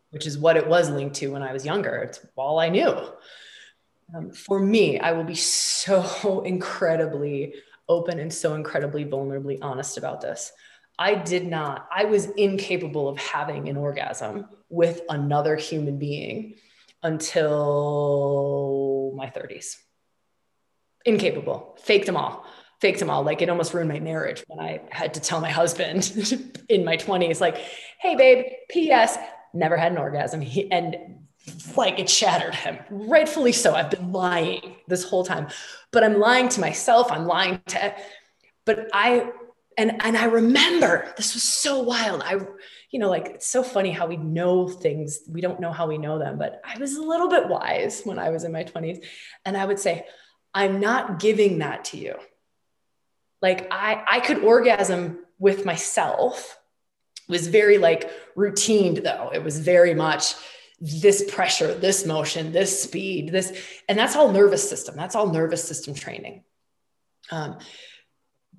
which 0.09 0.27
is 0.27 0.37
what 0.37 0.57
it 0.57 0.67
was 0.67 0.89
linked 0.89 1.15
to 1.15 1.31
when 1.31 1.41
I 1.41 1.53
was 1.53 1.65
younger. 1.65 1.95
It's 1.97 2.19
all 2.35 2.59
I 2.59 2.69
knew. 2.69 2.95
Um, 4.15 4.31
for 4.31 4.59
me, 4.59 4.99
I 4.99 5.13
will 5.13 5.23
be 5.23 5.35
so 5.35 6.41
incredibly 6.45 7.55
open 7.89 8.19
and 8.19 8.33
so 8.33 8.55
incredibly 8.55 9.05
vulnerably 9.05 9.57
honest 9.61 9.97
about 9.97 10.21
this. 10.21 10.51
I 10.99 11.15
did 11.15 11.45
not, 11.45 11.87
I 11.93 12.05
was 12.05 12.25
incapable 12.31 13.07
of 13.07 13.17
having 13.17 13.69
an 13.69 13.77
orgasm 13.77 14.47
with 14.69 15.01
another 15.09 15.55
human 15.55 15.97
being 15.97 16.55
until 17.07 18.73
my 19.15 19.27
30s. 19.27 19.75
Incapable, 21.05 21.77
faked 21.81 22.05
them 22.05 22.17
all, 22.17 22.45
faked 22.81 22.99
them 22.99 23.09
all. 23.09 23.23
Like 23.23 23.41
it 23.41 23.49
almost 23.49 23.73
ruined 23.73 23.89
my 23.89 23.99
marriage 23.99 24.43
when 24.47 24.59
I 24.59 24.81
had 24.91 25.13
to 25.15 25.21
tell 25.21 25.39
my 25.39 25.49
husband 25.49 26.65
in 26.69 26.83
my 26.83 26.97
20s, 26.97 27.39
like, 27.39 27.57
hey, 27.99 28.15
babe, 28.15 28.45
P.S., 28.69 29.17
never 29.53 29.77
had 29.77 29.93
an 29.93 29.97
orgasm. 29.97 30.41
He, 30.41 30.69
and 30.71 30.97
like 31.77 31.97
it 31.97 32.09
shattered 32.09 32.53
him 32.53 32.77
rightfully 32.89 33.53
so 33.53 33.73
i've 33.73 33.89
been 33.89 34.11
lying 34.11 34.75
this 34.89 35.05
whole 35.05 35.23
time 35.23 35.47
but 35.93 36.03
i'm 36.03 36.19
lying 36.19 36.49
to 36.49 36.59
myself 36.59 37.09
i'm 37.09 37.25
lying 37.25 37.61
to 37.67 37.95
but 38.65 38.89
i 38.91 39.31
and 39.77 39.91
and 40.03 40.17
i 40.17 40.25
remember 40.25 41.13
this 41.15 41.33
was 41.35 41.43
so 41.43 41.79
wild 41.79 42.21
i 42.25 42.37
you 42.91 42.99
know 42.99 43.09
like 43.09 43.27
it's 43.27 43.47
so 43.47 43.63
funny 43.63 43.91
how 43.91 44.07
we 44.07 44.17
know 44.17 44.67
things 44.67 45.19
we 45.29 45.41
don't 45.41 45.59
know 45.59 45.71
how 45.71 45.87
we 45.87 45.97
know 45.97 46.19
them 46.19 46.37
but 46.37 46.61
i 46.63 46.77
was 46.77 46.95
a 46.95 47.01
little 47.01 47.29
bit 47.29 47.47
wise 47.47 48.01
when 48.03 48.19
i 48.19 48.29
was 48.29 48.43
in 48.43 48.51
my 48.51 48.63
20s 48.63 49.03
and 49.45 49.57
i 49.57 49.65
would 49.65 49.79
say 49.79 50.05
i'm 50.53 50.79
not 50.79 51.19
giving 51.19 51.59
that 51.59 51.85
to 51.85 51.97
you 51.97 52.15
like 53.41 53.67
i 53.71 54.03
i 54.07 54.19
could 54.19 54.39
orgasm 54.39 55.19
with 55.39 55.65
myself 55.65 56.57
it 57.27 57.31
was 57.31 57.47
very 57.47 57.77
like 57.77 58.09
routined 58.35 59.03
though 59.03 59.29
it 59.33 59.43
was 59.43 59.59
very 59.59 59.93
much 59.93 60.35
this 60.79 61.29
pressure, 61.29 61.73
this 61.73 62.05
motion, 62.05 62.51
this 62.51 62.83
speed, 62.83 63.31
this, 63.31 63.51
and 63.89 63.97
that's 63.97 64.15
all 64.15 64.31
nervous 64.31 64.67
system. 64.67 64.95
That's 64.95 65.15
all 65.15 65.27
nervous 65.27 65.63
system 65.63 65.95
training. 65.95 66.43
Um, 67.31 67.57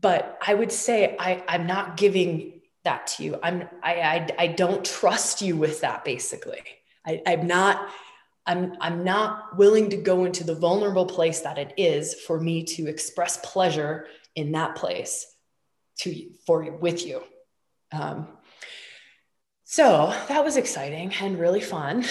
but 0.01 0.39
I 0.45 0.55
would 0.55 0.73
say 0.73 1.17
I, 1.19 1.43
I'm 1.49 1.67
not 1.67 1.97
giving 1.97 2.58
that 2.89 3.07
to 3.07 3.23
you. 3.23 3.39
I'm, 3.43 3.69
I, 3.83 3.95
I, 3.95 4.29
I 4.39 4.47
don't 4.47 4.83
trust 4.83 5.43
you 5.43 5.57
with 5.57 5.83
that 5.83 6.05
basically. 6.05 6.63
I, 7.07 7.21
I'm 7.27 7.47
not, 7.47 7.91
I'm, 8.47 8.77
I'm 8.81 9.05
not 9.05 9.59
willing 9.59 9.91
to 9.91 9.99
go 9.99 10.25
into 10.25 10.43
the 10.43 10.55
vulnerable 10.55 11.05
place 11.05 11.41
that 11.41 11.59
it 11.59 11.75
is 11.77 12.15
for 12.15 12.41
me 12.41 12.65
to 12.65 12.87
express 12.87 13.39
pleasure 13.45 14.07
in 14.35 14.53
that 14.53 14.75
place 14.75 15.27
to 15.99 16.31
for 16.47 16.71
with 16.79 17.05
you. 17.07 17.23
Um, 17.93 18.29
so 19.65 20.15
that 20.29 20.43
was 20.43 20.57
exciting 20.57 21.13
and 21.21 21.39
really 21.39 21.61
fun. 21.61 22.07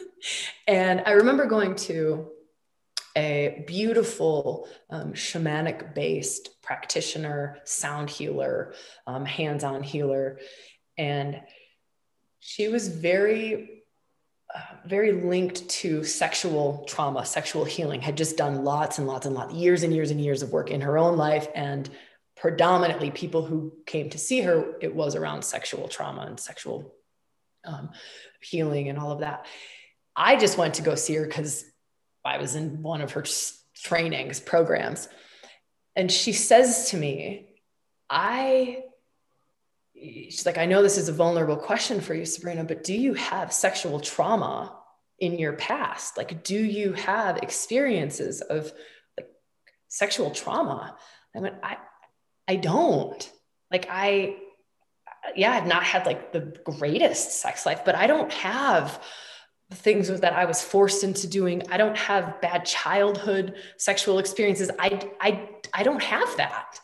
and 0.66 1.02
I 1.04 1.12
remember 1.12 1.44
going 1.44 1.76
to 1.90 2.30
a 3.16 3.64
beautiful 3.66 4.68
um, 4.90 5.14
shamanic 5.14 5.94
based 5.94 6.60
practitioner, 6.62 7.58
sound 7.64 8.10
healer, 8.10 8.74
um, 9.06 9.24
hands 9.24 9.64
on 9.64 9.82
healer. 9.82 10.38
And 10.98 11.40
she 12.40 12.68
was 12.68 12.88
very, 12.88 13.82
uh, 14.54 14.76
very 14.86 15.12
linked 15.12 15.68
to 15.68 16.04
sexual 16.04 16.84
trauma, 16.86 17.24
sexual 17.24 17.64
healing, 17.64 18.02
had 18.02 18.16
just 18.16 18.36
done 18.36 18.64
lots 18.64 18.98
and 18.98 19.06
lots 19.06 19.26
and 19.26 19.34
lots, 19.34 19.54
years 19.54 19.82
and 19.82 19.94
years 19.94 20.10
and 20.10 20.20
years 20.20 20.42
of 20.42 20.52
work 20.52 20.70
in 20.70 20.82
her 20.82 20.98
own 20.98 21.16
life 21.16 21.48
and 21.54 21.88
predominantly 22.36 23.10
people 23.10 23.44
who 23.44 23.72
came 23.86 24.10
to 24.10 24.18
see 24.18 24.40
her, 24.42 24.74
it 24.82 24.94
was 24.94 25.16
around 25.16 25.42
sexual 25.42 25.88
trauma 25.88 26.22
and 26.22 26.38
sexual 26.38 26.94
um, 27.64 27.90
healing 28.42 28.90
and 28.90 28.98
all 28.98 29.10
of 29.10 29.20
that. 29.20 29.46
I 30.14 30.36
just 30.36 30.58
went 30.58 30.74
to 30.74 30.82
go 30.82 30.94
see 30.94 31.14
her 31.14 31.24
because 31.24 31.64
I 32.26 32.38
was 32.38 32.54
in 32.54 32.82
one 32.82 33.00
of 33.00 33.12
her 33.12 33.24
trainings 33.74 34.40
programs. 34.40 35.08
And 35.94 36.10
she 36.10 36.32
says 36.32 36.90
to 36.90 36.96
me, 36.96 37.48
I, 38.10 38.84
she's 39.94 40.44
like, 40.44 40.58
I 40.58 40.66
know 40.66 40.82
this 40.82 40.98
is 40.98 41.08
a 41.08 41.12
vulnerable 41.12 41.56
question 41.56 42.00
for 42.00 42.14
you, 42.14 42.24
Sabrina, 42.24 42.64
but 42.64 42.84
do 42.84 42.94
you 42.94 43.14
have 43.14 43.52
sexual 43.52 44.00
trauma 44.00 44.76
in 45.18 45.38
your 45.38 45.54
past? 45.54 46.16
Like, 46.16 46.44
do 46.44 46.58
you 46.58 46.92
have 46.92 47.38
experiences 47.38 48.42
of 48.42 48.72
like 49.16 49.28
sexual 49.88 50.30
trauma? 50.30 50.96
I 51.34 51.40
went, 51.40 51.56
I, 51.62 51.78
I 52.46 52.56
don't. 52.56 53.30
Like 53.70 53.86
I, 53.90 54.36
yeah, 55.34 55.52
I've 55.52 55.66
not 55.66 55.82
had 55.82 56.06
like 56.06 56.32
the 56.32 56.54
greatest 56.64 57.40
sex 57.40 57.66
life, 57.66 57.84
but 57.84 57.94
I 57.94 58.06
don't 58.06 58.32
have 58.32 59.02
things 59.72 60.08
that 60.08 60.32
I 60.32 60.44
was 60.44 60.62
forced 60.62 61.02
into 61.02 61.26
doing. 61.26 61.62
I 61.70 61.76
don't 61.76 61.96
have 61.96 62.40
bad 62.40 62.64
childhood 62.64 63.56
sexual 63.76 64.18
experiences. 64.18 64.70
I, 64.78 65.10
I, 65.20 65.48
I 65.74 65.82
don't 65.82 66.02
have 66.02 66.36
that. 66.36 66.80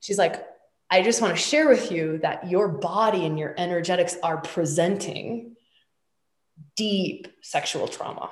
She's 0.00 0.18
like, 0.18 0.44
I 0.90 1.02
just 1.02 1.20
want 1.20 1.36
to 1.36 1.42
share 1.42 1.68
with 1.68 1.90
you 1.90 2.18
that 2.18 2.48
your 2.48 2.68
body 2.68 3.24
and 3.26 3.38
your 3.38 3.54
energetics 3.58 4.16
are 4.22 4.38
presenting 4.38 5.56
deep 6.76 7.28
sexual 7.42 7.88
trauma. 7.88 8.30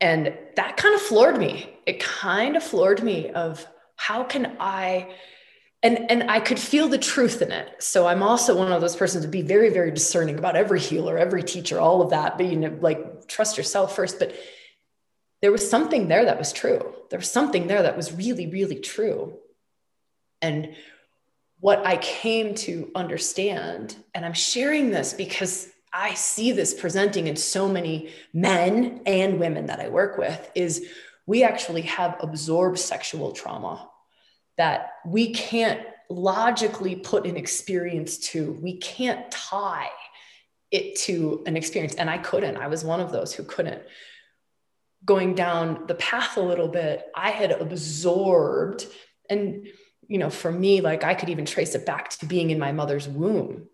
And 0.00 0.36
that 0.56 0.76
kind 0.76 0.94
of 0.94 1.00
floored 1.00 1.38
me. 1.38 1.68
It 1.86 2.00
kind 2.00 2.56
of 2.56 2.62
floored 2.62 3.02
me 3.02 3.30
of 3.30 3.66
how 3.96 4.22
can 4.24 4.56
I 4.60 5.14
and 5.82 6.10
and 6.10 6.30
I 6.30 6.40
could 6.40 6.58
feel 6.58 6.88
the 6.88 6.98
truth 6.98 7.40
in 7.40 7.52
it. 7.52 7.82
So 7.82 8.06
I'm 8.06 8.22
also 8.22 8.56
one 8.56 8.72
of 8.72 8.80
those 8.80 8.96
persons 8.96 9.24
to 9.24 9.30
be 9.30 9.42
very 9.42 9.70
very 9.70 9.90
discerning 9.90 10.38
about 10.38 10.56
every 10.56 10.80
healer, 10.80 11.18
every 11.18 11.42
teacher, 11.42 11.78
all 11.78 12.02
of 12.02 12.10
that. 12.10 12.36
But 12.36 12.46
you 12.46 12.56
know, 12.56 12.76
like 12.80 13.28
trust 13.28 13.56
yourself 13.56 13.94
first. 13.94 14.18
But 14.18 14.34
there 15.40 15.52
was 15.52 15.68
something 15.68 16.08
there 16.08 16.24
that 16.24 16.38
was 16.38 16.52
true. 16.52 16.94
There 17.10 17.18
was 17.18 17.30
something 17.30 17.68
there 17.68 17.82
that 17.82 17.96
was 17.96 18.12
really 18.12 18.48
really 18.48 18.80
true. 18.80 19.38
And 20.42 20.74
what 21.60 21.84
I 21.86 21.96
came 21.96 22.54
to 22.54 22.90
understand, 22.94 23.96
and 24.14 24.24
I'm 24.24 24.32
sharing 24.32 24.90
this 24.90 25.12
because 25.12 25.68
I 25.92 26.14
see 26.14 26.52
this 26.52 26.74
presenting 26.74 27.26
in 27.26 27.36
so 27.36 27.68
many 27.68 28.10
men 28.32 29.00
and 29.06 29.40
women 29.40 29.66
that 29.66 29.80
I 29.80 29.88
work 29.88 30.18
with, 30.18 30.50
is 30.54 30.86
we 31.26 31.42
actually 31.44 31.82
have 31.82 32.16
absorbed 32.20 32.78
sexual 32.78 33.32
trauma 33.32 33.88
that 34.58 34.90
we 35.06 35.32
can't 35.32 35.80
logically 36.10 36.96
put 36.96 37.26
an 37.26 37.36
experience 37.36 38.18
to. 38.18 38.52
We 38.60 38.78
can't 38.78 39.30
tie 39.30 39.90
it 40.70 40.96
to 40.96 41.42
an 41.46 41.56
experience. 41.56 41.94
And 41.94 42.10
I 42.10 42.18
couldn't. 42.18 42.56
I 42.56 42.66
was 42.66 42.84
one 42.84 43.00
of 43.00 43.12
those 43.12 43.32
who 43.32 43.44
couldn't. 43.44 43.82
Going 45.04 45.34
down 45.34 45.86
the 45.86 45.94
path 45.94 46.36
a 46.36 46.40
little 46.40 46.68
bit, 46.68 47.06
I 47.14 47.30
had 47.30 47.52
absorbed, 47.52 48.86
and 49.30 49.66
you 50.08 50.18
know, 50.18 50.30
for 50.30 50.50
me, 50.50 50.80
like 50.80 51.04
I 51.04 51.14
could 51.14 51.28
even 51.28 51.44
trace 51.44 51.74
it 51.74 51.86
back 51.86 52.10
to 52.10 52.26
being 52.26 52.50
in 52.50 52.58
my 52.58 52.72
mother's 52.72 53.06
womb. 53.06 53.68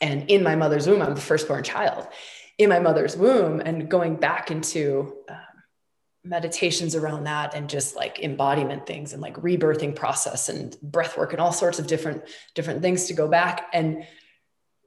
And 0.00 0.30
in 0.30 0.42
my 0.42 0.54
mother's 0.54 0.86
womb, 0.86 1.02
I'm 1.02 1.14
the 1.14 1.20
firstborn 1.20 1.64
child. 1.64 2.06
In 2.58 2.68
my 2.68 2.78
mother's 2.78 3.16
womb, 3.16 3.60
and 3.60 3.90
going 3.90 4.16
back 4.16 4.50
into 4.50 5.16
uh, 5.28 5.34
meditations 6.24 6.94
around 6.94 7.24
that 7.24 7.54
and 7.54 7.68
just 7.68 7.94
like 7.96 8.20
embodiment 8.20 8.86
things 8.86 9.12
and 9.12 9.20
like 9.20 9.34
rebirthing 9.36 9.94
process 9.94 10.48
and 10.48 10.76
breath 10.80 11.18
work 11.18 11.32
and 11.32 11.40
all 11.40 11.52
sorts 11.52 11.78
of 11.78 11.86
different 11.86 12.22
different 12.54 12.80
things 12.80 13.06
to 13.06 13.14
go 13.14 13.28
back 13.28 13.68
and 13.72 14.06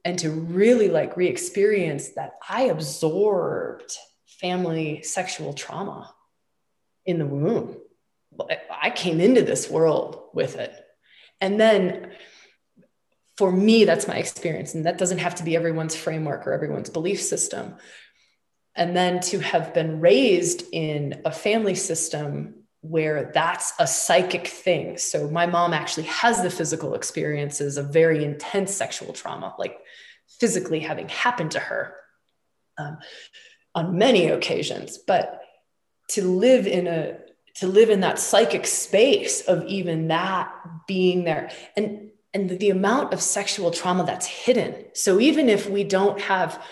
and 0.04 0.18
to 0.18 0.30
really 0.30 0.88
like 0.88 1.16
re-experience 1.16 2.10
that 2.10 2.32
i 2.48 2.62
absorbed 2.62 3.96
family 4.40 5.02
sexual 5.02 5.52
trauma 5.52 6.14
in 7.08 7.18
the 7.18 7.26
womb. 7.26 7.76
I 8.70 8.90
came 8.90 9.20
into 9.20 9.42
this 9.42 9.68
world 9.68 10.20
with 10.32 10.56
it. 10.56 10.72
And 11.40 11.58
then 11.58 12.12
for 13.36 13.50
me 13.50 13.84
that's 13.84 14.06
my 14.06 14.16
experience. 14.16 14.74
And 14.74 14.86
that 14.86 14.98
doesn't 14.98 15.18
have 15.18 15.36
to 15.36 15.44
be 15.44 15.56
everyone's 15.56 15.96
framework 15.96 16.46
or 16.46 16.52
everyone's 16.52 16.90
belief 16.90 17.20
system 17.20 17.76
and 18.78 18.96
then 18.96 19.20
to 19.20 19.40
have 19.40 19.74
been 19.74 20.00
raised 20.00 20.62
in 20.72 21.20
a 21.24 21.32
family 21.32 21.74
system 21.74 22.54
where 22.80 23.32
that's 23.34 23.72
a 23.80 23.86
psychic 23.86 24.46
thing. 24.46 24.96
So 24.96 25.28
my 25.28 25.46
mom 25.46 25.74
actually 25.74 26.04
has 26.04 26.42
the 26.42 26.48
physical 26.48 26.94
experiences 26.94 27.76
of 27.76 27.92
very 27.92 28.24
intense 28.24 28.72
sexual 28.72 29.12
trauma, 29.12 29.54
like 29.58 29.76
physically 30.40 30.78
having 30.78 31.08
happened 31.08 31.50
to 31.50 31.58
her 31.58 31.94
um, 32.78 32.98
on 33.74 33.98
many 33.98 34.28
occasions. 34.28 34.96
But 34.96 35.40
to 36.10 36.22
live 36.22 36.66
in 36.66 36.86
a 36.86 37.18
to 37.56 37.66
live 37.66 37.90
in 37.90 38.00
that 38.00 38.20
psychic 38.20 38.68
space 38.68 39.40
of 39.42 39.64
even 39.64 40.06
that 40.06 40.48
being 40.86 41.24
there 41.24 41.50
and 41.76 42.12
and 42.32 42.50
the 42.50 42.70
amount 42.70 43.12
of 43.12 43.20
sexual 43.20 43.72
trauma 43.72 44.04
that's 44.04 44.26
hidden. 44.26 44.84
So 44.94 45.18
even 45.18 45.48
if 45.48 45.68
we 45.68 45.82
don't 45.82 46.20
have 46.20 46.62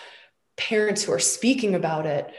parents 0.56 1.04
who 1.04 1.12
are 1.12 1.18
speaking 1.18 1.74
about 1.74 2.06
it 2.06 2.32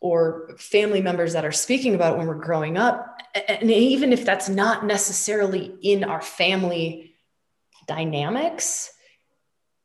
or 0.00 0.54
family 0.58 1.02
members 1.02 1.32
that 1.32 1.44
are 1.44 1.52
speaking 1.52 1.94
about 1.94 2.14
it 2.14 2.18
when 2.18 2.26
we're 2.26 2.34
growing 2.34 2.76
up. 2.76 3.20
And 3.48 3.70
even 3.70 4.12
if 4.12 4.24
that's 4.24 4.48
not 4.48 4.86
necessarily 4.86 5.74
in 5.82 6.04
our 6.04 6.22
family 6.22 7.14
dynamics 7.86 8.92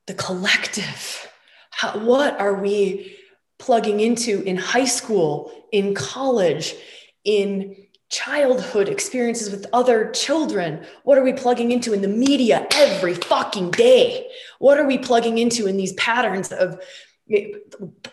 the 0.06 0.14
collective 0.14 1.30
how, 1.72 1.98
what 2.00 2.40
are 2.40 2.54
we 2.54 3.16
plugging 3.58 4.00
into 4.00 4.44
in 4.44 4.58
high 4.58 4.86
school 4.86 5.52
in 5.72 5.96
college 5.96 6.76
in 7.24 7.76
childhood 8.10 8.90
experiences 8.90 9.50
with 9.50 9.66
other 9.74 10.12
children? 10.12 10.86
What 11.04 11.18
are 11.18 11.24
we 11.24 11.34
plugging 11.34 11.72
into 11.72 11.94
in 11.94 12.02
the 12.02 12.08
media 12.08 12.68
every 12.74 13.16
fucking 13.16 13.72
day? 13.72 14.30
What 14.60 14.78
are 14.78 14.86
we 14.86 15.00
plugging 15.00 15.40
into 15.40 15.66
in 15.66 15.78
these 15.78 15.94
patterns 15.94 16.52
of 16.52 16.80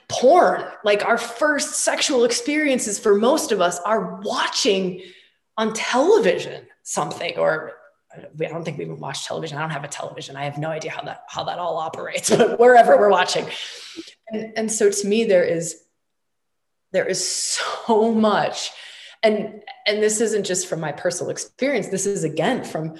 porn 0.09 0.65
like 0.85 1.05
our 1.05 1.19
first 1.19 1.81
sexual 1.81 2.25
experiences 2.25 2.99
for 2.99 3.15
most 3.15 3.51
of 3.53 3.61
us 3.61 3.79
are 3.81 4.21
watching 4.23 5.03
on 5.57 5.75
television 5.75 6.65
something 6.83 7.37
or 7.37 7.73
I 8.13 8.49
don't 8.49 8.65
think 8.65 8.79
we 8.79 8.85
even 8.85 8.99
watch 8.99 9.25
television. 9.25 9.57
I 9.57 9.61
don't 9.61 9.71
have 9.71 9.85
a 9.85 9.89
television. 9.89 10.37
I 10.37 10.45
have 10.45 10.59
no 10.59 10.69
idea 10.69 10.91
how 10.91 11.03
that 11.03 11.25
how 11.29 11.45
that 11.45 11.59
all 11.59 11.77
operates, 11.77 12.31
but 12.37 12.59
wherever 12.59 12.97
we're 12.97 13.11
watching. 13.11 13.47
And, 14.29 14.53
and 14.57 14.73
so 14.73 14.91
to 14.91 15.07
me, 15.07 15.25
there 15.25 15.45
is 15.45 15.83
there 16.93 17.07
is 17.07 17.27
so 17.29 18.13
much. 18.13 18.71
And 19.23 19.63
and 19.87 20.03
this 20.03 20.21
isn't 20.21 20.45
just 20.45 20.67
from 20.67 20.81
my 20.81 20.93
personal 20.93 21.31
experience. 21.31 21.89
This 21.89 22.07
is 22.07 22.25
again 22.25 22.65
from 22.65 22.97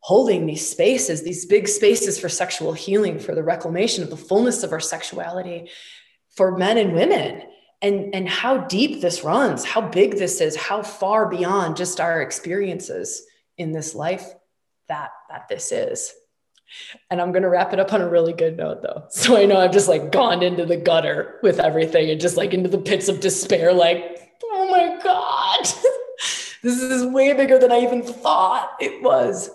holding 0.00 0.46
these 0.46 0.68
spaces, 0.68 1.22
these 1.22 1.46
big 1.46 1.68
spaces 1.68 2.18
for 2.18 2.28
sexual 2.28 2.72
healing, 2.72 3.18
for 3.18 3.34
the 3.34 3.42
reclamation 3.42 4.02
of 4.02 4.10
the 4.10 4.16
fullness 4.16 4.62
of 4.62 4.72
our 4.72 4.80
sexuality 4.80 5.70
for 6.36 6.56
men 6.56 6.78
and 6.78 6.94
women. 6.94 7.42
And, 7.80 8.12
and 8.12 8.28
how 8.28 8.58
deep 8.58 9.00
this 9.00 9.22
runs, 9.22 9.64
how 9.64 9.80
big 9.80 10.18
this 10.18 10.40
is, 10.40 10.56
how 10.56 10.82
far 10.82 11.28
beyond 11.28 11.76
just 11.76 12.00
our 12.00 12.20
experiences 12.22 13.22
in 13.56 13.70
this 13.70 13.94
life 13.94 14.26
that, 14.88 15.10
that 15.30 15.46
this 15.48 15.70
is. 15.70 16.12
And 17.08 17.20
I'm 17.20 17.30
going 17.30 17.44
to 17.44 17.48
wrap 17.48 17.72
it 17.72 17.78
up 17.78 17.92
on 17.92 18.00
a 18.00 18.08
really 18.08 18.32
good 18.32 18.56
note, 18.56 18.82
though. 18.82 19.04
So 19.10 19.36
I 19.36 19.44
know 19.44 19.58
I've 19.58 19.72
just 19.72 19.88
like 19.88 20.10
gone 20.10 20.42
into 20.42 20.66
the 20.66 20.76
gutter 20.76 21.38
with 21.42 21.60
everything 21.60 22.10
and 22.10 22.20
just 22.20 22.36
like 22.36 22.52
into 22.52 22.68
the 22.68 22.78
pits 22.78 23.08
of 23.08 23.20
despair, 23.20 23.72
like, 23.72 24.32
oh 24.44 24.68
my 24.68 25.00
God, 25.02 25.62
this 26.62 26.82
is 26.82 27.06
way 27.06 27.32
bigger 27.32 27.58
than 27.58 27.70
I 27.70 27.78
even 27.80 28.02
thought 28.02 28.76
it 28.80 29.02
was 29.02 29.50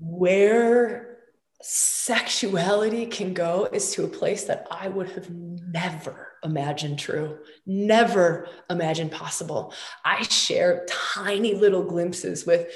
where 0.00 1.18
sexuality 1.62 3.04
can 3.06 3.34
go 3.34 3.68
is 3.70 3.92
to 3.92 4.04
a 4.04 4.08
place 4.08 4.44
that 4.44 4.66
I 4.70 4.88
would 4.88 5.10
have 5.10 5.30
never 5.30 6.28
imagined 6.42 6.98
true, 6.98 7.38
never 7.66 8.48
imagined 8.70 9.12
possible. 9.12 9.74
I 10.04 10.22
share 10.22 10.86
tiny 10.88 11.54
little 11.54 11.84
glimpses 11.84 12.46
with 12.46 12.66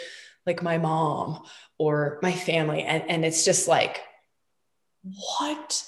like 0.47 0.63
my 0.63 0.77
mom 0.77 1.45
or 1.79 2.19
my 2.23 2.33
family, 2.33 2.83
and, 2.83 3.03
and 3.09 3.25
it's 3.25 3.45
just 3.45 3.67
like, 3.67 4.03
what 5.03 5.83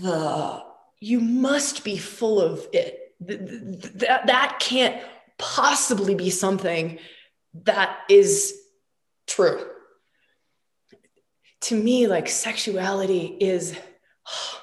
the? 0.00 0.64
You 0.98 1.20
must 1.20 1.84
be 1.84 1.98
full 1.98 2.40
of 2.40 2.66
it. 2.72 3.14
That, 3.20 4.26
that 4.26 4.56
can't 4.58 5.02
possibly 5.38 6.14
be 6.14 6.30
something 6.30 6.98
that 7.64 7.98
is 8.08 8.58
true 9.26 9.66
to 11.66 11.74
me, 11.74 12.06
like 12.06 12.28
sexuality 12.28 13.36
is 13.40 13.76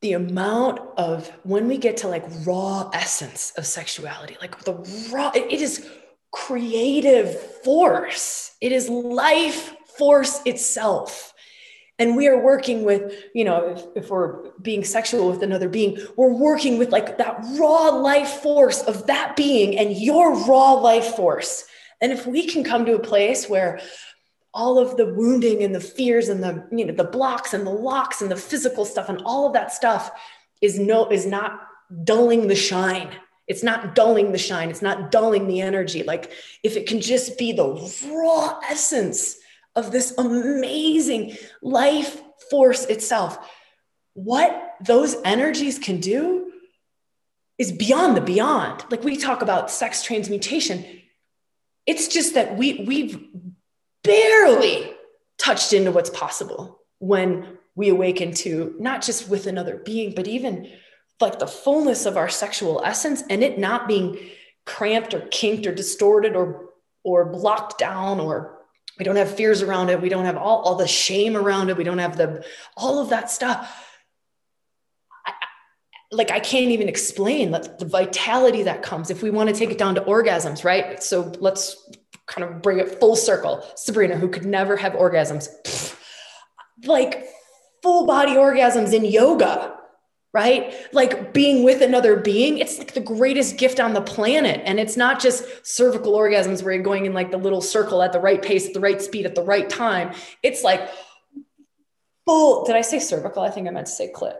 the 0.00 0.14
amount 0.14 0.80
of 0.96 1.30
when 1.42 1.68
we 1.68 1.76
get 1.76 1.98
to 1.98 2.08
like 2.08 2.24
raw 2.46 2.90
essence 2.92 3.52
of 3.56 3.66
sexuality, 3.66 4.36
like 4.40 4.64
the 4.64 4.74
raw, 5.12 5.30
it 5.34 5.60
is 5.60 5.86
creative 6.32 7.38
force, 7.62 8.56
it 8.60 8.72
is 8.72 8.88
life 8.88 9.74
force 9.98 10.40
itself. 10.46 11.32
And 11.98 12.16
we 12.16 12.26
are 12.26 12.38
working 12.38 12.82
with, 12.82 13.14
you 13.34 13.44
know, 13.44 13.68
if, 13.68 14.04
if 14.04 14.10
we're 14.10 14.50
being 14.60 14.82
sexual 14.82 15.30
with 15.30 15.42
another 15.42 15.68
being, 15.68 15.96
we're 16.16 16.34
working 16.34 16.76
with 16.76 16.90
like 16.90 17.18
that 17.18 17.38
raw 17.56 17.90
life 17.90 18.40
force 18.42 18.82
of 18.82 19.06
that 19.06 19.36
being 19.36 19.78
and 19.78 19.96
your 19.96 20.34
raw 20.44 20.72
life 20.72 21.14
force. 21.14 21.64
And 22.00 22.10
if 22.10 22.26
we 22.26 22.46
can 22.46 22.64
come 22.64 22.84
to 22.86 22.96
a 22.96 22.98
place 22.98 23.48
where 23.48 23.80
all 24.54 24.78
of 24.78 24.96
the 24.96 25.06
wounding 25.06 25.62
and 25.62 25.74
the 25.74 25.80
fears 25.80 26.28
and 26.28 26.42
the 26.42 26.66
you 26.70 26.86
know 26.86 26.94
the 26.94 27.04
blocks 27.04 27.52
and 27.52 27.66
the 27.66 27.70
locks 27.70 28.22
and 28.22 28.30
the 28.30 28.36
physical 28.36 28.84
stuff 28.84 29.08
and 29.08 29.20
all 29.24 29.46
of 29.46 29.52
that 29.52 29.72
stuff 29.72 30.10
is 30.62 30.78
no 30.78 31.08
is 31.10 31.26
not 31.26 31.60
dulling 32.04 32.48
the 32.48 32.56
shine. 32.56 33.10
It's 33.46 33.62
not 33.62 33.94
dulling 33.94 34.32
the 34.32 34.38
shine. 34.38 34.70
It's 34.70 34.80
not 34.80 35.10
dulling 35.10 35.48
the 35.48 35.60
energy. 35.60 36.02
Like 36.02 36.32
if 36.62 36.76
it 36.76 36.86
can 36.86 37.00
just 37.00 37.36
be 37.36 37.52
the 37.52 37.66
raw 38.08 38.58
essence 38.70 39.36
of 39.76 39.92
this 39.92 40.14
amazing 40.16 41.36
life 41.60 42.22
force 42.50 42.84
itself 42.86 43.38
what 44.14 44.76
those 44.80 45.16
energies 45.24 45.78
can 45.78 46.00
do 46.00 46.52
is 47.58 47.70
beyond 47.70 48.16
the 48.16 48.20
beyond. 48.20 48.84
Like 48.90 49.04
we 49.04 49.16
talk 49.16 49.42
about 49.42 49.70
sex 49.70 50.02
transmutation. 50.02 50.84
It's 51.86 52.08
just 52.08 52.34
that 52.34 52.56
we 52.56 52.84
we've 52.86 53.22
barely 54.04 54.92
touched 55.38 55.72
into 55.72 55.90
what's 55.90 56.10
possible 56.10 56.78
when 56.98 57.58
we 57.74 57.88
awaken 57.88 58.32
to 58.32 58.76
not 58.78 59.02
just 59.02 59.28
with 59.28 59.46
another 59.46 59.78
being, 59.84 60.14
but 60.14 60.28
even 60.28 60.70
like 61.20 61.38
the 61.38 61.46
fullness 61.46 62.06
of 62.06 62.16
our 62.16 62.28
sexual 62.28 62.82
essence 62.84 63.22
and 63.28 63.42
it 63.42 63.58
not 63.58 63.88
being 63.88 64.18
cramped 64.66 65.14
or 65.14 65.20
kinked 65.30 65.66
or 65.66 65.74
distorted 65.74 66.36
or 66.36 66.70
or 67.02 67.26
blocked 67.26 67.78
down 67.78 68.18
or 68.18 68.58
we 68.98 69.04
don't 69.04 69.16
have 69.16 69.34
fears 69.34 69.60
around 69.60 69.90
it. 69.90 70.00
We 70.00 70.08
don't 70.08 70.24
have 70.24 70.36
all, 70.36 70.60
all 70.60 70.76
the 70.76 70.86
shame 70.86 71.36
around 71.36 71.68
it. 71.68 71.76
We 71.76 71.84
don't 71.84 71.98
have 71.98 72.16
the 72.16 72.44
all 72.76 73.00
of 73.00 73.10
that 73.10 73.30
stuff. 73.30 73.90
I, 75.26 75.32
like 76.12 76.30
i 76.30 76.38
can't 76.38 76.70
even 76.70 76.88
explain 76.88 77.50
the, 77.50 77.74
the 77.78 77.86
vitality 77.86 78.62
that 78.64 78.82
comes 78.82 79.10
if 79.10 79.22
we 79.22 79.30
want 79.30 79.48
to 79.48 79.54
take 79.54 79.70
it 79.70 79.78
down 79.78 79.96
to 79.96 80.02
orgasms 80.02 80.64
right? 80.64 81.02
So 81.02 81.32
let's 81.40 81.90
kind 82.26 82.44
of 82.48 82.62
bring 82.62 82.78
it 82.78 82.98
full 83.00 83.16
circle. 83.16 83.64
Sabrina, 83.76 84.16
who 84.16 84.28
could 84.28 84.46
never 84.46 84.76
have 84.76 84.94
orgasms, 84.94 85.48
like 86.84 87.26
full 87.82 88.06
body 88.06 88.32
orgasms 88.32 88.92
in 88.94 89.04
yoga, 89.04 89.74
right? 90.32 90.74
Like 90.92 91.32
being 91.32 91.64
with 91.64 91.82
another 91.82 92.16
being, 92.16 92.58
it's 92.58 92.78
like 92.78 92.94
the 92.94 93.00
greatest 93.00 93.56
gift 93.58 93.78
on 93.78 93.92
the 93.92 94.00
planet. 94.00 94.62
And 94.64 94.80
it's 94.80 94.96
not 94.96 95.20
just 95.20 95.44
cervical 95.66 96.12
orgasms 96.14 96.62
where 96.62 96.74
you're 96.74 96.82
going 96.82 97.06
in 97.06 97.12
like 97.12 97.30
the 97.30 97.36
little 97.36 97.60
circle 97.60 98.02
at 98.02 98.12
the 98.12 98.20
right 98.20 98.42
pace, 98.42 98.66
at 98.66 98.74
the 98.74 98.80
right 98.80 99.00
speed, 99.00 99.26
at 99.26 99.34
the 99.34 99.42
right 99.42 99.68
time. 99.68 100.14
It's 100.42 100.64
like 100.64 100.88
full, 102.24 102.64
did 102.64 102.74
I 102.74 102.80
say 102.80 102.98
cervical? 102.98 103.42
I 103.42 103.50
think 103.50 103.68
I 103.68 103.70
meant 103.70 103.86
to 103.86 103.92
say 103.92 104.10
clit, 104.12 104.36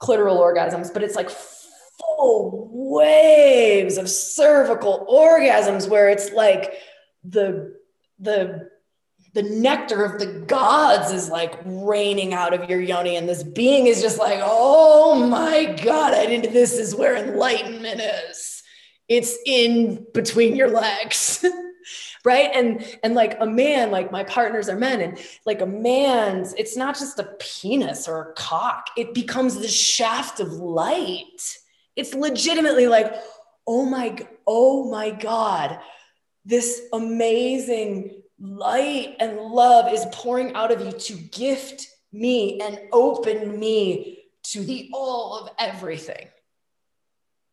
clitoral 0.00 0.38
orgasms, 0.38 0.92
but 0.92 1.02
it's 1.02 1.16
like 1.16 1.30
full 1.30 2.70
waves 2.72 3.98
of 3.98 4.08
cervical 4.08 5.06
orgasms 5.10 5.88
where 5.88 6.08
it's 6.08 6.30
like, 6.30 6.74
the 7.24 7.76
the 8.18 8.68
the 9.32 9.42
nectar 9.42 10.04
of 10.04 10.20
the 10.20 10.26
gods 10.46 11.10
is 11.10 11.28
like 11.28 11.58
raining 11.64 12.32
out 12.32 12.54
of 12.54 12.70
your 12.70 12.80
yoni 12.80 13.16
and 13.16 13.28
this 13.28 13.42
being 13.42 13.88
is 13.88 14.00
just 14.00 14.16
like 14.16 14.38
oh 14.42 15.26
my 15.26 15.64
god 15.82 16.14
i 16.14 16.24
didn't 16.24 16.52
this 16.52 16.78
is 16.78 16.94
where 16.94 17.16
enlightenment 17.16 18.00
is. 18.00 18.62
It's 19.08 19.36
in 19.44 20.06
between 20.14 20.56
your 20.56 20.70
legs. 20.70 21.44
Right? 22.24 22.48
And 22.54 22.82
and 23.02 23.14
like 23.14 23.36
a 23.38 23.44
man 23.44 23.90
like 23.90 24.10
my 24.10 24.24
partners 24.24 24.70
are 24.70 24.78
men 24.78 25.02
and 25.02 25.18
like 25.44 25.60
a 25.60 25.66
man's 25.66 26.54
it's 26.54 26.74
not 26.74 26.98
just 26.98 27.18
a 27.18 27.28
penis 27.38 28.08
or 28.08 28.22
a 28.22 28.32
cock. 28.32 28.86
It 28.96 29.12
becomes 29.12 29.56
the 29.56 29.68
shaft 29.68 30.40
of 30.40 30.50
light. 30.54 31.58
It's 31.96 32.14
legitimately 32.14 32.86
like 32.86 33.14
oh 33.66 33.84
my 33.84 34.16
oh 34.46 34.90
my 34.90 35.10
god 35.10 35.78
this 36.44 36.82
amazing 36.92 38.22
light 38.38 39.16
and 39.20 39.38
love 39.38 39.92
is 39.92 40.04
pouring 40.12 40.54
out 40.54 40.70
of 40.70 40.84
you 40.84 40.92
to 40.92 41.14
gift 41.14 41.86
me 42.12 42.60
and 42.60 42.78
open 42.92 43.58
me 43.58 44.18
to 44.44 44.62
the 44.62 44.90
all 44.92 45.38
of 45.38 45.50
everything. 45.58 46.28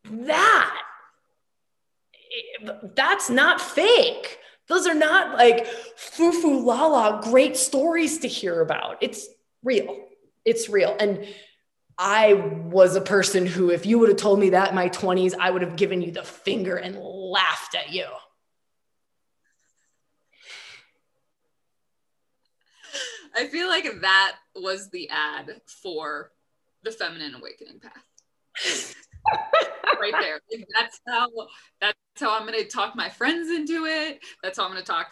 that 0.05 0.77
that's 2.95 3.29
not 3.29 3.61
fake. 3.61 4.37
Those 4.67 4.87
are 4.87 4.95
not 4.95 5.37
like 5.37 5.67
foo 5.95 6.31
foo 6.31 6.63
la 6.65 6.85
la 6.87 7.21
great 7.21 7.57
stories 7.57 8.19
to 8.19 8.27
hear 8.27 8.61
about. 8.61 8.97
It's 9.01 9.27
real. 9.63 9.97
It's 10.45 10.69
real. 10.69 10.95
And 10.99 11.25
I 11.97 12.33
was 12.33 12.95
a 12.95 13.01
person 13.01 13.45
who, 13.45 13.69
if 13.69 13.85
you 13.85 13.99
would 13.99 14.09
have 14.09 14.17
told 14.17 14.39
me 14.39 14.51
that 14.51 14.69
in 14.69 14.75
my 14.75 14.89
20s, 14.89 15.35
I 15.39 15.51
would 15.51 15.61
have 15.61 15.75
given 15.75 16.01
you 16.01 16.11
the 16.11 16.23
finger 16.23 16.75
and 16.75 16.97
laughed 16.97 17.75
at 17.75 17.91
you. 17.91 18.05
I 23.35 23.47
feel 23.47 23.67
like 23.67 24.01
that 24.01 24.35
was 24.55 24.89
the 24.89 25.09
ad 25.09 25.61
for 25.65 26.31
the 26.83 26.91
feminine 26.91 27.35
awakening 27.35 27.79
path. 27.79 28.95
right 29.99 30.13
there. 30.19 30.41
Like 30.51 30.67
that's 30.77 30.99
how 31.07 31.29
that's 31.79 31.97
how 32.19 32.37
I'm 32.37 32.45
gonna 32.45 32.65
talk 32.65 32.95
my 32.95 33.09
friends 33.09 33.49
into 33.49 33.85
it. 33.85 34.19
That's 34.43 34.57
how 34.57 34.65
I'm 34.65 34.71
gonna 34.71 34.83
talk 34.83 35.07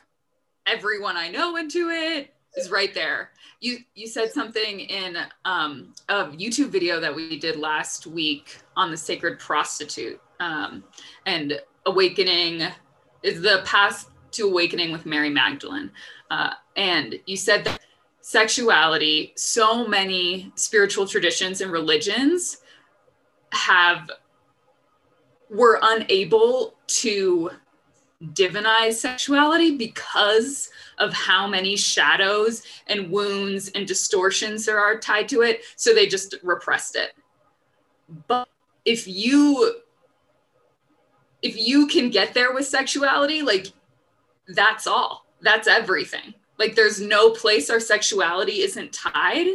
everyone 0.65 1.15
I 1.15 1.30
know 1.30 1.57
into 1.57 1.89
it. 1.89 2.34
Is 2.57 2.72
right 2.72 2.93
there. 2.95 3.30
You 3.59 3.78
you 3.93 4.07
said 4.07 4.32
something 4.32 4.80
in 4.80 5.17
um, 5.45 5.93
a 6.09 6.26
YouTube 6.26 6.70
video 6.70 6.99
that 6.99 7.15
we 7.15 7.38
did 7.39 7.57
last 7.57 8.07
week 8.07 8.57
on 8.76 8.89
the 8.89 8.97
sacred 8.97 9.38
prostitute 9.38 10.20
um, 10.39 10.84
and 11.26 11.59
awakening 11.86 12.67
is 13.24 13.41
the 13.41 13.61
path 13.65 14.09
to 14.32 14.47
awakening 14.47 14.91
with 14.91 15.05
Mary 15.05 15.30
Magdalene. 15.30 15.91
Uh, 16.32 16.53
and 16.76 17.20
you 17.26 17.36
said 17.36 17.65
that 17.65 17.80
sexuality, 18.30 19.34
so 19.36 19.88
many 19.88 20.51
spiritual 20.53 21.07
traditions 21.07 21.61
and 21.61 21.71
religions 21.71 22.57
have 23.51 24.11
were 25.49 25.80
unable 25.82 26.75
to 26.86 27.49
divinize 28.34 28.93
sexuality 28.93 29.77
because 29.77 30.69
of 30.99 31.11
how 31.11 31.47
many 31.47 31.75
shadows 31.75 32.61
and 32.86 33.09
wounds 33.09 33.69
and 33.69 33.88
distortions 33.88 34.63
there 34.63 34.80
are 34.80 34.99
tied 34.99 35.27
to 35.27 35.41
it. 35.41 35.61
So 35.75 35.95
they 35.95 36.05
just 36.05 36.36
repressed 36.43 36.95
it. 36.95 37.13
But 38.27 38.47
if 38.86 39.07
you 39.07 39.73
if 41.41 41.57
you 41.57 41.88
can 41.88 42.11
get 42.11 42.36
there 42.36 42.53
with 42.53 42.67
sexuality 42.67 43.41
like 43.41 43.73
that's 44.49 44.86
all. 44.86 45.25
That's 45.41 45.67
everything 45.67 46.36
like 46.60 46.76
there's 46.76 46.99
no 47.01 47.32
place 47.32 47.70
our 47.70 47.80
sexuality 47.80 48.62
isn't 48.62 48.91
tied. 48.93 49.47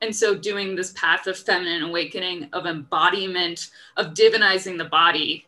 And 0.00 0.14
so 0.14 0.36
doing 0.36 0.76
this 0.76 0.92
path 0.92 1.26
of 1.26 1.36
feminine 1.36 1.82
awakening 1.82 2.48
of 2.52 2.64
embodiment 2.64 3.70
of 3.96 4.14
divinizing 4.14 4.78
the 4.78 4.84
body 4.84 5.44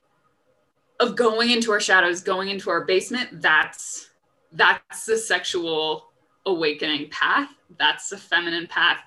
of 0.99 1.15
going 1.17 1.51
into 1.51 1.71
our 1.73 1.81
shadows 1.81 2.21
going 2.21 2.51
into 2.51 2.69
our 2.69 2.85
basement 2.85 3.41
that's 3.41 4.11
that's 4.53 5.07
the 5.07 5.17
sexual 5.17 6.11
awakening 6.45 7.09
path. 7.11 7.49
That's 7.79 8.11
the 8.11 8.19
feminine 8.19 8.67
path. 8.67 8.99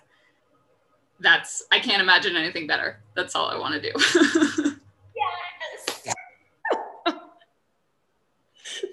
That's 1.19 1.63
i 1.71 1.79
can't 1.79 2.01
imagine 2.01 2.37
anything 2.37 2.65
better. 2.65 3.01
That's 3.13 3.35
all 3.35 3.49
i 3.49 3.57
want 3.57 3.75
to 3.75 3.81
do 3.81 3.91
yes 5.15 6.03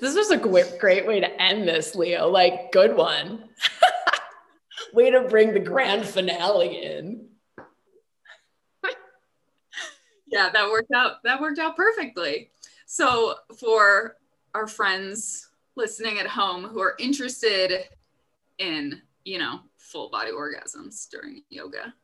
this 0.01 0.15
was 0.15 0.31
a 0.31 0.37
great 0.37 1.07
way 1.07 1.21
to 1.21 1.43
end 1.43 1.67
this 1.67 1.95
leo 1.95 2.29
like 2.29 2.73
good 2.73 2.97
one 2.97 3.45
way 4.93 5.11
to 5.11 5.23
bring 5.23 5.53
the 5.53 5.61
grand 5.61 6.07
finale 6.07 6.83
in. 6.83 7.27
yeah, 10.27 10.51
that 10.51 10.69
worked 10.71 10.93
out. 10.93 11.23
That 11.25 11.41
worked 11.41 11.59
out 11.59 11.77
perfectly. 11.77 12.51
So 12.87 13.37
for 13.59 14.17
our 14.55 14.67
friends 14.67 15.49
listening 15.77 16.19
at 16.19 16.27
home 16.27 16.65
who 16.65 16.81
are 16.81 16.97
interested 16.99 17.89
in, 18.59 19.01
you 19.25 19.39
know, 19.39 19.61
full 19.79 20.11
body 20.11 20.31
orgasms 20.33 21.09
during 21.09 21.43
yoga 21.49 21.95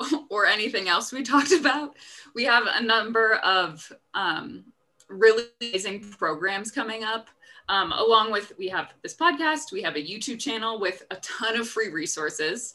or 0.30 0.46
anything 0.46 0.88
else 0.88 1.12
we 1.12 1.22
talked 1.22 1.52
about, 1.52 1.96
we 2.34 2.44
have 2.44 2.64
a 2.66 2.82
number 2.82 3.34
of 3.36 3.90
um, 4.14 4.64
really 5.08 5.44
amazing 5.60 6.00
programs 6.00 6.70
coming 6.70 7.04
up 7.04 7.28
um, 7.68 7.92
along 7.92 8.32
with, 8.32 8.52
we 8.58 8.68
have 8.68 8.92
this 9.02 9.14
podcast, 9.14 9.72
we 9.72 9.82
have 9.82 9.96
a 9.96 10.02
YouTube 10.02 10.38
channel 10.38 10.80
with 10.80 11.04
a 11.10 11.16
ton 11.16 11.56
of 11.56 11.68
free 11.68 11.90
resources. 11.90 12.74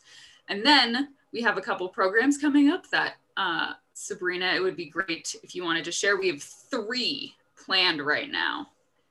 And 0.50 0.64
then 0.66 1.10
we 1.32 1.42
have 1.42 1.58
a 1.58 1.62
couple 1.62 1.88
programs 1.90 2.38
coming 2.38 2.70
up 2.70 2.90
that 2.92 3.16
uh, 3.38 3.74
Sabrina, 3.94 4.54
it 4.54 4.62
would 4.62 4.76
be 4.76 4.90
great 4.90 5.36
if 5.44 5.56
you 5.56 5.64
wanted 5.64 5.86
to 5.86 5.92
share. 5.92 6.18
We 6.18 6.28
have 6.30 6.44
three 6.44 7.34
planned 7.66 8.02
right 8.02 8.32
now. 8.32 8.68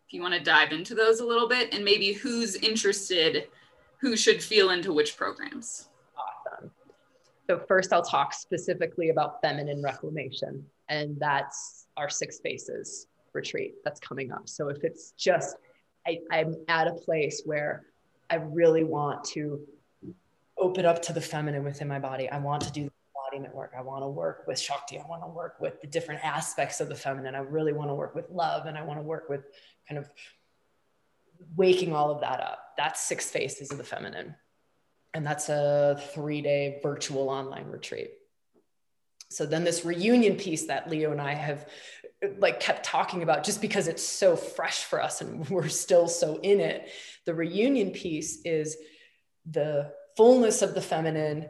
If 0.06 0.14
you 0.14 0.22
want 0.22 0.34
to 0.34 0.40
dive 0.40 0.72
into 0.72 0.94
those 0.94 1.20
a 1.20 1.26
little 1.26 1.48
bit 1.48 1.74
and 1.74 1.84
maybe 1.84 2.12
who's 2.12 2.54
interested, 2.56 3.48
who 3.98 4.16
should 4.16 4.42
feel 4.42 4.70
into 4.70 4.92
which 4.92 5.16
programs. 5.16 5.88
Awesome. 6.16 6.70
So, 7.48 7.58
first, 7.66 7.92
I'll 7.92 8.04
talk 8.04 8.34
specifically 8.34 9.08
about 9.10 9.40
feminine 9.40 9.82
reclamation, 9.82 10.64
and 10.88 11.18
that's 11.18 11.86
our 11.96 12.08
six 12.08 12.36
spaces 12.36 13.08
retreat 13.34 13.74
that's 13.84 14.00
coming 14.00 14.32
up. 14.32 14.48
So, 14.48 14.68
if 14.68 14.84
it's 14.84 15.12
just 15.12 15.56
I, 16.06 16.20
I'm 16.30 16.56
at 16.68 16.86
a 16.86 16.92
place 16.92 17.42
where 17.44 17.84
I 18.30 18.36
really 18.36 18.84
want 18.84 19.24
to 19.24 19.60
open 20.58 20.86
up 20.86 21.02
to 21.02 21.12
the 21.12 21.20
feminine 21.20 21.64
within 21.64 21.88
my 21.88 21.98
body. 21.98 22.28
I 22.28 22.38
want 22.38 22.62
to 22.62 22.72
do 22.72 22.84
the 22.84 22.92
embodiment 23.32 23.54
work. 23.54 23.72
I 23.76 23.82
want 23.82 24.02
to 24.02 24.08
work 24.08 24.44
with 24.46 24.58
Shakti. 24.58 24.98
I 24.98 25.06
want 25.08 25.22
to 25.22 25.28
work 25.28 25.56
with 25.60 25.80
the 25.80 25.86
different 25.86 26.24
aspects 26.24 26.80
of 26.80 26.88
the 26.88 26.94
feminine. 26.94 27.34
I 27.34 27.40
really 27.40 27.72
want 27.72 27.90
to 27.90 27.94
work 27.94 28.14
with 28.14 28.30
love 28.30 28.66
and 28.66 28.76
I 28.76 28.82
want 28.82 28.98
to 28.98 29.02
work 29.02 29.28
with 29.28 29.44
kind 29.88 29.98
of 29.98 30.08
waking 31.56 31.92
all 31.92 32.10
of 32.10 32.20
that 32.20 32.40
up. 32.40 32.74
That's 32.76 33.00
six 33.00 33.30
faces 33.30 33.70
of 33.72 33.78
the 33.78 33.84
feminine. 33.84 34.34
And 35.14 35.26
that's 35.26 35.48
a 35.48 36.00
three 36.14 36.40
day 36.40 36.80
virtual 36.82 37.28
online 37.28 37.66
retreat. 37.66 38.12
So 39.28 39.46
then 39.46 39.64
this 39.64 39.84
reunion 39.84 40.36
piece 40.36 40.66
that 40.66 40.90
Leo 40.90 41.10
and 41.10 41.20
I 41.20 41.34
have 41.34 41.68
like 42.38 42.60
kept 42.60 42.84
talking 42.84 43.22
about 43.22 43.44
just 43.44 43.60
because 43.60 43.88
it's 43.88 44.02
so 44.02 44.36
fresh 44.36 44.84
for 44.84 45.02
us 45.02 45.20
and 45.20 45.48
we're 45.50 45.68
still 45.68 46.08
so 46.08 46.38
in 46.40 46.60
it. 46.60 46.88
The 47.26 47.34
reunion 47.34 47.90
piece 47.90 48.40
is 48.44 48.76
the 49.50 49.92
fullness 50.16 50.62
of 50.62 50.74
the 50.74 50.80
feminine 50.80 51.48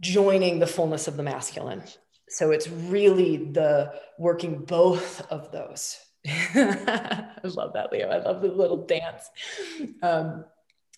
joining 0.00 0.58
the 0.58 0.66
fullness 0.66 1.08
of 1.08 1.16
the 1.16 1.22
masculine. 1.22 1.82
So 2.28 2.50
it's 2.50 2.68
really 2.68 3.36
the 3.36 3.94
working 4.18 4.64
both 4.64 5.26
of 5.30 5.50
those. 5.50 5.98
I 6.26 7.30
love 7.42 7.72
that, 7.74 7.90
Leo. 7.92 8.08
I 8.08 8.18
love 8.18 8.42
the 8.42 8.48
little 8.48 8.86
dance. 8.86 9.28
Um, 10.02 10.44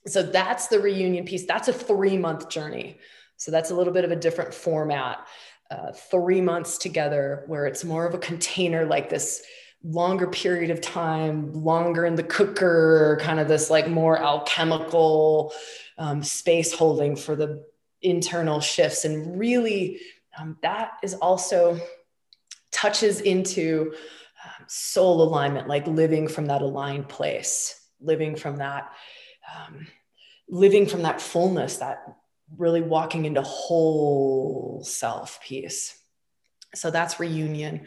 so 0.07 0.23
that's 0.23 0.69
the 0.69 0.81
reunion 0.81 1.25
piece. 1.25 1.47
That's 1.47 1.69
a 1.69 1.73
three 1.73 2.17
month 2.17 2.49
journey. 2.49 2.99
So 3.37 3.51
that's 3.51 3.71
a 3.71 3.75
little 3.75 3.93
bit 3.93 4.05
of 4.05 4.11
a 4.11 4.17
different 4.17 4.53
format 4.53 5.27
uh, 5.71 5.93
three 5.93 6.41
months 6.41 6.79
together 6.79 7.45
where 7.47 7.67
it's 7.67 7.85
more 7.85 8.07
of 8.07 8.15
a 8.15 8.19
container 8.19 8.85
like 8.85 9.09
this 9.09 9.43
longer 9.83 10.27
period 10.27 10.71
of 10.71 10.81
time 10.81 11.53
longer 11.53 12.05
in 12.05 12.15
the 12.15 12.23
cooker 12.23 13.19
kind 13.23 13.41
of 13.41 13.49
this 13.49 13.71
like 13.71 13.89
more 13.89 14.19
alchemical 14.19 15.53
um, 15.97 16.23
space 16.23 16.73
holding 16.73 17.17
for 17.17 17.35
the 17.35 17.65
internal 18.03 18.61
shifts. 18.61 19.05
And 19.05 19.39
really 19.39 20.01
um, 20.39 20.59
that 20.63 20.93
is 21.03 21.15
also 21.15 21.81
touches 22.73 23.21
into 23.21 23.95
um, 24.45 24.65
soul 24.69 25.23
alignment 25.23 25.69
like 25.69 25.87
living 25.87 26.29
from 26.29 26.47
that 26.47 26.63
aligned 26.63 27.09
place 27.09 27.89
living 28.01 28.37
from 28.37 28.57
that 28.57 28.93
um, 29.55 29.87
living 30.49 30.87
from 30.87 31.03
that 31.03 31.21
fullness 31.21 31.79
that 31.79 32.03
really 32.57 32.83
walking 32.83 33.25
into 33.25 33.43
whole 33.43 34.83
self 34.85 35.41
peace. 35.43 35.97
So 36.75 36.91
that's 36.91 37.19
reunion. 37.19 37.87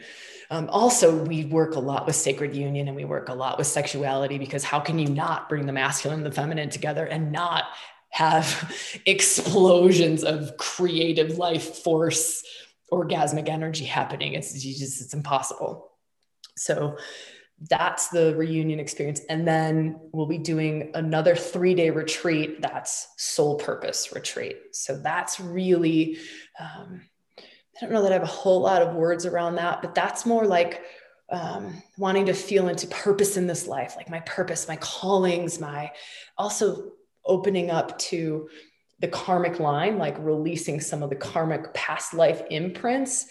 Um, 0.50 0.68
also, 0.68 1.24
we 1.24 1.46
work 1.46 1.74
a 1.74 1.80
lot 1.80 2.06
with 2.06 2.16
sacred 2.16 2.54
union 2.54 2.86
and 2.86 2.96
we 2.96 3.04
work 3.04 3.30
a 3.30 3.34
lot 3.34 3.56
with 3.56 3.66
sexuality 3.66 4.36
because 4.36 4.62
how 4.62 4.78
can 4.78 4.98
you 4.98 5.08
not 5.08 5.48
bring 5.48 5.64
the 5.64 5.72
masculine 5.72 6.18
and 6.18 6.26
the 6.26 6.34
feminine 6.34 6.68
together 6.68 7.06
and 7.06 7.32
not 7.32 7.64
have 8.10 8.72
explosions 9.06 10.22
of 10.22 10.56
creative 10.58 11.38
life 11.38 11.78
force, 11.78 12.44
orgasmic 12.92 13.48
energy 13.48 13.86
happening? 13.86 14.34
It's 14.34 14.52
just, 14.52 15.00
it's 15.00 15.14
impossible. 15.14 15.90
So 16.56 16.98
that's 17.70 18.08
the 18.08 18.34
reunion 18.36 18.80
experience. 18.80 19.20
And 19.28 19.46
then 19.46 20.00
we'll 20.12 20.26
be 20.26 20.38
doing 20.38 20.90
another 20.94 21.34
three 21.36 21.74
day 21.74 21.90
retreat 21.90 22.60
that's 22.60 23.08
soul 23.16 23.56
purpose 23.56 24.12
retreat. 24.12 24.56
So 24.72 24.96
that's 24.96 25.40
really, 25.40 26.18
um, 26.58 27.02
I 27.38 27.80
don't 27.80 27.92
know 27.92 28.02
that 28.02 28.12
I 28.12 28.14
have 28.14 28.22
a 28.22 28.26
whole 28.26 28.60
lot 28.60 28.82
of 28.82 28.94
words 28.94 29.26
around 29.26 29.56
that, 29.56 29.82
but 29.82 29.94
that's 29.94 30.26
more 30.26 30.46
like 30.46 30.82
um, 31.30 31.82
wanting 31.96 32.26
to 32.26 32.34
feel 32.34 32.68
into 32.68 32.86
purpose 32.88 33.36
in 33.36 33.46
this 33.46 33.66
life, 33.66 33.94
like 33.96 34.10
my 34.10 34.20
purpose, 34.20 34.68
my 34.68 34.76
callings, 34.76 35.60
my 35.60 35.90
also 36.36 36.92
opening 37.24 37.70
up 37.70 37.98
to 37.98 38.48
the 39.00 39.08
karmic 39.08 39.58
line, 39.58 39.98
like 39.98 40.16
releasing 40.18 40.80
some 40.80 41.02
of 41.02 41.10
the 41.10 41.16
karmic 41.16 41.72
past 41.74 42.14
life 42.14 42.42
imprints 42.50 43.26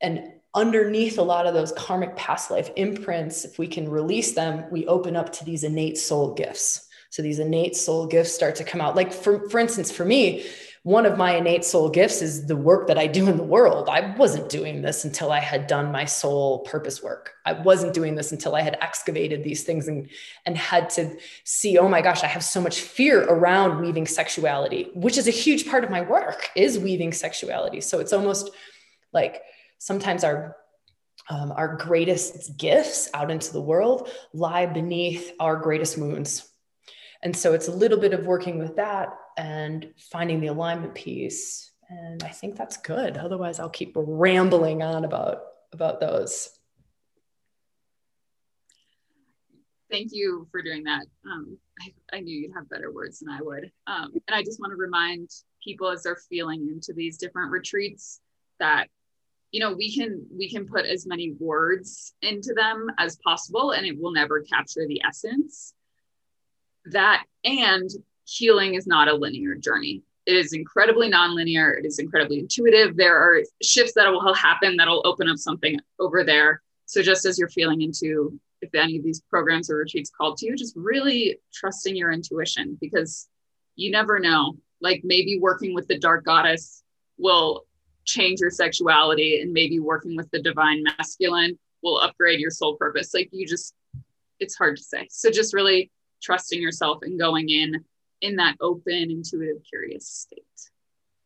and 0.00 0.32
underneath 0.54 1.18
a 1.18 1.22
lot 1.22 1.46
of 1.46 1.54
those 1.54 1.72
karmic 1.72 2.16
past 2.16 2.50
life 2.50 2.70
imprints, 2.76 3.44
if 3.44 3.58
we 3.58 3.66
can 3.66 3.88
release 3.88 4.32
them, 4.32 4.64
we 4.70 4.86
open 4.86 5.16
up 5.16 5.32
to 5.32 5.44
these 5.44 5.64
innate 5.64 5.98
soul 5.98 6.34
gifts. 6.34 6.88
So 7.10 7.22
these 7.22 7.38
innate 7.38 7.76
soul 7.76 8.06
gifts 8.06 8.32
start 8.32 8.56
to 8.56 8.64
come 8.64 8.80
out. 8.80 8.96
Like 8.96 9.12
for, 9.12 9.48
for 9.48 9.58
instance, 9.58 9.90
for 9.90 10.04
me, 10.04 10.46
one 10.82 11.04
of 11.04 11.18
my 11.18 11.36
innate 11.36 11.64
soul 11.64 11.90
gifts 11.90 12.22
is 12.22 12.46
the 12.46 12.56
work 12.56 12.86
that 12.88 12.96
I 12.96 13.06
do 13.06 13.28
in 13.28 13.36
the 13.36 13.42
world. 13.42 13.90
I 13.90 14.14
wasn't 14.16 14.48
doing 14.48 14.80
this 14.80 15.04
until 15.04 15.30
I 15.30 15.38
had 15.38 15.66
done 15.66 15.92
my 15.92 16.06
soul 16.06 16.60
purpose 16.60 17.02
work. 17.02 17.34
I 17.44 17.52
wasn't 17.52 17.92
doing 17.92 18.14
this 18.14 18.32
until 18.32 18.54
I 18.54 18.62
had 18.62 18.78
excavated 18.80 19.44
these 19.44 19.62
things 19.62 19.88
and, 19.88 20.08
and 20.46 20.56
had 20.56 20.88
to 20.90 21.14
see, 21.44 21.76
oh 21.76 21.88
my 21.88 22.00
gosh, 22.00 22.24
I 22.24 22.28
have 22.28 22.42
so 22.42 22.62
much 22.62 22.80
fear 22.80 23.24
around 23.24 23.82
weaving 23.82 24.06
sexuality, 24.06 24.88
which 24.94 25.18
is 25.18 25.28
a 25.28 25.32
huge 25.32 25.68
part 25.68 25.84
of 25.84 25.90
my 25.90 26.00
work 26.00 26.48
is 26.56 26.78
weaving 26.78 27.12
sexuality. 27.12 27.82
So 27.82 28.00
it's 28.00 28.14
almost 28.14 28.50
like 29.12 29.42
sometimes 29.80 30.22
our 30.22 30.56
um, 31.28 31.52
our 31.52 31.76
greatest 31.76 32.56
gifts 32.56 33.08
out 33.14 33.30
into 33.30 33.52
the 33.52 33.60
world 33.60 34.10
lie 34.32 34.66
beneath 34.66 35.32
our 35.38 35.56
greatest 35.56 35.98
wounds. 35.98 36.48
And 37.22 37.36
so 37.36 37.52
it's 37.52 37.68
a 37.68 37.72
little 37.72 37.98
bit 37.98 38.14
of 38.14 38.26
working 38.26 38.58
with 38.58 38.76
that 38.76 39.10
and 39.36 39.92
finding 40.10 40.40
the 40.40 40.48
alignment 40.48 40.94
piece. 40.94 41.70
And 41.88 42.22
I 42.22 42.28
think 42.28 42.56
that's 42.56 42.78
good. 42.78 43.18
Otherwise, 43.18 43.60
I'll 43.60 43.68
keep 43.68 43.92
rambling 43.96 44.82
on 44.82 45.04
about 45.04 45.42
about 45.72 46.00
those. 46.00 46.50
Thank 49.90 50.10
you 50.12 50.48
for 50.50 50.62
doing 50.62 50.84
that. 50.84 51.04
Um, 51.30 51.58
I, 51.80 52.16
I, 52.16 52.20
knew 52.20 52.36
you'd 52.36 52.54
have 52.54 52.68
better 52.68 52.92
words 52.92 53.18
than 53.18 53.28
I 53.28 53.40
would. 53.42 53.70
Um, 53.88 54.12
and 54.28 54.34
I 54.34 54.42
just 54.42 54.60
want 54.60 54.70
to 54.70 54.76
remind 54.76 55.28
people 55.62 55.88
as 55.88 56.04
they're 56.04 56.20
feeling 56.28 56.68
into 56.70 56.92
these 56.92 57.18
different 57.18 57.50
retreats 57.50 58.20
that 58.60 58.88
you 59.50 59.60
know 59.60 59.72
we 59.72 59.94
can 59.94 60.24
we 60.36 60.48
can 60.48 60.66
put 60.66 60.86
as 60.86 61.06
many 61.06 61.32
words 61.38 62.14
into 62.22 62.54
them 62.54 62.88
as 62.98 63.16
possible 63.24 63.72
and 63.72 63.86
it 63.86 64.00
will 64.00 64.12
never 64.12 64.42
capture 64.42 64.86
the 64.86 65.02
essence 65.04 65.74
that 66.86 67.24
and 67.44 67.90
healing 68.24 68.74
is 68.74 68.86
not 68.86 69.08
a 69.08 69.14
linear 69.14 69.54
journey. 69.54 70.02
It 70.26 70.36
is 70.36 70.52
incredibly 70.52 71.10
nonlinear. 71.10 71.78
It 71.78 71.84
is 71.84 71.98
incredibly 71.98 72.38
intuitive. 72.38 72.96
There 72.96 73.16
are 73.16 73.42
shifts 73.62 73.94
that 73.94 74.10
will 74.10 74.34
happen 74.34 74.76
that'll 74.76 75.06
open 75.06 75.28
up 75.28 75.38
something 75.38 75.78
over 75.98 76.24
there. 76.24 76.62
So 76.86 77.02
just 77.02 77.24
as 77.24 77.38
you're 77.38 77.48
feeling 77.48 77.82
into 77.82 78.38
if 78.62 78.74
any 78.74 78.98
of 78.98 79.04
these 79.04 79.22
programs 79.22 79.70
or 79.70 79.76
retreats 79.76 80.10
called 80.10 80.36
to 80.38 80.46
you, 80.46 80.54
just 80.54 80.76
really 80.76 81.38
trusting 81.52 81.96
your 81.96 82.12
intuition 82.12 82.76
because 82.80 83.28
you 83.74 83.90
never 83.90 84.18
know. 84.18 84.56
Like 84.82 85.00
maybe 85.02 85.38
working 85.38 85.74
with 85.74 85.88
the 85.88 85.98
dark 85.98 86.24
goddess 86.24 86.82
will 87.18 87.64
change 88.04 88.40
your 88.40 88.50
sexuality, 88.50 89.40
and 89.40 89.52
maybe 89.52 89.78
working 89.78 90.16
with 90.16 90.30
the 90.30 90.42
divine 90.42 90.82
masculine 90.82 91.58
will 91.82 91.98
upgrade 92.00 92.40
your 92.40 92.50
soul 92.50 92.76
purpose. 92.76 93.14
Like 93.14 93.28
you 93.32 93.46
just, 93.46 93.74
it's 94.38 94.56
hard 94.56 94.76
to 94.76 94.82
say. 94.82 95.06
So 95.10 95.30
just 95.30 95.54
really 95.54 95.90
trusting 96.22 96.60
yourself 96.60 96.98
and 97.02 97.18
going 97.18 97.48
in 97.48 97.84
in 98.20 98.36
that 98.36 98.56
open, 98.60 99.10
intuitive, 99.10 99.62
curious 99.68 100.06
state. 100.06 100.44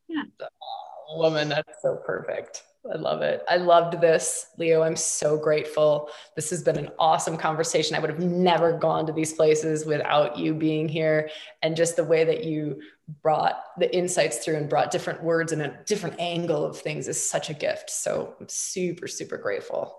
Yeah. 0.09 0.23
Oh, 0.41 1.19
woman, 1.19 1.49
that's 1.49 1.83
so 1.83 2.01
perfect. 2.07 2.63
I 2.93 2.97
love 2.97 3.23
it. 3.23 3.43
I 3.49 3.57
loved 3.57 4.01
this, 4.01 4.49
Leo. 4.59 4.83
I'm 4.83 4.97
so 4.97 5.39
grateful. 5.39 6.11
This 6.37 6.51
has 6.51 6.63
been 6.63 6.77
an 6.77 6.91
awesome 6.99 7.39
conversation. 7.39 7.97
I 7.97 7.99
would 7.99 8.11
have 8.11 8.21
never 8.21 8.77
gone 8.77 9.07
to 9.07 9.13
these 9.13 9.33
places 9.33 9.87
without 9.87 10.39
you 10.39 10.53
being 10.53 10.87
here. 10.89 11.31
And 11.63 11.77
just 11.77 11.97
the 11.97 12.05
way 12.05 12.25
that 12.25 12.45
you 12.45 12.83
brought 13.23 13.65
the 13.79 13.95
insights 13.95 14.39
through 14.39 14.57
and 14.57 14.69
brought 14.69 14.91
different 14.91 15.23
words 15.23 15.53
and 15.53 15.63
a 15.63 15.79
different 15.87 16.17
angle 16.19 16.63
of 16.65 16.79
things 16.79 17.09
is 17.09 17.31
such 17.31 17.49
a 17.49 17.55
gift. 17.55 17.89
So 17.89 18.35
I'm 18.39 18.49
super, 18.51 19.07
super 19.07 19.39
grateful. 19.39 19.99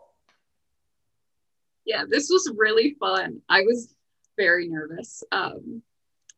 Yeah, 1.85 2.03
this 2.07 2.29
was 2.29 2.51
really 2.55 2.95
fun. 2.99 3.41
I 3.49 3.61
was 3.61 3.95
very 4.37 4.67
nervous. 4.67 5.23
Um, 5.31 5.81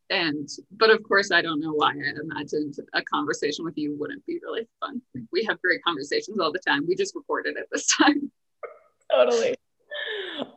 and 0.09 0.49
but 0.71 0.89
of 0.89 1.01
course 1.03 1.31
i 1.31 1.41
don't 1.41 1.59
know 1.59 1.73
why 1.73 1.89
i 1.89 2.13
imagined 2.21 2.75
a 2.93 3.01
conversation 3.03 3.65
with 3.65 3.77
you 3.77 3.95
wouldn't 3.99 4.25
be 4.25 4.39
really 4.41 4.67
fun 4.79 5.01
we 5.31 5.43
have 5.43 5.61
great 5.61 5.83
conversations 5.83 6.39
all 6.39 6.51
the 6.51 6.59
time 6.59 6.85
we 6.87 6.95
just 6.95 7.15
recorded 7.15 7.57
it 7.57 7.67
this 7.71 7.87
time 7.87 8.31
totally 9.11 9.55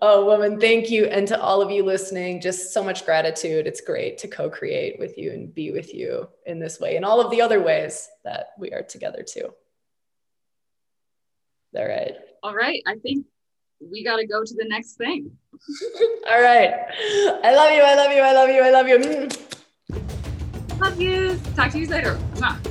oh 0.03 0.25
woman 0.25 0.61
thank 0.61 0.91
you 0.91 1.07
and 1.07 1.27
to 1.27 1.41
all 1.41 1.61
of 1.61 1.71
you 1.71 1.83
listening 1.83 2.41
just 2.41 2.73
so 2.73 2.83
much 2.83 3.05
gratitude 3.05 3.67
it's 3.67 3.81
great 3.81 4.19
to 4.19 4.29
co-create 4.29 4.99
with 4.99 5.19
you 5.19 5.33
and 5.33 5.55
be 5.55 5.73
with 5.73 5.93
you 5.95 6.29
in 6.47 6.61
this 6.61 6.79
way 6.79 6.97
and 6.97 7.05
all 7.05 7.21
of 7.21 7.31
the 7.31 7.41
other 7.41 7.61
ways 7.61 8.09
that 8.25 8.49
we 8.59 8.71
are 8.73 8.83
together 8.83 9.25
too 9.25 9.53
all 11.77 11.87
right 11.87 12.15
all 12.43 12.55
right 12.55 12.83
i 12.87 12.95
think 12.97 13.27
we 13.81 14.05
got 14.05 14.17
to 14.17 14.27
go 14.27 14.45
to 14.45 14.55
the 14.55 14.67
next 14.67 14.95
thing. 14.95 15.31
All 16.31 16.41
right. 16.41 16.73
I 17.43 17.55
love 17.55 17.73
you. 17.73 17.83
I 17.83 17.95
love 17.95 18.13
you. 18.13 18.21
I 18.21 18.33
love 18.33 18.49
you. 18.51 18.63
I 18.63 18.71
love 18.71 18.89
you. 18.89 18.99
Mm. 18.99 19.40
Love 20.81 21.01
you. 21.01 21.39
Talk 21.57 21.73
to 21.73 21.79
you 21.79 21.87
later. 21.87 22.19
Mwah. 22.37 22.70